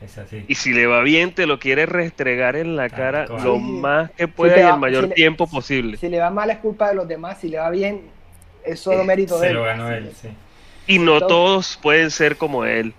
Es 0.00 0.16
así. 0.18 0.44
Y 0.46 0.54
si 0.54 0.72
le 0.72 0.86
va 0.86 1.00
bien, 1.02 1.32
te 1.34 1.46
lo 1.46 1.58
quiere 1.58 1.86
restregar 1.86 2.54
en 2.56 2.76
la 2.76 2.88
Tal 2.88 2.98
cara 2.98 3.26
cual. 3.26 3.42
lo 3.42 3.58
más 3.58 4.10
que 4.12 4.28
pueda 4.28 4.68
va- 4.68 4.74
el 4.74 4.80
mayor 4.80 5.02
si 5.04 5.08
le- 5.08 5.14
tiempo 5.16 5.46
posible. 5.48 5.96
Si 5.96 6.08
le 6.08 6.20
va 6.20 6.30
mal 6.30 6.50
es 6.50 6.58
culpa 6.58 6.88
de 6.90 6.94
los 6.94 7.08
demás, 7.08 7.38
si 7.40 7.48
le 7.48 7.58
va 7.58 7.70
bien 7.70 8.02
es 8.64 8.78
solo 8.80 9.02
Eh, 9.02 9.04
mérito 9.06 9.34
de 9.38 9.40
Se 9.40 9.48
él. 9.48 9.54
lo 9.54 9.64
ganó 9.64 9.90
él, 9.90 10.10
sí. 10.20 10.28
Y 10.86 10.98
no 10.98 11.18
Todo- 11.18 11.28
todos 11.28 11.78
pueden 11.82 12.10
ser 12.10 12.36
como 12.36 12.64
él. 12.64 12.92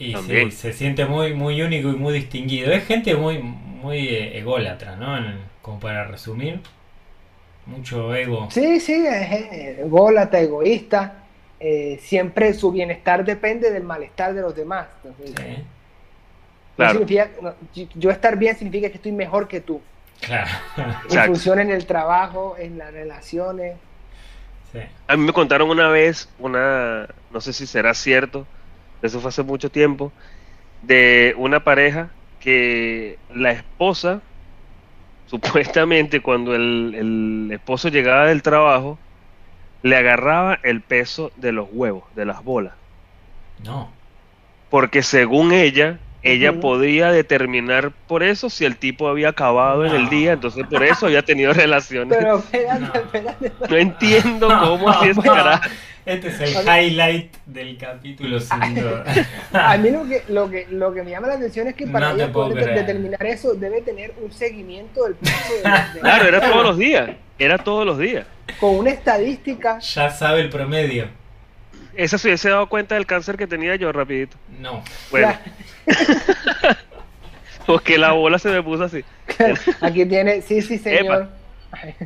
Y 0.00 0.16
sí, 0.16 0.50
se 0.50 0.72
siente 0.72 1.04
muy, 1.04 1.34
muy 1.34 1.60
único 1.62 1.90
y 1.90 1.96
muy 1.96 2.12
distinguido. 2.14 2.72
Es 2.72 2.86
gente 2.86 3.14
muy, 3.14 3.38
muy 3.38 4.08
eh, 4.08 4.38
ególatra, 4.38 4.96
¿no? 4.96 5.16
En- 5.16 5.38
como 5.62 5.78
para 5.78 6.04
resumir. 6.08 6.60
Mucho 7.66 8.14
ego. 8.14 8.48
Sí, 8.50 8.80
sí, 8.80 8.94
es 8.94 9.30
eh, 9.32 9.76
ególatra, 9.82 10.40
egoísta. 10.40 11.16
eh, 11.62 11.98
siempre 12.02 12.54
su 12.54 12.72
bienestar 12.72 13.22
depende 13.22 13.70
del 13.70 13.82
malestar 13.84 14.32
de 14.32 14.40
los 14.40 14.56
demás. 14.56 14.86
Entonces, 15.04 15.34
Sí, 15.36 15.56
no 15.58 15.64
Claro. 16.76 17.00
no, 17.42 17.54
yo- 17.94 18.10
estar 18.10 18.38
bien 18.38 18.56
significa 18.56 18.88
que 18.88 18.96
estoy 18.96 19.12
mejor 19.12 19.46
que 19.46 19.60
tú. 19.60 19.82
claro. 20.22 20.48
En 21.10 21.26
función 21.26 21.60
en 21.60 21.70
el 21.70 21.84
trabajo, 21.84 22.56
en 22.58 22.78
las 22.78 22.90
relaciones. 22.92 23.76
Sí. 24.72 24.78
A 25.06 25.16
mí 25.18 25.26
me 25.26 25.32
contaron 25.34 25.68
una 25.68 25.88
vez, 25.88 26.30
una, 26.38 27.06
no 27.30 27.40
sé 27.42 27.52
si 27.52 27.66
será 27.66 27.92
cierto, 27.92 28.46
eso 29.02 29.20
fue 29.20 29.28
hace 29.28 29.42
mucho 29.42 29.70
tiempo, 29.70 30.12
de 30.82 31.34
una 31.38 31.62
pareja 31.64 32.08
que 32.40 33.18
la 33.34 33.52
esposa, 33.52 34.20
supuestamente 35.26 36.20
cuando 36.20 36.54
el, 36.54 36.94
el 36.96 37.48
esposo 37.52 37.88
llegaba 37.88 38.26
del 38.26 38.42
trabajo, 38.42 38.98
le 39.82 39.96
agarraba 39.96 40.58
el 40.62 40.80
peso 40.82 41.32
de 41.36 41.52
los 41.52 41.68
huevos, 41.72 42.04
de 42.14 42.24
las 42.26 42.42
bolas. 42.44 42.74
No. 43.64 43.90
Porque 44.68 45.02
según 45.02 45.52
ella, 45.52 45.98
ella 46.22 46.60
podía 46.60 47.10
determinar 47.10 47.92
por 48.06 48.22
eso 48.22 48.50
si 48.50 48.64
el 48.66 48.76
tipo 48.76 49.08
había 49.08 49.30
acabado 49.30 49.86
en 49.86 49.94
el 49.94 50.08
día, 50.10 50.32
entonces 50.32 50.66
por 50.66 50.82
eso 50.84 51.06
había 51.06 51.22
tenido 51.22 51.52
relaciones. 51.54 52.18
Pero 52.18 52.38
espérate, 52.38 52.80
No. 52.80 52.92
espérate. 52.94 53.52
No 53.70 53.76
entiendo 53.76 54.48
cómo 54.48 54.90
así 54.90 55.08
es 55.08 55.16
No. 55.16 55.22
carajo. 55.22 55.70
Este 56.06 56.28
es 56.28 56.40
el 56.40 56.66
highlight 56.66 57.34
del 57.46 57.76
capítulo, 57.76 58.40
sin 58.40 58.74
duda. 58.74 59.04
A 59.52 59.76
mí 59.76 59.90
lo 59.90 60.06
que, 60.08 60.22
lo, 60.28 60.50
que, 60.50 60.66
lo 60.70 60.92
que 60.94 61.02
me 61.02 61.10
llama 61.10 61.28
la 61.28 61.34
atención 61.34 61.68
es 61.68 61.74
que 61.74 61.86
para 61.86 62.10
No 62.10 62.14
ella 62.16 62.32
poder 62.32 62.74
determinar 62.74 63.24
eso 63.26 63.54
debe 63.54 63.82
tener 63.82 64.14
un 64.20 64.32
seguimiento 64.32 65.04
del 65.04 65.14
peso 65.14 65.52
de, 65.62 65.70
de- 65.94 66.00
Claro, 66.00 66.26
era 66.28 66.40
todos 66.40 66.64
los 66.64 66.78
días, 66.78 67.10
era 67.38 67.58
todos 67.58 67.84
los 67.86 67.98
días. 67.98 68.26
con 68.58 68.76
una 68.76 68.90
estadística. 68.90 69.78
Ya 69.80 70.10
sabe 70.10 70.40
el 70.40 70.48
promedio. 70.48 71.08
Esa 71.94 72.16
se 72.18 72.28
hubiese 72.28 72.48
dado 72.48 72.68
cuenta 72.68 72.94
del 72.94 73.04
cáncer 73.04 73.36
que 73.36 73.46
tenía 73.46 73.76
yo 73.76 73.92
rapidito. 73.92 74.36
No. 74.58 74.82
Bueno, 75.10 75.34
porque 77.66 77.98
la 77.98 78.12
bola 78.12 78.38
se 78.38 78.48
me 78.48 78.62
puso 78.62 78.84
así. 78.84 79.04
Aquí 79.80 80.06
tiene, 80.06 80.40
sí, 80.42 80.62
sí, 80.62 80.78
señor. 80.78 81.28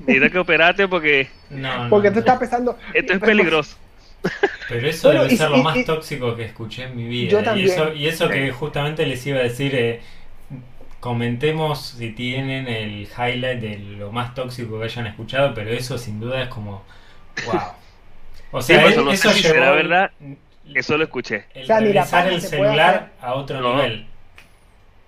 Mira 0.06 0.28
que 0.30 0.38
operate 0.38 0.86
porque 0.88 1.28
No, 1.50 1.84
no. 1.84 1.90
Porque 1.90 2.10
tú 2.10 2.18
estás 2.20 2.38
pensando. 2.38 2.78
esto 2.92 3.12
es 3.14 3.18
peligroso. 3.20 3.76
Pero 4.68 4.88
eso 4.88 5.08
Bueno, 5.08 5.22
debe 5.24 5.34
y- 5.34 5.36
ser 5.36 5.50
lo 5.50 5.56
y- 5.58 5.62
más 5.62 5.76
y- 5.76 5.84
tóxico 5.84 6.34
que 6.36 6.44
escuché 6.44 6.84
en 6.84 6.96
mi 6.96 7.04
vida. 7.08 7.30
Yo 7.30 7.40
y 7.40 7.44
también. 7.44 7.68
eso, 7.70 7.92
y 7.92 8.06
eso 8.06 8.28
que 8.28 8.50
justamente 8.52 9.06
les 9.06 9.26
iba 9.26 9.38
a 9.38 9.42
decir, 9.42 9.74
eh, 9.74 10.00
comentemos 11.00 11.88
si 11.98 12.10
tienen 12.10 12.66
el 12.68 13.02
highlight 13.18 13.60
de 13.60 13.78
lo 13.78 14.10
más 14.12 14.34
tóxico 14.34 14.78
que 14.78 14.84
hayan 14.84 15.06
escuchado, 15.06 15.52
pero 15.54 15.70
eso 15.70 15.98
sin 15.98 16.20
duda 16.20 16.42
es 16.42 16.48
como, 16.48 16.82
wow. 17.46 17.60
O 18.52 18.62
sea, 18.62 18.80
por 18.80 18.90
eso 18.90 19.00
él- 19.00 19.06
no 19.06 19.12
eso 19.12 19.28
sé 19.30 19.34
si 19.36 19.42
será 19.42 19.72
verdad. 19.72 20.10
Eso 20.74 20.96
lo 20.96 21.04
escuché. 21.04 21.44
el 21.54 21.64
O 21.64 21.66
sea, 21.66 21.80
mira, 21.80 22.02
el 22.04 22.08
puede 22.08 22.40
celular 22.40 23.10
a 23.20 23.34
otro 23.34 23.60
No. 23.60 23.74
nivel. 23.76 24.06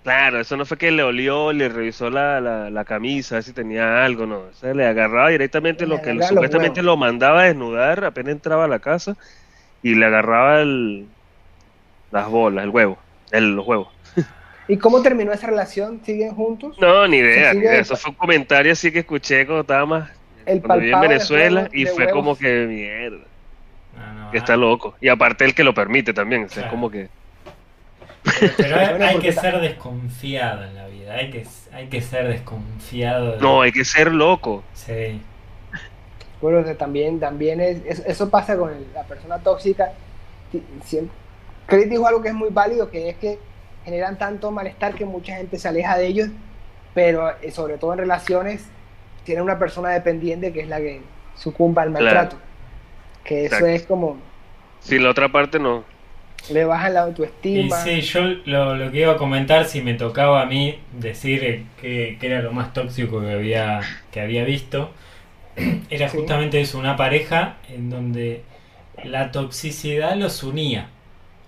Claro, 0.07 0.39
eso 0.39 0.55
no 0.55 0.65
fue 0.65 0.77
que 0.77 0.89
le 0.89 1.03
olió, 1.03 1.51
le 1.51 1.67
revisó 1.67 2.09
la, 2.09 2.39
la, 2.39 2.69
la 2.69 2.85
camisa, 2.85 3.35
a 3.35 3.37
ver 3.37 3.43
si 3.43 3.51
tenía 3.51 4.05
algo, 4.05 4.25
no. 4.25 4.39
O 4.39 4.53
sea, 4.53 4.73
le 4.73 4.85
agarraba 4.85 5.29
directamente 5.29 5.85
Le 5.85 5.89
lo 5.89 6.01
que 6.01 6.21
supuestamente 6.23 6.79
huevos. 6.79 6.85
lo 6.85 6.95
mandaba 6.95 7.41
a 7.41 7.43
desnudar 7.45 8.05
apenas 8.05 8.31
entraba 8.31 8.65
a 8.65 8.67
la 8.69 8.79
casa 8.79 9.17
y 9.83 9.95
le 9.95 10.05
agarraba 10.05 10.61
el, 10.61 11.09
las 12.11 12.29
bolas, 12.29 12.63
el 12.65 12.69
huevo, 12.69 13.05
el, 13.31 13.55
los 13.55 13.67
huevos. 13.67 13.89
¿Y 14.67 14.77
cómo 14.77 15.01
terminó 15.01 15.33
esa 15.33 15.47
relación? 15.47 16.01
¿Siguen 16.03 16.35
juntos? 16.35 16.77
No, 16.79 17.07
ni 17.07 17.17
idea, 17.17 17.53
ni 17.53 17.65
idea. 17.65 17.79
Eso 17.79 17.97
fue 17.97 18.11
un 18.11 18.15
comentario 18.17 18.71
así 18.73 18.91
que 18.91 18.99
escuché 18.99 19.45
cuando 19.45 19.61
estaba 19.61 19.85
más, 19.85 20.11
El 20.45 20.61
cuando 20.61 20.77
viví 20.77 20.91
en 20.93 20.99
Venezuela 21.01 21.69
y 21.71 21.85
fue 21.85 22.07
huevos. 22.07 22.11
como 22.11 22.37
que 22.37 22.65
mierda, 22.67 23.27
No, 23.93 24.13
no, 24.13 24.31
que 24.31 24.37
ah, 24.37 24.39
está 24.39 24.57
loco. 24.57 24.97
Y 25.01 25.09
aparte 25.09 25.45
el 25.45 25.55
que 25.55 25.63
lo 25.63 25.73
permite 25.73 26.13
también, 26.13 26.45
o 26.45 26.49
sea, 26.49 26.63
es 26.63 26.69
como 26.69 26.89
que... 26.91 27.11
Pero, 28.39 28.53
pero 28.57 29.05
hay, 29.05 29.19
que 29.19 29.31
ser 29.31 29.59
desconfiado 29.61 30.63
en 30.63 30.75
la 30.75 30.87
vida, 30.87 31.13
hay 31.13 31.29
que, 31.31 31.45
hay 31.73 31.87
que 31.87 32.01
ser 32.01 32.27
desconfiado. 32.27 33.33
de- 33.33 33.37
No, 33.41 33.61
hay 33.61 33.71
que 33.71 33.85
ser 33.85 34.11
loco. 34.11 34.63
Sí. 34.73 35.21
Bueno, 36.41 36.63
también, 36.75 37.19
también 37.19 37.59
es, 37.61 37.81
es- 37.85 38.03
eso 38.05 38.29
pasa 38.29 38.57
con 38.57 38.71
el- 38.73 38.87
la 38.93 39.03
persona 39.03 39.39
tóxica. 39.39 39.91
Siempre, 40.83 41.15
Chris 41.65 41.89
dijo 41.89 42.07
algo 42.07 42.21
que 42.21 42.29
es 42.29 42.33
muy 42.33 42.49
válido, 42.49 42.89
que 42.89 43.09
es 43.09 43.17
que 43.17 43.39
generan 43.83 44.17
tanto 44.17 44.51
malestar 44.51 44.93
que 44.95 45.05
mucha 45.05 45.35
gente 45.35 45.57
se 45.57 45.67
aleja 45.67 45.97
de 45.97 46.07
ellos, 46.07 46.29
pero 46.93 47.29
eh, 47.41 47.51
sobre 47.51 47.77
todo 47.77 47.93
en 47.93 47.99
relaciones, 47.99 48.65
tiene 49.23 49.41
una 49.41 49.59
persona 49.59 49.89
dependiente 49.89 50.53
que 50.53 50.61
es 50.61 50.67
la 50.67 50.77
que 50.77 51.01
sucumba 51.35 51.81
al 51.83 51.89
Claro. 51.89 52.05
maltrato. 52.05 52.37
Que 53.23 53.45
eso 53.45 53.55
Exacto. 53.55 53.67
es 53.67 53.83
como, 53.83 54.17
Si 54.79 54.97
la 54.99 55.09
otra 55.09 55.29
parte 55.29 55.59
no. 55.59 55.83
Le 56.49 56.65
bajan 56.65 56.93
la 56.93 57.01
Y 57.51 57.69
autoestima. 57.69 57.71
sí, 57.71 58.01
yo 58.01 58.21
lo, 58.45 58.75
lo 58.75 58.91
que 58.91 58.99
iba 59.01 59.13
a 59.13 59.17
comentar, 59.17 59.65
si 59.65 59.81
me 59.81 59.93
tocaba 59.93 60.41
a 60.41 60.45
mí 60.45 60.79
decir 60.91 61.43
eh, 61.43 61.65
que, 61.81 62.17
que 62.19 62.27
era 62.27 62.41
lo 62.41 62.51
más 62.51 62.73
tóxico 62.73 63.21
que 63.21 63.31
había, 63.31 63.81
que 64.11 64.19
había 64.21 64.43
visto, 64.43 64.91
era 65.89 66.09
Sí. 66.09 66.17
justamente 66.17 66.61
eso, 66.61 66.79
una 66.79 66.95
pareja 66.97 67.57
en 67.69 67.89
donde 67.89 68.43
la 69.03 69.31
toxicidad 69.31 70.15
los 70.17 70.43
unía. 70.43 70.89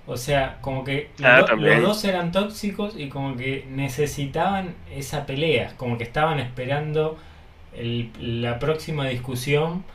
O 0.08 0.18
sea, 0.18 0.58
como 0.62 0.84
que 0.86 1.12
Ah, 1.24 1.46
lo- 1.50 1.58
los 1.58 1.82
dos 1.82 2.04
eran 2.06 2.32
tóxicos 2.32 2.96
y 2.98 3.10
como 3.10 3.38
que 3.38 3.66
necesitaban 3.70 4.76
esa 4.92 5.26
pelea, 5.28 5.74
como 5.78 5.98
que 5.98 6.04
estaban 6.06 6.40
esperando 6.40 7.18
el- 7.76 8.12
la 8.44 8.60
próxima 8.60 9.08
discusión 9.08 9.86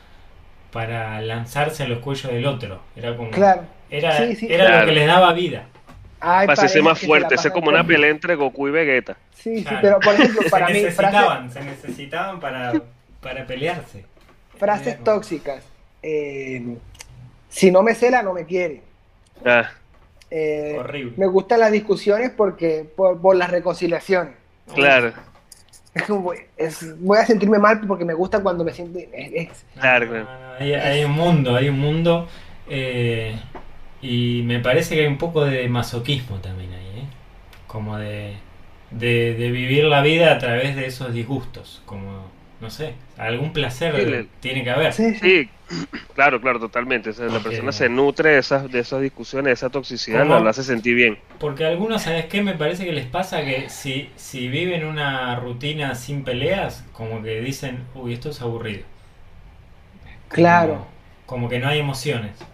para 0.71 1.21
lanzarse 1.21 1.83
a 1.83 1.87
los 1.87 1.99
cuellos 1.99 2.31
del 2.31 2.45
otro. 2.47 2.81
Era 2.95 3.15
como... 3.17 3.31
Claro. 3.31 3.67
Era, 3.89 4.17
Sí, 4.17 4.35
sí. 4.35 4.47
era 4.49 4.65
Claro. 4.65 4.79
lo 4.81 4.85
que 4.87 4.91
les 4.93 5.07
daba 5.07 5.33
vida. 5.33 5.67
Hay 6.19 6.47
Para 6.47 6.55
parejas 6.55 6.81
más 6.83 6.99
fuerte, 6.99 7.37
ser 7.37 7.51
como 7.51 7.69
una 7.69 7.85
pelea 7.85 8.09
entre 8.09 8.35
Goku 8.35 8.67
y 8.67 8.71
Vegeta. 8.71 9.15
Sí, 9.35 9.59
sí, 9.59 9.75
pero 9.81 9.99
por 9.99 10.13
ejemplo, 10.15 10.41
para 10.49 10.67
se 10.67 10.73
mí, 10.73 10.79
frases, 10.79 10.97
necesitaban, 10.97 11.51
se 11.51 11.61
necesitaban 11.63 12.39
para, 12.39 12.73
para 13.21 13.45
pelearse. 13.45 14.05
frases 14.57 15.03
tóxicas. 15.03 15.63
eh, 16.01 16.77
si 17.49 17.71
no 17.71 17.81
me 17.83 17.95
cela, 17.95 18.21
no 18.23 18.33
me 18.33 18.45
quiere. 18.45 18.81
Ah, 19.45 19.69
Eh, 20.31 20.75
Horrible. 20.79 21.13
Me 21.17 21.27
gustan 21.27 21.59
las 21.59 21.71
discusiones 21.71 22.31
porque 22.35 22.85
por, 22.95 23.21
por 23.21 23.35
las 23.35 23.49
reconciliaciones. 23.51 24.33
claro, 24.73 25.13
Es 25.93 26.03
como, 26.03 26.33
es- 26.57 26.99
voy 26.99 27.19
a 27.19 27.25
sentirme 27.25 27.57
mal 27.59 27.79
porque 27.87 28.03
me 28.03 28.13
gusta 28.15 28.39
cuando 28.41 28.63
me 28.65 28.73
siento. 28.73 28.99
es- 28.99 29.07
es- 29.13 29.65
Claro, 29.79 30.05
No, 30.05 30.11
claro. 30.11 30.25
no, 30.25 30.39
no, 30.49 30.53
hay, 30.59 30.73
hay 30.73 31.03
un 31.05 31.11
mundo, 31.11 31.55
hay 31.55 31.69
un 31.69 31.79
mundo. 31.79 32.27
eh, 32.67 33.39
y 34.01 34.43
me 34.45 34.59
parece 34.59 34.95
que 34.95 35.01
hay 35.01 35.07
un 35.07 35.17
poco 35.17 35.45
de 35.45 35.67
masoquismo 35.69 36.39
también 36.41 36.73
ahí, 36.73 36.87
¿eh? 37.01 37.07
Como 37.67 37.97
de, 37.97 38.35
de, 38.91 39.35
de 39.35 39.51
vivir 39.51 39.85
la 39.85 40.01
vida 40.01 40.33
a 40.33 40.39
través 40.39 40.75
de 40.75 40.85
esos 40.87 41.13
disgustos. 41.13 41.81
Como, 41.85 42.31
no 42.61 42.69
sé, 42.69 42.95
algún 43.17 43.53
placer 43.53 43.93
Sí, 43.93 44.05
le- 44.05 44.29
tiene 44.41 44.63
que 44.63 44.71
haber. 44.71 44.95
sí, 45.19 45.51
claro, 46.15 46.41
claro, 46.41 46.59
totalmente. 46.59 47.09
O 47.11 47.13
sea, 47.13 47.29
la 47.29 47.41
persona 47.41 47.71
se 47.71 47.89
nutre 47.89 48.31
de 48.31 48.39
esas, 48.39 48.71
de 48.71 48.79
esas 48.79 49.01
discusiones, 49.01 49.45
de 49.49 49.53
esa 49.53 49.69
toxicidad, 49.71 50.25
¿Cómo? 50.25 50.27
la, 50.27 50.39
la 50.39 50.49
hace 50.51 50.63
sentir 50.63 50.95
bien. 50.95 51.19
Porque 51.39 51.65
a 51.65 51.69
algunos, 51.69 52.03
¿sabes 52.03 52.25
qué? 52.27 52.41
Me 52.41 52.55
parece 52.55 52.85
que 52.85 52.91
les 52.93 53.05
pasa 53.07 53.43
que 53.45 53.69
si, 53.69 54.11
si 54.15 54.47
viven 54.47 54.85
una 54.85 55.35
rutina 55.37 55.95
sin 55.95 56.23
peleas, 56.23 56.85
como 56.93 57.21
que 57.23 57.41
dicen, 57.41 57.87
uy, 57.95 58.13
esto 58.13 58.29
es 58.29 58.41
aburrido. 58.41 58.85
Claro. 60.29 60.77
Como, 60.77 60.87
como 61.25 61.49
que 61.49 61.59
no 61.59 61.67
hay 61.67 61.79
emociones. 61.79 62.47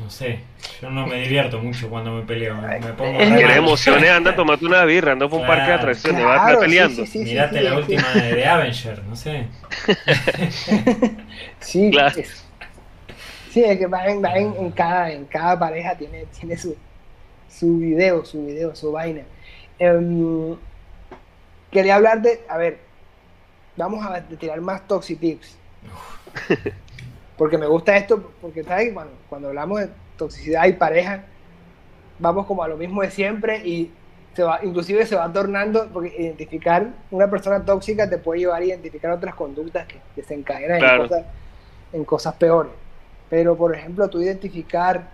No 0.00 0.10
sé, 0.10 0.40
yo 0.80 0.90
no 0.90 1.06
me 1.06 1.20
divierto 1.22 1.58
mucho 1.60 1.88
cuando 1.90 2.12
me 2.12 2.22
peleo. 2.22 2.56
Me, 2.56 2.76
me 2.78 2.92
pongo 2.94 3.22
Es 3.22 3.26
re 3.26 3.40
que 3.40 3.44
¿Quieres 3.44 3.56
mal. 3.58 3.58
emociones? 3.58 4.10
Anda, 4.10 4.34
tomate 4.34 4.64
una 4.64 4.84
birra, 4.84 5.12
anda 5.12 5.28
por 5.28 5.38
un 5.40 5.44
parque 5.46 5.70
de 5.70 5.76
Claro. 5.76 5.76
atracciones, 5.76 6.24
vas 6.24 6.34
a 6.34 6.36
Claro, 6.36 6.50
estar 6.50 6.58
peleando. 6.58 7.06
sí, 7.06 7.06
sí, 7.06 7.26
sí, 7.26 7.44
Mirate 7.44 7.62
sí, 7.62 7.62
la 7.62 7.76
sí. 7.76 7.76
última 7.76 8.12
de, 8.14 8.34
de 8.34 8.46
Avenger, 8.46 9.04
no 9.04 9.16
sé. 9.16 9.48
Sí, 11.60 11.90
Claro. 11.90 12.14
es, 12.14 12.52
sí, 13.46 13.64
es 13.64 13.78
que 13.78 13.86
va 13.86 14.06
en, 14.08 14.22
va 14.24 14.36
en, 14.38 14.54
en 14.56 14.72
cada, 14.72 15.12
en 15.12 15.26
cada 15.26 15.58
pareja 15.58 15.96
tiene, 15.96 16.26
tiene 16.26 16.56
su, 16.58 16.76
su 17.48 17.78
video, 17.78 18.24
su 18.24 18.44
video, 18.46 18.74
su 18.76 18.92
vaina. 18.92 19.28
Em, 19.78 20.58
quería 21.70 21.96
hablar 21.96 22.22
de, 22.22 22.44
a 22.48 22.56
ver, 22.58 22.90
vamos 23.76 24.04
a 24.06 24.26
tirar 24.28 24.60
más 24.62 24.86
toxic 24.88 25.20
tips. 25.20 25.62
Porque 27.38 27.56
me 27.56 27.66
gusta 27.66 27.96
esto, 27.96 28.32
porque 28.40 28.64
¿sabes? 28.64 28.92
Cuando, 28.92 29.14
cuando 29.28 29.48
hablamos 29.48 29.80
de 29.80 29.88
toxicidad 30.16 30.66
y 30.66 30.72
pareja, 30.72 31.24
vamos 32.18 32.46
como 32.46 32.62
a 32.64 32.68
lo 32.68 32.76
mismo 32.76 33.00
de 33.00 33.10
siempre 33.10 33.66
y 33.66 33.92
se 34.34 34.42
va, 34.42 34.60
inclusive 34.62 35.06
se 35.06 35.16
va 35.16 35.32
tornando, 35.32 35.88
porque 35.92 36.14
identificar 36.18 36.88
una 37.10 37.30
persona 37.30 37.64
tóxica 37.64 38.10
te 38.10 38.18
puede 38.18 38.40
llevar 38.40 38.62
a 38.62 38.64
identificar 38.64 39.12
otras 39.12 39.34
conductas 39.34 39.86
que 39.86 40.00
desencadenan 40.16 40.78
Claro. 40.80 41.02
en, 41.04 41.08
cosas, 41.08 41.26
en 41.92 42.04
cosas 42.04 42.34
peores. 42.34 42.72
Pero, 43.30 43.56
por 43.56 43.74
ejemplo, 43.74 44.08
tú 44.08 44.20
identificar 44.20 45.08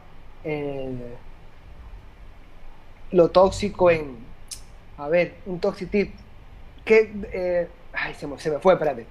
eh, 0.44 1.16
lo 3.12 3.28
tóxico 3.30 3.90
en, 3.90 4.16
a 4.98 5.08
ver, 5.08 5.34
un 5.46 5.58
toxitip, 5.60 6.14
que, 6.84 7.12
eh, 7.32 7.68
ay, 7.92 8.14
se 8.14 8.26
me, 8.26 8.38
se 8.38 8.50
me 8.50 8.58
fue, 8.58 8.74
espérate. 8.74 9.06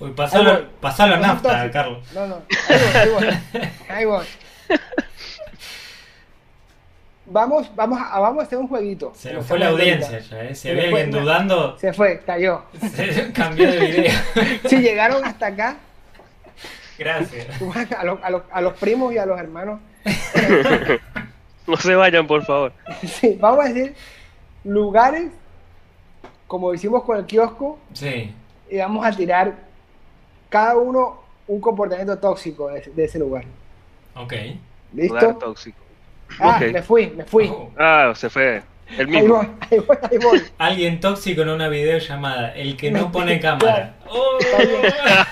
Uy, 0.00 0.10
pasalo, 0.12 0.50
Ahí 0.50 0.56
voy. 0.56 0.66
pasalo 0.80 1.14
a 1.14 1.18
nafta. 1.18 1.70
Carlos. 1.70 2.12
No, 2.14 2.26
no, 2.26 2.42
ahí 2.68 2.78
voy, 2.78 2.96
ahí 3.00 3.10
voy. 3.10 3.68
Ahí 3.88 4.04
voy. 4.04 4.26
Vamos, 7.26 7.74
vamos, 7.74 7.98
a, 8.02 8.18
vamos 8.20 8.42
a 8.42 8.46
hacer 8.46 8.58
un 8.58 8.68
jueguito. 8.68 9.12
Se 9.14 9.32
nos 9.32 9.46
fue 9.46 9.58
la 9.58 9.68
audiencia 9.68 10.18
ya, 10.18 10.42
¿eh? 10.44 10.54
Si 10.54 10.62
Se 10.62 10.70
había 10.72 10.84
alguien 10.84 11.10
dudando, 11.10 11.78
Se 11.78 11.92
fue, 11.94 12.20
cayó. 12.20 12.62
se 12.94 13.32
cambió 13.32 13.70
de 13.70 13.78
video. 13.80 14.12
Si 14.68 14.76
llegaron 14.78 15.24
hasta 15.24 15.46
acá, 15.46 15.76
Gracias. 16.98 17.46
a 17.98 18.04
los, 18.04 18.22
a 18.22 18.30
los- 18.30 18.42
a 18.52 18.60
los 18.60 18.74
primos 18.74 19.12
y 19.14 19.18
a 19.18 19.26
los 19.26 19.38
hermanos, 19.40 19.80
No 21.66 21.76
se 21.78 21.94
vayan, 21.94 22.26
por 22.26 22.44
favor. 22.44 22.72
sí, 23.06 23.38
vamos 23.40 23.64
a 23.64 23.68
decir 23.68 23.94
lugares, 24.64 25.30
como 26.46 26.74
hicimos 26.74 27.04
con 27.04 27.16
el 27.18 27.24
kiosco, 27.24 27.78
Sí. 27.94 28.34
y 28.70 28.76
vamos 28.78 29.04
a 29.04 29.10
tirar 29.12 29.54
cada 30.54 30.76
uno 30.76 31.20
un 31.48 31.60
comportamiento 31.60 32.16
tóxico 32.16 32.68
de, 32.68 32.78
ese- 32.78 32.92
de 32.92 33.04
ese 33.06 33.18
lugar. 33.18 33.42
Ok. 34.14 34.32
Lugar 34.92 35.22
¿Listo? 35.24 35.34
tóxico. 35.40 35.78
Ah, 36.38 36.60
me 36.72 36.80
fui, 36.80 37.08
me 37.10 37.24
fui. 37.24 37.48
Oh, 37.48 37.72
Ah, 37.76 38.12
se 38.14 38.30
fue. 38.30 38.62
El 38.96 39.08
Ahí 39.08 39.22
mismo. 39.22 39.38
voy, 39.38 39.48
ahí 39.68 39.78
voy, 39.80 39.96
ahí 40.12 40.18
voy. 40.18 40.42
Alguien 40.58 41.00
tóxico 41.00 41.42
en 41.42 41.48
una 41.48 41.66
videollamada. 41.68 42.54
El 42.54 42.76
que 42.76 42.92
no 42.92 43.10
pone 43.10 43.40
cámara. 43.40 43.96
Oh. 44.08 44.38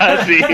Ah, 0.00 0.16
sí. 0.26 0.40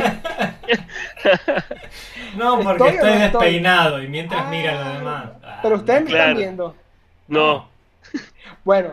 No, 2.36 2.60
porque 2.60 2.72
¿Estoy 2.72 2.88
o 2.88 2.90
estoy 2.90 3.08
no 3.18 3.24
estoy? 3.24 3.40
despeinado 3.40 4.02
y 4.02 4.08
mientras 4.08 4.42
Ah, 4.44 4.48
mira 4.50 4.78
a 4.78 4.84
los 4.84 4.98
demás. 4.98 5.24
Ah, 5.42 5.58
Pero 5.62 5.76
ustedes 5.76 6.02
me 6.02 6.10
Claro. 6.10 6.22
están 6.24 6.36
viendo. 6.36 6.76
No. 7.26 7.68
Bueno, 8.64 8.92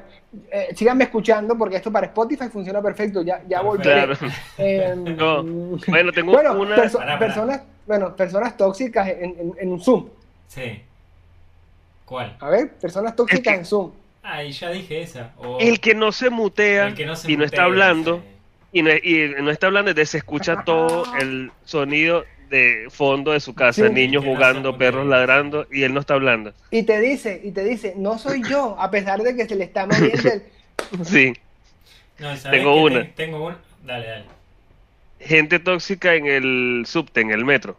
eh, 0.52 0.68
síganme 0.76 1.06
escuchando 1.06 1.58
porque 1.58 1.78
esto 1.78 1.92
para 1.92 2.08
Spotify 2.08 2.50
funciona 2.50 2.82
perfecto. 2.82 3.22
Ya, 3.22 3.42
ya 3.48 3.62
volveré. 3.62 4.06
Claro. 4.06 4.14
Eh, 4.58 4.94
No. 5.18 5.44
Bueno, 5.88 6.12
tengo 6.12 6.32
bueno, 6.34 6.54
una. 6.54 6.76
perso- 6.76 6.98
Pará, 6.98 7.14
pará. 7.14 7.20
personas, 7.20 7.62
bueno, 7.86 8.16
personas 8.16 8.58
tóxicas 8.58 9.08
en, 9.10 9.24
en- 9.40 9.54
en 9.60 9.72
un 9.72 9.82
Zoom. 9.82 10.08
Sí. 10.48 10.82
¿Cuál? 12.06 12.36
A 12.40 12.50
ver, 12.50 12.70
personas 12.76 13.16
tóxicas 13.16 13.40
Es 13.46 13.54
que- 13.54 13.60
en 13.60 13.66
Zoom. 13.66 13.92
Ah, 14.24 14.44
y 14.44 14.52
ya 14.52 14.70
dije 14.72 15.02
esa. 15.04 15.34
O 15.38 15.60
El 15.60 15.80
que 15.80 15.94
no 15.94 16.12
se 16.12 16.30
mutea 16.32 16.88
el 16.88 16.96
que 16.96 17.06
no 17.06 17.16
se 17.16 17.32
y 17.32 17.38
no 17.38 17.44
está 17.46 17.64
hablando. 17.64 18.18
sí. 18.18 18.22
Y 18.74 18.82
no, 18.82 18.90
y 18.92 19.34
no 19.42 19.52
está 19.52 19.68
hablando 19.68 19.94
de 19.94 20.06
se 20.06 20.18
escucha 20.18 20.64
todo 20.66 21.04
el 21.22 21.52
sonido 21.64 22.26
de 22.50 22.88
fondo 22.90 23.32
de 23.32 23.40
su 23.40 23.54
casa, 23.56 23.88
Sí. 23.88 23.94
niños 23.94 24.24
jugando, 24.24 24.78
perros 24.78 25.06
ladrando 25.08 25.68
y 25.72 25.84
él 25.84 25.94
no 25.94 26.00
está 26.00 26.14
hablando. 26.16 26.54
Y 26.72 26.84
te 26.84 27.00
dice, 27.00 27.42
y 27.44 27.52
te 27.52 27.64
dice, 27.64 27.94
no 27.98 28.18
soy 28.18 28.44
yo, 28.44 28.76
a 28.80 28.90
pesar 28.92 29.22
de 29.22 29.36
que 29.36 29.46
se 29.48 29.56
le 29.56 29.66
está 29.66 29.86
moviendo 29.88 30.30
el... 30.32 30.44
Sí, 31.06 31.34
No, 32.20 32.34
¿y 32.34 32.38
sabés 32.38 32.60
Tengo 32.60 32.82
una. 32.84 33.02
te- 33.04 33.10
tengo 33.16 33.46
una. 33.46 33.58
Dale, 33.84 34.08
dale. 34.08 34.26
gente 35.20 35.60
tóxica 35.60 36.16
en 36.16 36.26
el 36.28 36.84
subte, 36.86 37.22
en 37.22 37.32
el 37.32 37.46
metro. 37.46 37.78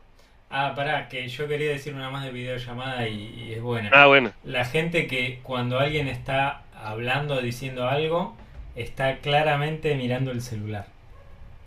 Ah, 0.50 0.72
pará, 0.76 1.08
que 1.08 1.26
yo 1.28 1.48
quería 1.48 1.70
decir 1.70 1.94
una 1.94 2.08
más 2.10 2.24
de 2.24 2.30
videollamada 2.30 3.08
y, 3.08 3.34
y 3.48 3.52
es 3.54 3.62
buena. 3.62 3.90
Ah, 3.92 4.06
bueno. 4.06 4.32
La 4.44 4.64
gente 4.64 5.06
que 5.06 5.40
cuando 5.42 5.78
alguien 5.78 6.06
está 6.08 6.62
hablando, 6.82 7.40
diciendo 7.42 7.88
algo, 7.88 8.36
está 8.76 9.18
claramente 9.18 9.94
mirando 9.96 10.30
el 10.30 10.40
celular. 10.40 10.86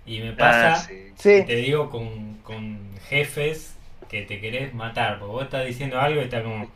Y 0.06 0.20
me 0.22 0.34
pasa, 0.34 0.74
Ah, 0.74 0.76
sí. 0.76 0.94
Sí, 1.18 1.44
te 1.44 1.56
digo, 1.58 1.90
con, 1.90 2.36
con 2.44 2.80
jefes 3.10 3.76
que 4.10 4.24
te 4.24 4.40
querés 4.40 4.74
matar, 4.74 5.20
porque 5.20 5.32
vos 5.32 5.44
estás 5.44 5.66
diciendo 5.66 6.00
algo 6.00 6.22
y 6.22 6.24
está 6.26 6.42
como... 6.44 6.68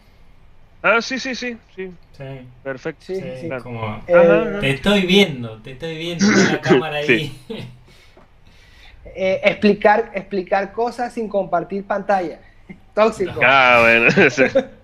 Ah, 0.81 1.01
sí, 1.01 1.17
sí, 1.17 1.33
sí, 1.33 1.57
sí, 1.75 1.89
Sí, 2.17 2.23
perfecto. 2.61 3.05
sí, 3.05 3.15
sí, 3.15 3.37
sí. 3.41 3.49
como... 3.63 4.03
Eh, 4.07 4.13
Ajá. 4.17 4.59
Te 4.59 4.69
estoy 4.71 5.01
viendo, 5.05 5.57
te 5.61 5.71
estoy 5.71 5.97
viendo 5.97 6.25
con 6.25 6.47
la 6.47 6.61
cámara 6.61 6.97
ahí. 6.97 7.31
eh, 9.15 9.41
explicar, 9.43 10.11
explicar 10.13 10.71
cosas 10.73 11.13
sin 11.13 11.27
compartir 11.27 11.85
pantalla. 11.85 12.39
Tóxico. 12.93 13.39
Ah, 13.43 13.79
bueno. 13.81 14.09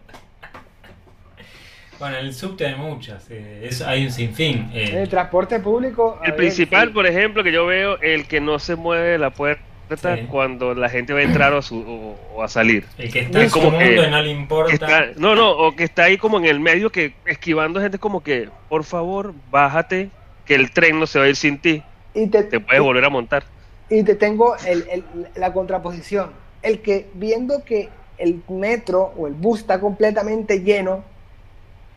bueno, 2.00 2.18
en 2.18 2.26
el 2.26 2.34
subte 2.34 2.66
hay 2.66 2.76
muchas, 2.76 3.30
eh, 3.30 3.68
eso, 3.70 3.88
hay 3.88 4.06
un 4.06 4.12
sinfín. 4.12 4.70
eh, 4.74 4.90
En 4.92 4.98
el 5.00 5.10
transporte 5.10 5.60
público. 5.60 6.18
El 6.24 6.32
ver, 6.32 6.38
principal, 6.38 6.88
sí. 6.88 6.94
por 6.94 7.06
ejemplo, 7.06 7.44
que 7.44 7.52
yo 7.52 7.66
veo, 7.66 8.00
el 8.02 8.28
que 8.28 8.40
no 8.42 8.58
se 8.60 8.76
mueve 8.76 9.10
de 9.10 9.18
la 9.18 9.32
puerta 9.32 9.64
Sí. 9.90 10.28
cuando 10.30 10.76
la 10.76 10.88
gente 10.88 11.14
va 11.14 11.20
a 11.20 11.24
entrar 11.24 11.52
o, 11.54 11.62
su- 11.64 11.80
o- 11.80 12.36
o 12.36 12.44
a 12.44 12.48
salir. 12.48 12.86
el 13.00 13.12
que 13.12 13.22
está 13.22 13.40
en 13.40 13.46
es 13.46 13.52
su 13.52 13.58
como 13.60 13.72
mundo 13.72 13.86
que- 14.02 14.08
y 14.08 14.12
no 14.12 14.22
le 14.22 14.30
importa. 14.32 14.72
está- 14.74 15.06
no, 15.18 15.34
no, 15.36 15.50
o 15.52 15.76
que 15.76 15.84
está 15.84 16.04
ahí 16.04 16.18
como 16.18 16.38
en 16.38 16.46
el 16.46 16.60
medio, 16.60 16.92
que 16.92 17.14
esquivando 17.26 17.82
gente 17.82 17.98
como 17.98 18.22
que, 18.22 18.50
por 18.70 18.84
favor, 18.84 19.34
bájate, 19.50 20.10
que 20.46 20.54
el 20.56 20.72
tren 20.72 21.00
no 21.00 21.08
se 21.08 21.18
va 21.20 21.26
a 21.26 21.30
ir 21.30 21.36
sin 21.36 21.58
ti, 21.60 21.82
Y 22.14 22.28
te, 22.28 22.44
te 22.44 22.60
puedes 22.60 22.82
volver 22.82 23.04
a 23.06 23.10
montar. 23.10 23.44
Y 23.90 24.04
te 24.04 24.14
tengo 24.16 24.56
el- 24.68 24.86
el- 24.92 25.04
la 25.36 25.52
contraposición. 25.54 26.32
El 26.62 26.82
que 26.82 27.08
viendo 27.16 27.64
que 27.66 27.90
el 28.20 28.42
metro 28.48 29.14
o 29.18 29.26
el 29.28 29.34
bus 29.34 29.62
está 29.62 29.80
completamente 29.80 30.60
lleno, 30.62 31.04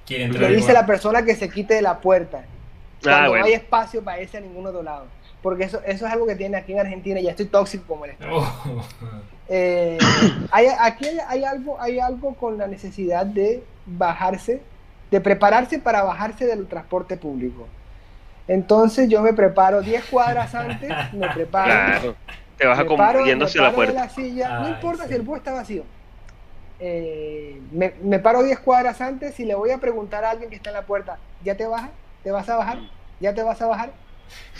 Quiere 0.07 0.28
le 0.28 0.48
dice 0.48 0.50
a 0.50 0.57
igual. 0.59 0.74
la 0.74 0.86
persona 0.86 1.22
que 1.24 1.34
se 1.36 1.48
quite 1.48 1.74
de 1.74 1.82
la 1.82 2.00
puerta. 2.00 2.44
Cuando 3.03 3.34
Ah, 3.34 3.38
no 3.38 3.44
hay 3.44 3.53
espacio 3.53 4.03
para 4.03 4.20
irse 4.20 4.38
a 4.38 4.40
ningún 4.40 4.66
otro 4.66 4.82
lado. 4.82 5.07
Porque 5.42 5.64
eso, 5.64 5.80
eso 5.84 6.07
es 6.07 6.12
algo 6.12 6.26
que 6.26 6.36
tiene 6.36 6.57
aquí 6.57 6.72
en 6.72 6.80
Argentina. 6.80 7.20
Ya 7.20 7.30
estoy 7.30 7.46
tóxico 7.46 7.84
como 7.88 8.05
el 8.05 8.12
Estado. 8.12 8.36
Oh. 8.36 8.82
Eh, 9.48 9.98
hay, 10.50 10.66
aquí 10.78 11.07
hay, 11.07 11.18
hay 11.26 11.44
algo, 11.44 11.80
hay 11.80 11.98
algo 11.98 12.34
con 12.34 12.59
la 12.59 12.66
necesidad 12.68 13.26
de 13.26 13.62
bajarse, 13.86 14.62
de 15.11 15.20
prepararse 15.20 15.78
para 15.78 16.03
bajarse 16.03 16.46
del 16.46 16.66
transporte 16.66 17.16
público. 17.16 17.66
Entonces 18.48 19.09
yo 19.09 19.22
me 19.22 19.32
preparo 19.32 19.82
10 19.82 20.05
cuadras 20.07 20.55
antes, 20.55 20.90
me 21.12 21.28
preparo. 21.34 21.64
Claro, 21.72 22.14
te 22.57 22.66
vas 22.66 22.78
a 22.78 22.84
me 22.84 23.44
hacia 23.44 23.62
la 23.62 23.68
de 23.70 23.74
puerta. 23.74 23.92
la 23.94 24.09
silla, 24.09 24.61
no 24.61 24.68
importa 24.68 25.05
sí. 25.05 25.09
si 25.11 25.14
el 25.14 25.22
bus 25.22 25.38
está 25.38 25.53
vacío. 25.53 25.84
Eh, 26.84 27.68
me, 27.70 27.94
me 28.00 28.18
paro 28.20 28.42
10 28.42 28.58
cuadras 28.60 29.00
antes 29.00 29.38
y 29.40 29.44
le 29.44 29.54
voy 29.54 29.70
a 29.70 29.78
preguntar 29.78 30.24
a 30.24 30.30
alguien 30.30 30.50
que 30.50 30.56
está 30.56 30.70
en 30.70 30.74
la 30.74 30.86
puerta, 30.86 31.22
¿ya 31.40 31.56
te 31.56 31.66
bajas? 31.66 31.92
¿Te 32.22 32.30
vas 32.32 32.48
a 32.48 32.56
bajar? 32.56 32.86
¿Ya 33.20 33.34
te 33.34 33.42
vas 33.44 33.60
a 33.62 33.66
bajar? 33.68 34.00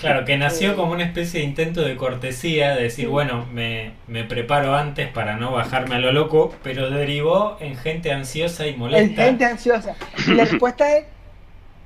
Claro, 0.01 0.25
que 0.27 0.37
nació 0.37 0.75
Eh, 0.75 0.77
como 0.77 0.93
una 0.93 1.05
especie 1.05 1.41
de 1.41 1.47
intento 1.47 1.81
de 1.83 1.97
cortesía, 1.97 2.75
de 2.75 2.83
decir, 2.85 3.09
bueno, 3.09 3.47
me, 3.47 4.01
me 4.07 4.25
preparo 4.25 4.75
antes 4.75 5.09
para 5.11 5.37
no 5.37 5.53
bajarme 5.53 5.95
a 5.95 5.99
lo 5.99 6.13
loco, 6.13 6.59
pero 6.63 6.91
derivó 6.91 7.57
en 7.61 7.77
gente 7.77 8.13
ansiosa 8.13 8.67
y 8.67 8.77
Es 8.91 9.15
molesta. 9.15 9.15
gente 9.17 9.45
ansiosa. 9.45 9.97
Y 10.25 10.35
la 10.35 10.45
respuesta 10.45 10.97
es, 10.97 11.07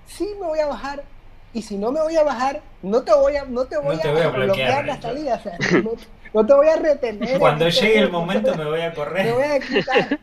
sí 0.07 0.27
me 0.41 0.47
voy 0.47 0.61
a 0.61 0.67
bajar. 0.69 1.09
Y 1.53 1.63
si 1.63 1.79
no 1.79 1.93
me 1.93 2.03
voy 2.03 2.17
a 2.17 2.25
bajar, 2.25 2.65
no 2.83 3.05
te 3.05 3.15
voy 3.15 3.37
a, 3.37 3.45
no 3.47 3.67
te 3.67 3.79
voy 3.79 4.01
te 4.01 4.09
a, 4.09 4.11
voy 4.11 4.23
a 4.23 4.31
bloquear, 4.31 4.31
bloquear, 4.31 4.85
la 4.87 5.01
salida. 5.01 5.37
o 5.37 5.41
sea, 5.41 5.61
no, 5.71 5.93
no 6.37 6.47
te 6.47 6.55
voy 6.55 6.69
a 6.69 6.77
retener. 6.77 7.39
Cuando 7.39 7.71
te 7.71 7.71
llegue 7.71 7.99
el 8.01 8.11
te 8.11 8.11
momento 8.11 8.55
me 8.55 8.65
voy 8.65 8.81
a 8.83 8.93
te 8.93 8.95
correr. 8.95 9.33
voy 9.33 9.43
a 9.45 9.61
quitar. 9.61 10.21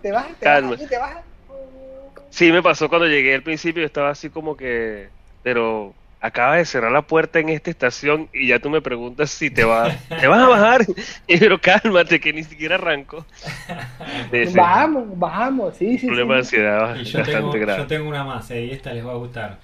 ¿Te 0.00 0.12
bajas? 0.12 0.38
¿Te 0.38 0.46
Calma. 0.46 0.76
¿Y 0.76 0.86
te 0.86 0.98
bajas? 0.98 1.24
Sí, 2.30 2.50
me 2.52 2.62
pasó 2.62 2.88
cuando 2.88 3.06
llegué 3.06 3.34
al 3.34 3.42
principio, 3.42 3.82
yo 3.82 3.86
estaba 3.86 4.10
así 4.10 4.30
como 4.30 4.56
que, 4.56 5.12
pero 5.42 5.94
acaba 6.20 6.56
de 6.56 6.64
cerrar 6.64 6.90
la 6.92 7.02
puerta 7.06 7.38
en 7.38 7.48
esta 7.50 7.70
estación 7.70 8.28
y 8.32 8.48
ya 8.48 8.58
tú 8.60 8.70
me 8.70 8.82
preguntas 8.82 9.30
si 9.30 9.50
te 9.50 9.64
vas, 9.64 9.96
te 10.18 10.26
vas 10.26 10.40
a 10.42 10.48
bajar. 10.48 10.86
Y 11.26 11.38
pero 11.38 11.60
cálmate, 11.60 12.20
que 12.20 12.32
ni 12.32 12.42
siquiera 12.44 12.74
arranco. 12.76 13.26
Sí, 14.42 14.46
Bajamos, 14.52 15.18
bajamos, 15.18 15.76
sí, 15.76 15.98
sí. 15.98 16.06
problema 16.06 16.36
de 16.36 16.42
sí. 16.42 16.42
ansiedad 16.42 16.94
Y 16.94 17.04
yo 17.04 17.18
bastante 17.20 17.24
tengo, 17.24 17.54
yo 17.54 17.60
grave. 17.60 17.84
tengo 17.86 18.08
una 18.08 18.24
más, 18.24 18.50
eh, 18.50 18.64
y 18.66 18.70
esta 18.72 18.92
les 18.92 19.06
va 19.06 19.12
a 19.12 19.16
gustar. 19.16 19.58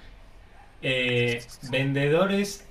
Eh, 0.81 1.51
vendedores 1.61 2.67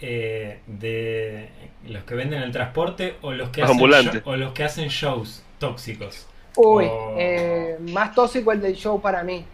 eh, 0.00 0.62
de 0.66 1.67
los 1.88 2.04
que 2.04 2.14
venden 2.14 2.42
el 2.42 2.52
transporte 2.52 3.16
o 3.22 3.32
los 3.32 3.50
que, 3.50 3.62
hacen 3.62 4.22
o 4.24 4.36
los 4.36 4.52
que 4.52 4.64
hacen 4.64 4.88
shows 4.88 5.42
tóxicos. 5.58 6.26
Uy, 6.56 6.86
Oh. 6.90 7.14
eh, 7.18 7.76
más 7.92 8.14
tóxico 8.14 8.52
el 8.52 8.60
del 8.60 8.74
show 8.74 9.00
para 9.00 9.22
mí. 9.22 9.44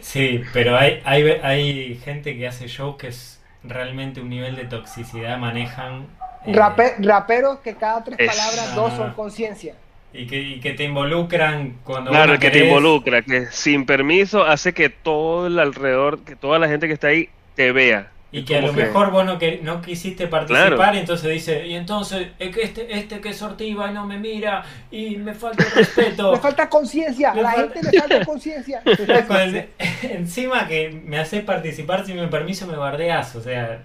Sí, 0.00 0.42
pero 0.52 0.76
hay, 0.76 1.00
hay, 1.04 1.22
hay 1.42 1.96
gente 2.04 2.36
que 2.36 2.48
hace 2.48 2.66
shows 2.66 2.96
que 2.96 3.08
es 3.08 3.40
realmente 3.62 4.20
un 4.20 4.30
nivel 4.30 4.56
de 4.56 4.64
toxicidad, 4.64 5.38
manejan... 5.38 6.06
eh, 6.46 6.52
Rape- 6.54 6.96
raperos 6.98 7.58
que 7.60 7.74
cada 7.76 8.02
tres 8.02 8.18
Es- 8.18 8.28
palabras, 8.28 8.74
dos 8.74 8.92
Ah. 8.94 8.96
son 8.96 9.12
conciencia. 9.14 9.74
y, 10.12 10.26
que, 10.26 10.40
y 10.40 10.60
que 10.60 10.72
te 10.72 10.82
involucran 10.84 11.76
cuando 11.84 12.10
Claro, 12.10 12.36
que 12.40 12.50
te 12.50 12.64
involucra, 12.66 13.22
que 13.22 13.46
sin 13.52 13.86
permiso 13.86 14.42
hace 14.44 14.72
que 14.74 14.88
todo 14.90 15.46
el 15.46 15.56
alrededor, 15.60 16.24
que 16.24 16.34
toda 16.34 16.58
la 16.58 16.66
gente 16.66 16.88
que 16.88 16.94
está 16.94 17.08
ahí 17.08 17.28
te 17.54 17.70
vea. 17.70 18.10
Y 18.32 18.44
que 18.44 18.58
a 18.58 18.60
lo 18.60 18.72
que- 18.72 18.84
mejor 18.84 19.10
vos 19.10 19.24
no, 19.24 19.38
que, 19.38 19.58
no 19.62 19.82
quisiste 19.82 20.28
participar, 20.28 20.74
Claro. 20.76 20.94
y 20.94 20.98
entonces 20.98 21.30
dice, 21.32 21.66
y 21.66 21.74
entonces 21.74 22.28
es 22.38 22.54
que 22.54 22.62
este, 22.62 22.96
este 22.96 23.20
que 23.20 23.34
sortiva 23.34 23.90
y 23.90 23.94
no 23.94 24.06
me 24.06 24.18
mira 24.18 24.62
y 24.90 25.16
me 25.16 25.34
falta 25.34 25.64
el 25.64 25.70
respeto. 25.72 26.30
Le 26.34 26.38
falta 26.38 26.68
conciencia, 26.68 27.32
a 27.32 27.34
Me 27.34 27.42
la 27.42 27.50
falta- 27.52 27.74
gente 27.80 27.90
le 27.92 27.98
falta 28.00 28.24
conciencia. 28.24 28.82
Encima 30.02 30.68
que 30.68 30.90
me 31.04 31.18
haces 31.18 31.42
participar 31.42 32.06
sin 32.06 32.20
mi 32.20 32.26
permiso 32.28 32.66
me 32.66 32.76
bardeas, 32.76 33.34
o 33.36 33.42
sea, 33.42 33.82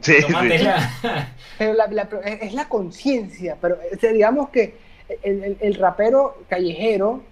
Sí, 0.00 0.14
sí. 0.22 0.32
Pero 1.58 1.72
la- 1.74 1.86
la- 1.88 2.08
es 2.24 2.42
es 2.42 2.52
la 2.54 2.68
conciencia, 2.68 3.56
pero 3.60 3.76
o 3.92 3.98
sea, 3.98 4.12
digamos 4.12 4.50
que 4.50 4.76
el, 5.22 5.42
el- 5.42 5.56
el 5.60 5.74
rapero 5.74 6.38
callejero 6.48 7.22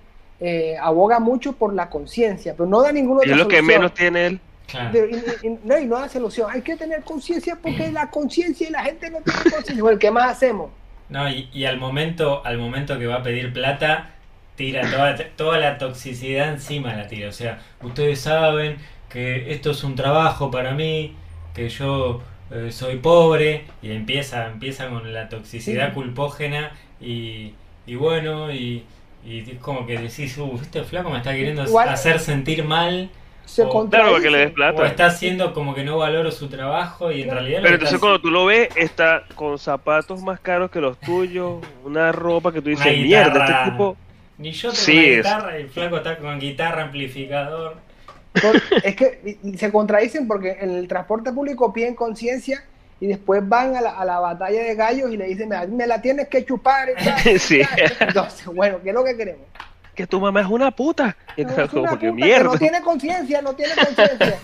eh, 0.40 0.76
aboga 0.80 1.18
mucho 1.20 1.52
por 1.52 1.72
la 1.74 1.88
conciencia, 1.88 2.54
pero 2.56 2.68
no 2.68 2.82
da 2.82 2.90
ninguna 2.92 3.20
otra 3.20 3.30
es 3.32 3.38
lo 3.38 3.48
que 3.48 3.62
menos 3.62 3.94
tiene 3.94 4.26
él. 4.26 4.40
Claro. 4.66 4.90
Pero, 4.92 5.06
y, 5.08 5.14
y- 5.14 5.46
y- 5.48 5.58
no, 5.64 5.78
y 5.78 5.86
no 5.86 6.00
da 6.00 6.08
solución. 6.08 6.48
Hay 6.50 6.62
que 6.62 6.76
tener 6.76 7.02
conciencia 7.02 7.56
porque 7.62 7.90
la 7.92 8.10
conciencia 8.10 8.68
y 8.68 8.72
la 8.72 8.82
gente 8.84 9.10
no 9.10 9.18
tiene 9.20 9.40
conciencia. 9.42 9.82
Bueno, 9.82 9.98
¿qué 9.98 10.10
más 10.10 10.30
hacemos? 10.32 10.70
No, 11.08 11.28
y, 11.30 11.48
y 11.52 11.64
al 11.66 11.78
momento, 11.78 12.44
al 12.44 12.58
momento 12.58 12.98
que 12.98 13.06
va 13.06 13.16
a 13.16 13.22
pedir 13.22 13.52
plata, 13.52 14.10
tira 14.56 14.82
toda, 14.90 15.16
toda 15.36 15.58
la 15.58 15.78
toxicidad 15.78 16.48
encima 16.48 16.94
la 16.94 17.06
tira. 17.06 17.28
O 17.28 17.32
sea, 17.32 17.60
ustedes 17.82 18.20
saben 18.20 18.76
que 19.08 19.52
esto 19.52 19.70
es 19.70 19.84
un 19.84 19.94
trabajo 19.94 20.50
para 20.50 20.72
mí, 20.72 21.14
que 21.54 21.68
yo 21.68 22.22
eh, 22.50 22.70
soy 22.72 22.96
pobre, 22.96 23.64
y 23.82 23.92
empieza, 23.92 24.46
empieza 24.46 24.88
con 24.88 25.12
la 25.12 25.28
toxicidad 25.28 25.88
Sí. 25.88 25.94
culpógena, 25.94 26.72
y, 27.00 27.54
y 27.86 27.94
bueno, 27.94 28.50
y, 28.52 28.84
y 29.24 29.38
es 29.50 29.58
como 29.60 29.86
que 29.86 29.98
decís, 29.98 30.36
uh, 30.38 30.58
este 30.60 30.82
flaco 30.84 31.10
me 31.10 31.18
está 31.18 31.32
queriendo 31.32 31.62
Igual- 31.64 31.88
hacer 31.88 32.18
sentir 32.18 32.64
mal, 32.64 33.10
Se 33.46 33.62
O- 33.62 33.88
Claro, 33.88 34.10
para 34.10 34.22
que 34.22 34.30
le 34.30 34.38
des 34.38 34.46
contradice. 34.48 34.54
plata. 34.54 34.82
o 34.82 34.84
está 34.84 35.06
haciendo 35.06 35.54
como 35.54 35.74
que 35.74 35.82
no 35.84 35.96
valoro 35.98 36.30
su 36.30 36.48
trabajo, 36.48 37.10
y 37.10 37.22
en 37.22 37.28
Claro. 37.28 37.40
realidad 37.40 37.60
Pero 37.62 37.74
entonces 37.76 37.98
cuando 37.98 38.20
tú 38.20 38.30
lo 38.30 38.44
ves, 38.44 38.68
está 38.76 39.22
con 39.34 39.58
zapatos 39.58 40.20
más 40.22 40.40
caros 40.40 40.70
que 40.70 40.80
los 40.80 40.98
tuyos, 41.00 41.64
una 41.84 42.12
ropa 42.12 42.52
que 42.52 42.60
tú 42.60 42.68
dices, 42.68 42.84
Una 42.86 42.96
mierda, 42.96 43.44
este 43.46 43.70
tipo... 43.70 43.96
Ni 44.38 44.52
yo 44.52 44.68
tengo 44.70 44.74
Sí, 44.82 44.92
una 44.98 45.02
es- 45.06 45.16
guitarra, 45.16 45.56
el 45.56 45.68
flaco 45.70 45.96
está 45.96 46.18
con 46.18 46.38
guitarra, 46.38 46.82
amplificador. 46.82 47.76
Es 48.82 48.94
que 48.96 49.38
se 49.56 49.72
contradicen 49.72 50.28
porque 50.28 50.58
en 50.60 50.70
el 50.76 50.88
transporte 50.88 51.32
público 51.32 51.72
piden 51.72 51.94
conciencia 51.94 52.62
y 53.00 53.06
después 53.06 53.46
van 53.48 53.76
a 53.76 53.80
la, 53.80 53.90
a 53.90 54.04
la 54.04 54.18
batalla 54.20 54.62
de 54.62 54.74
gallos 54.74 55.10
y 55.10 55.16
le 55.16 55.24
dicen, 55.26 55.48
"Me- 55.48 55.66
me 55.68 55.86
la 55.86 56.02
tienes 56.02 56.28
que 56.28 56.44
chupar. 56.44 56.88
y 56.90 57.02
tal, 57.02 57.32
y 57.34 57.38
Sí. 57.38 57.60
tal". 57.62 58.08
Entonces, 58.08 58.46
bueno, 58.46 58.78
¿qué 58.82 58.90
es 58.90 58.94
lo 58.94 59.04
que 59.04 59.16
queremos? 59.16 59.46
Que 59.96 60.06
tu 60.06 60.20
mamá 60.20 60.42
es 60.42 60.46
una 60.46 60.70
puta. 60.70 61.16
Y 61.36 61.42
No, 61.42 61.48
entonces, 61.50 61.64
es 61.68 61.72
una 61.72 61.88
como 61.88 61.98
que 61.98 62.10
puta 62.10 62.24
mierda. 62.26 62.44
no 62.44 62.58
tiene 62.58 62.80
conciencia, 62.82 63.42
no 63.42 63.54
tiene 63.56 63.72
conciencia. 63.74 64.38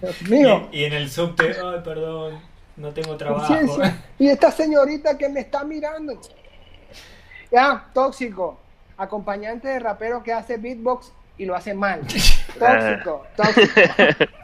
Dios 0.00 0.22
mío, 0.30 0.68
Y, 0.72 0.80
y 0.80 0.84
en 0.84 0.92
el 0.94 1.10
subte, 1.10 1.56
ay, 1.62 1.80
perdón, 1.84 2.40
no 2.76 2.92
tengo 2.92 3.16
trabajo. 3.16 3.54
Y 4.18 4.28
esta 4.28 4.50
señorita 4.50 5.18
que 5.18 5.28
me 5.28 5.40
está 5.40 5.64
mirando. 5.64 6.18
Ya, 7.50 7.84
tóxico. 7.92 8.58
Acompañante 8.96 9.66
de 9.68 9.80
rapero 9.80 10.22
que 10.22 10.32
hace 10.32 10.56
beatbox 10.56 11.12
y 11.36 11.46
lo 11.46 11.56
hace 11.56 11.74
mal. 11.74 12.00
Tóxico, 12.58 13.26
tóxico. 13.36 13.80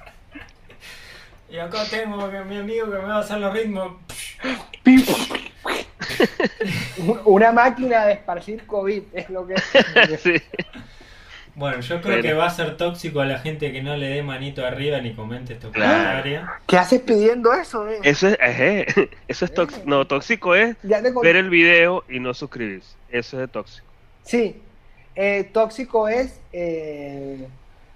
Y 1.49 1.59
acá 1.59 1.85
tengo 1.89 2.29
que 2.29 2.41
mi 2.41 2.57
amigo 2.59 2.87
que 2.91 2.99
me 2.99 3.05
va 3.05 3.19
a 3.19 3.21
hacer 3.21 3.39
los 3.39 3.53
ritmos. 3.53 3.93
Una 7.25 7.53
máquina 7.53 8.07
de 8.07 8.15
esparcir 8.15 8.67
COVID 8.67 9.03
es 9.13 9.31
lo 9.31 9.47
que 9.47 9.55
Sí. 10.19 10.35
Bueno, 11.55 11.81
yo 11.81 12.03
creo 12.03 12.21
que 12.21 12.35
va 12.35 12.47
a 12.47 12.51
ser 12.51 12.77
tóxico 12.77 13.21
a 13.21 13.25
la 13.25 13.39
gente 13.39 13.73
que 13.73 13.83
no 13.83 13.97
le 13.97 14.09
dé 14.09 14.23
manito 14.23 14.65
arriba 14.67 15.01
ni 15.01 15.15
comente 15.15 15.55
estos 15.55 15.73
Claro. 15.73 15.93
comentarios. 15.97 16.49
¿Qué 16.67 16.77
haces 16.77 17.01
pidiendo 17.01 17.55
eso? 17.55 17.89
eh? 17.89 17.99
Eso 18.03 18.29
es, 18.29 18.39
ejé, 18.43 18.87
eso 19.27 19.45
es 19.47 19.55
tóxico. 19.55 19.83
No, 19.87 20.07
tóxico 20.07 20.55
es 20.55 20.77
ver 20.83 21.37
el 21.37 21.49
video 21.49 22.05
y 22.11 22.21
no 22.21 22.35
suscribirse. 22.35 22.95
Eso 23.11 23.43
es 23.43 23.51
tóxico. 23.51 23.87
Sí, 24.23 24.61
Eh, 25.19 25.49
tóxico 25.51 26.09
es 26.09 26.39
eh, 26.53 27.49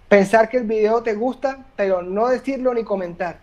pensar 0.09 0.49
que 0.49 0.57
el 0.57 0.65
video 0.65 1.03
te 1.03 1.13
gusta, 1.13 1.59
pero 1.77 2.01
no 2.01 2.29
decirlo 2.29 2.73
ni 2.73 2.83
comentar. 2.83 3.41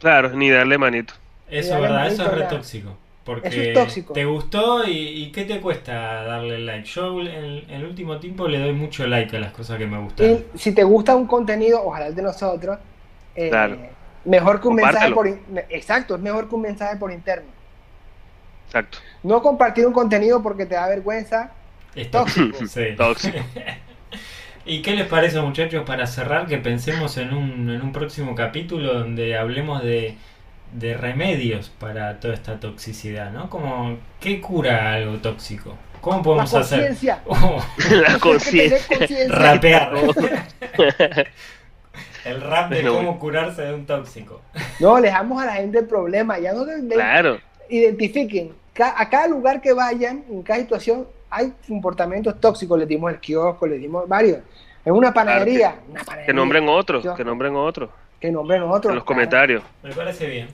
Claro, 0.00 0.28
ni 0.34 0.50
darle 0.50 0.76
manito. 0.76 1.14
Eso 1.48 1.76
es 1.76 1.80
verdad, 1.80 2.08
eso 2.08 2.24
es 2.26 2.32
re 2.38 2.44
tóxico. 2.44 2.94
Porque 3.26 3.48
Eso 3.48 3.60
es 3.60 3.74
tóxico. 3.74 4.12
te 4.14 4.24
gustó 4.24 4.86
y, 4.86 4.92
y 4.96 5.32
¿qué 5.32 5.44
te 5.44 5.60
cuesta 5.60 6.22
darle 6.22 6.60
like? 6.60 6.86
Yo 6.88 7.20
en 7.20 7.26
en 7.26 7.70
el 7.70 7.84
último 7.84 8.18
tiempo 8.18 8.46
le 8.46 8.60
doy 8.60 8.72
mucho 8.72 9.04
like 9.06 9.36
a 9.36 9.40
las 9.40 9.52
cosas 9.52 9.76
que 9.78 9.86
me 9.86 9.98
gustan. 9.98 10.44
Y 10.54 10.58
si 10.58 10.72
te 10.72 10.84
gusta 10.84 11.16
un 11.16 11.26
contenido, 11.26 11.82
ojalá 11.84 12.06
el 12.06 12.14
de 12.14 12.22
nosotros, 12.22 12.78
eh, 13.34 13.48
Claro. 13.50 13.76
mejor 14.24 14.60
que 14.60 14.68
un 14.68 14.76
mensaje 14.76 15.10
por... 15.12 15.26
Exacto, 15.70 16.14
es 16.14 16.20
mejor 16.22 16.48
que 16.48 16.54
un 16.54 16.62
mensaje 16.62 16.96
por 16.96 17.10
interno. 17.12 17.50
Exacto. 18.66 18.98
No 19.24 19.42
compartir 19.42 19.86
un 19.86 19.92
contenido 19.92 20.42
porque 20.42 20.64
te 20.64 20.76
da 20.76 20.86
vergüenza. 20.88 21.50
Es 21.96 22.10
tóxico. 22.10 22.58
Sí. 22.68 22.94
Tóxico. 22.96 23.38
¿Y 24.64 24.82
qué 24.82 24.94
les 24.96 25.06
parece, 25.06 25.40
muchachos, 25.40 25.84
para 25.86 26.06
cerrar, 26.06 26.46
que 26.46 26.58
pensemos 26.58 27.16
en 27.18 27.32
un, 27.34 27.70
en 27.70 27.82
un 27.82 27.92
próximo 27.92 28.34
capítulo 28.34 28.94
donde 28.94 29.36
hablemos 29.36 29.82
de, 29.82 30.16
de 30.76 30.94
remedios 30.94 31.70
para 31.70 32.20
toda 32.20 32.34
esta 32.34 32.60
toxicidad, 32.60 33.30
¿no? 33.32 33.48
Como, 33.50 33.96
¿qué 34.20 34.40
cura 34.40 34.92
algo 34.94 35.16
tóxico? 35.18 35.74
¿Cómo 36.00 36.18
La 36.18 36.22
podemos 36.22 36.54
hacer? 36.54 36.78
conciencia. 36.88 37.20
Oh, 37.26 37.64
La 37.90 38.14
que 38.14 38.20
conciencia. 38.20 38.78
rapear. 39.28 39.92
El 42.24 42.40
rap 42.40 42.70
de 42.70 42.82
cómo 42.86 43.18
curarse 43.18 43.62
de 43.62 43.74
un 43.74 43.86
tóxico. 43.86 44.40
No, 44.80 44.98
le 44.98 45.08
dejamos 45.08 45.40
a 45.42 45.46
la 45.46 45.52
gente 45.54 45.78
el 45.78 45.86
problema. 45.86 46.38
Ya 46.38 46.52
no 46.52 46.64
de- 46.64 46.92
Claro. 46.94 47.38
identifiquen. 47.68 48.52
A 48.78 49.08
cada 49.08 49.28
lugar 49.28 49.60
que 49.62 49.72
vayan, 49.72 50.24
en 50.28 50.42
cada 50.42 50.58
situación, 50.60 51.06
hay 51.30 51.52
comportamientos 51.66 52.38
tóxicos. 52.40 52.78
Les 52.78 52.88
dimos 52.88 53.12
el 53.12 53.20
kiosco, 53.20 53.66
les 53.66 53.80
dimos 53.80 54.06
varios. 54.08 54.40
En 54.84 54.92
una 54.92 55.14
panadería. 55.14 55.76
una 55.88 56.00
panadería. 56.00 56.26
Que 56.26 56.32
nombren 56.34 56.68
otros, 56.68 57.06
que 57.16 57.24
nombren 57.24 57.54
otros. 57.56 57.90
Que 58.20 58.30
nombren 58.30 58.62
otros. 58.62 58.90
En 58.90 58.96
los 58.96 59.04
comentarios. 59.04 59.62
Me 59.82 59.92
parece 59.94 60.26
bien. 60.26 60.48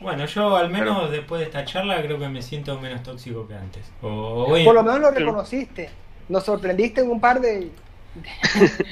Bueno, 0.00 0.24
yo 0.24 0.56
al 0.56 0.70
menos 0.70 1.10
después 1.10 1.40
de 1.40 1.46
esta 1.46 1.64
charla 1.64 2.00
creo 2.02 2.18
que 2.18 2.28
me 2.28 2.40
siento 2.42 2.78
menos 2.80 3.02
tóxico 3.02 3.46
que 3.46 3.54
antes. 3.54 3.84
O, 4.02 4.46
Por 4.64 4.74
lo 4.74 4.82
menos 4.82 5.00
lo 5.00 5.10
reconociste. 5.10 5.90
Nos 6.28 6.44
sorprendiste 6.44 7.02
en 7.02 7.10
un 7.10 7.20
par 7.20 7.40
de, 7.40 7.70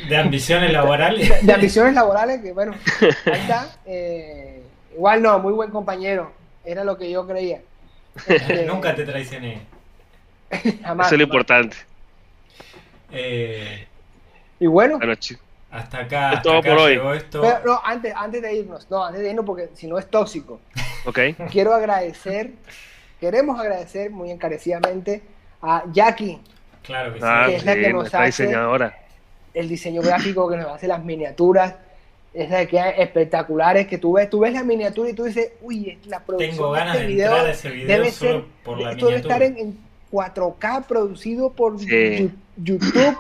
de 0.09 0.17
ambiciones 0.17 0.73
laborales. 0.73 1.33
de 1.47 1.53
ambiciones 1.53 1.95
laborales 1.95 2.43
que, 2.43 2.53
bueno, 2.53 2.75
ahí 3.01 3.41
está. 3.41 3.77
Eh, 3.87 4.63
igual 4.95 5.23
no, 5.23 5.39
muy 5.39 5.53
buen 5.53 5.71
compañero. 5.71 6.33
Era 6.65 6.85
lo 6.85 6.97
que 6.99 7.11
yo 7.11 7.27
creía. 7.27 7.61
Este, 8.27 8.67
Nunca 8.67 8.95
te 8.97 9.05
traicioné. 9.05 9.61
jamás, 10.83 11.07
Eso 11.07 11.15
es 11.15 11.19
lo 11.19 11.25
importante. 11.25 11.77
Eh, 13.13 13.87
Y 14.59 14.67
bueno, 14.67 14.99
Bueno, 14.99 15.15
chicos. 15.15 15.48
Hasta 15.71 15.99
acá, 16.01 16.31
Es 16.31 16.37
hasta 16.39 16.43
todo 16.43 16.59
acá 16.59 16.71
por 16.71 16.79
hoy. 16.79 16.93
llegó 16.95 17.13
esto. 17.15 17.41
pero 17.43 17.61
no, 17.65 17.81
antes, 17.85 18.13
antes 18.17 18.43
de 18.43 18.55
irnos, 18.55 18.87
no, 18.91 19.05
antes 19.05 19.23
de 19.23 19.31
irnos 19.31 19.45
porque 19.45 19.69
si 19.75 19.87
no 19.87 19.99
es 19.99 20.07
tóxico. 20.11 20.61
Ok. 21.07 21.19
quiero 21.51 21.75
agradecer, 21.75 22.53
queremos 23.21 23.59
agradecer 23.61 24.11
muy 24.11 24.31
encarecidamente 24.31 25.23
a 25.63 25.85
Jackie, 25.93 26.41
Claro 26.83 27.13
que 27.13 27.19
sí. 27.21 27.27
Ah, 27.29 27.45
que 27.49 27.57
es 27.57 27.65
la 27.67 27.75
sí, 27.75 27.81
que 27.83 27.93
nos 27.93 28.15
hace- 28.15 28.27
diseñadora. 28.45 28.99
el 29.53 29.69
diseño 29.69 30.01
gráfico 30.01 30.49
que 30.49 30.57
nos 30.57 30.67
hace 30.73 30.87
las 30.89 31.05
miniaturas, 31.05 31.75
es 32.33 32.49
de 32.51 32.67
que 32.69 32.79
espectaculares, 32.99 33.87
que 33.87 33.99
tú 33.99 34.13
ves, 34.13 34.31
tú 34.31 34.41
ves 34.41 34.53
la 34.55 34.63
miniatura 34.63 35.11
y 35.11 35.13
tú 35.15 35.25
dices, 35.25 35.53
uy, 35.61 35.99
la 36.05 36.21
producción 36.21 36.57
Tengo 36.57 36.71
ganas 36.71 36.95
este 36.95 37.07
de 37.07 37.13
video 37.13 37.27
entrar 37.33 37.47
a 37.47 37.51
ese 37.51 37.71
video 37.71 37.89
debe 37.99 38.13
solo 38.13 38.31
ser, 38.33 38.45
por 38.65 38.79
la 38.81 38.93
esto 38.93 39.07
debe 39.07 39.19
estar 39.19 39.43
en, 39.43 39.59
en 39.59 39.79
4K 40.13 40.85
producido 40.87 41.53
por 41.53 41.79
Sí. 41.81 42.31
YouTube, 42.57 43.17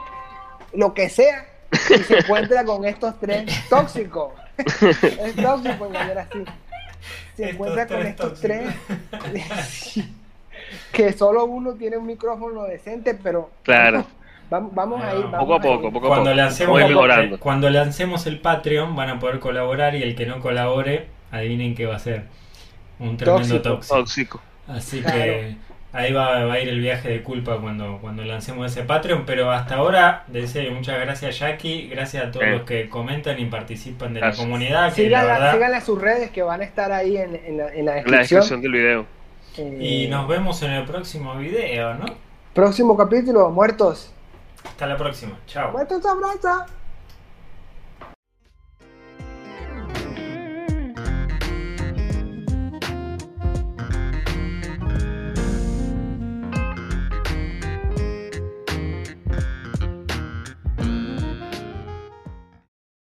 lo 0.74 0.94
que 0.94 1.08
sea, 1.08 1.46
y 1.90 1.98
se 2.02 2.18
encuentra 2.20 2.64
con 2.64 2.84
estos 2.84 3.18
tres 3.20 3.68
tóxicos. 3.68 4.32
es 4.58 5.36
tóxico 5.36 5.86
engañar 5.86 6.18
así. 6.18 6.44
Se 7.36 7.50
Estos 7.50 7.54
encuentra 7.54 7.86
con 7.86 7.96
tres 7.98 8.10
estos 8.10 8.40
tóxicos. 8.40 8.74
tres 9.22 10.04
que 10.92 11.12
solo 11.12 11.44
uno 11.44 11.74
tiene 11.74 11.96
un 11.96 12.06
micrófono 12.06 12.64
decente, 12.64 13.14
pero 13.14 13.50
Claro. 13.62 14.04
vamos, 14.50 14.74
vamos 14.74 15.02
a 15.02 15.14
ir. 15.14 15.22
Poco 15.22 15.30
vamos 15.30 15.40
Poco 15.40 15.52
a 15.52 15.56
ir. 15.56 15.62
poco, 15.76 15.92
poco 15.92 16.06
a 16.06 16.08
Cuando 16.08 16.30
poco. 16.30 16.36
lancemos, 16.36 16.80
mejorando. 16.80 17.38
cuando 17.40 17.70
lancemos 17.70 18.26
el 18.26 18.40
Patreon 18.40 18.96
van 18.96 19.10
a 19.10 19.18
poder 19.18 19.38
colaborar 19.40 19.94
y 19.94 20.02
el 20.02 20.14
que 20.16 20.26
no 20.26 20.40
colabore, 20.40 21.08
adivinen 21.30 21.74
qué 21.74 21.86
va 21.86 21.96
a 21.96 22.00
ser. 22.00 22.24
Un 22.98 23.16
tremendo 23.16 23.62
Tóxico. 23.62 23.94
tóxico. 23.94 23.94
Tóxico. 23.96 24.40
Así 24.66 25.00
Claro. 25.00 25.16
que 25.16 25.56
ahí 25.92 26.12
va, 26.12 26.44
va 26.44 26.54
a 26.54 26.60
ir 26.60 26.68
el 26.68 26.80
viaje 26.80 27.08
de 27.08 27.22
culpa 27.22 27.58
cuando, 27.60 27.98
cuando 28.00 28.24
lancemos 28.24 28.70
ese 28.70 28.82
Patreon. 28.84 29.24
Pero 29.26 29.50
hasta 29.50 29.76
ahora, 29.76 30.24
de 30.26 30.46
serio, 30.46 30.72
muchas 30.72 31.00
gracias 31.00 31.38
Jackie, 31.38 31.88
gracias 31.88 32.24
a 32.26 32.30
todos 32.30 32.46
Eh. 32.46 32.50
los 32.52 32.62
que 32.62 32.88
comentan 32.88 33.38
y 33.38 33.46
participan 33.46 34.14
de 34.14 34.20
Gracias. 34.20 34.38
la 34.38 34.44
comunidad. 34.44 34.92
Que 34.94 35.08
la 35.10 35.24
verdad, 35.24 35.72
a 35.74 35.80
sus 35.80 36.00
redes 36.00 36.30
que 36.30 36.42
van 36.42 36.60
a 36.60 36.64
estar 36.64 36.92
ahí 36.92 37.16
en, 37.16 37.34
en 37.36 37.56
la, 37.58 37.72
en 37.74 37.84
la 37.86 37.98
En 37.98 38.10
la 38.10 38.18
descripción. 38.18 38.40
descripción 38.40 38.60
del 38.62 38.72
video. 38.72 39.06
Eh, 39.56 39.78
y 40.04 40.08
nos 40.08 40.28
vemos 40.28 40.62
en 40.62 40.70
el 40.72 40.84
próximo 40.84 41.34
video, 41.36 41.94
¿no? 41.94 42.06
Próximo 42.54 42.96
capítulo, 42.96 43.50
muertos. 43.50 44.12
Hasta 44.64 44.86
la 44.86 44.96
próxima. 44.96 45.38
Chao. 45.46 45.72
Muertos 45.72 46.04
abraza. 46.06 46.66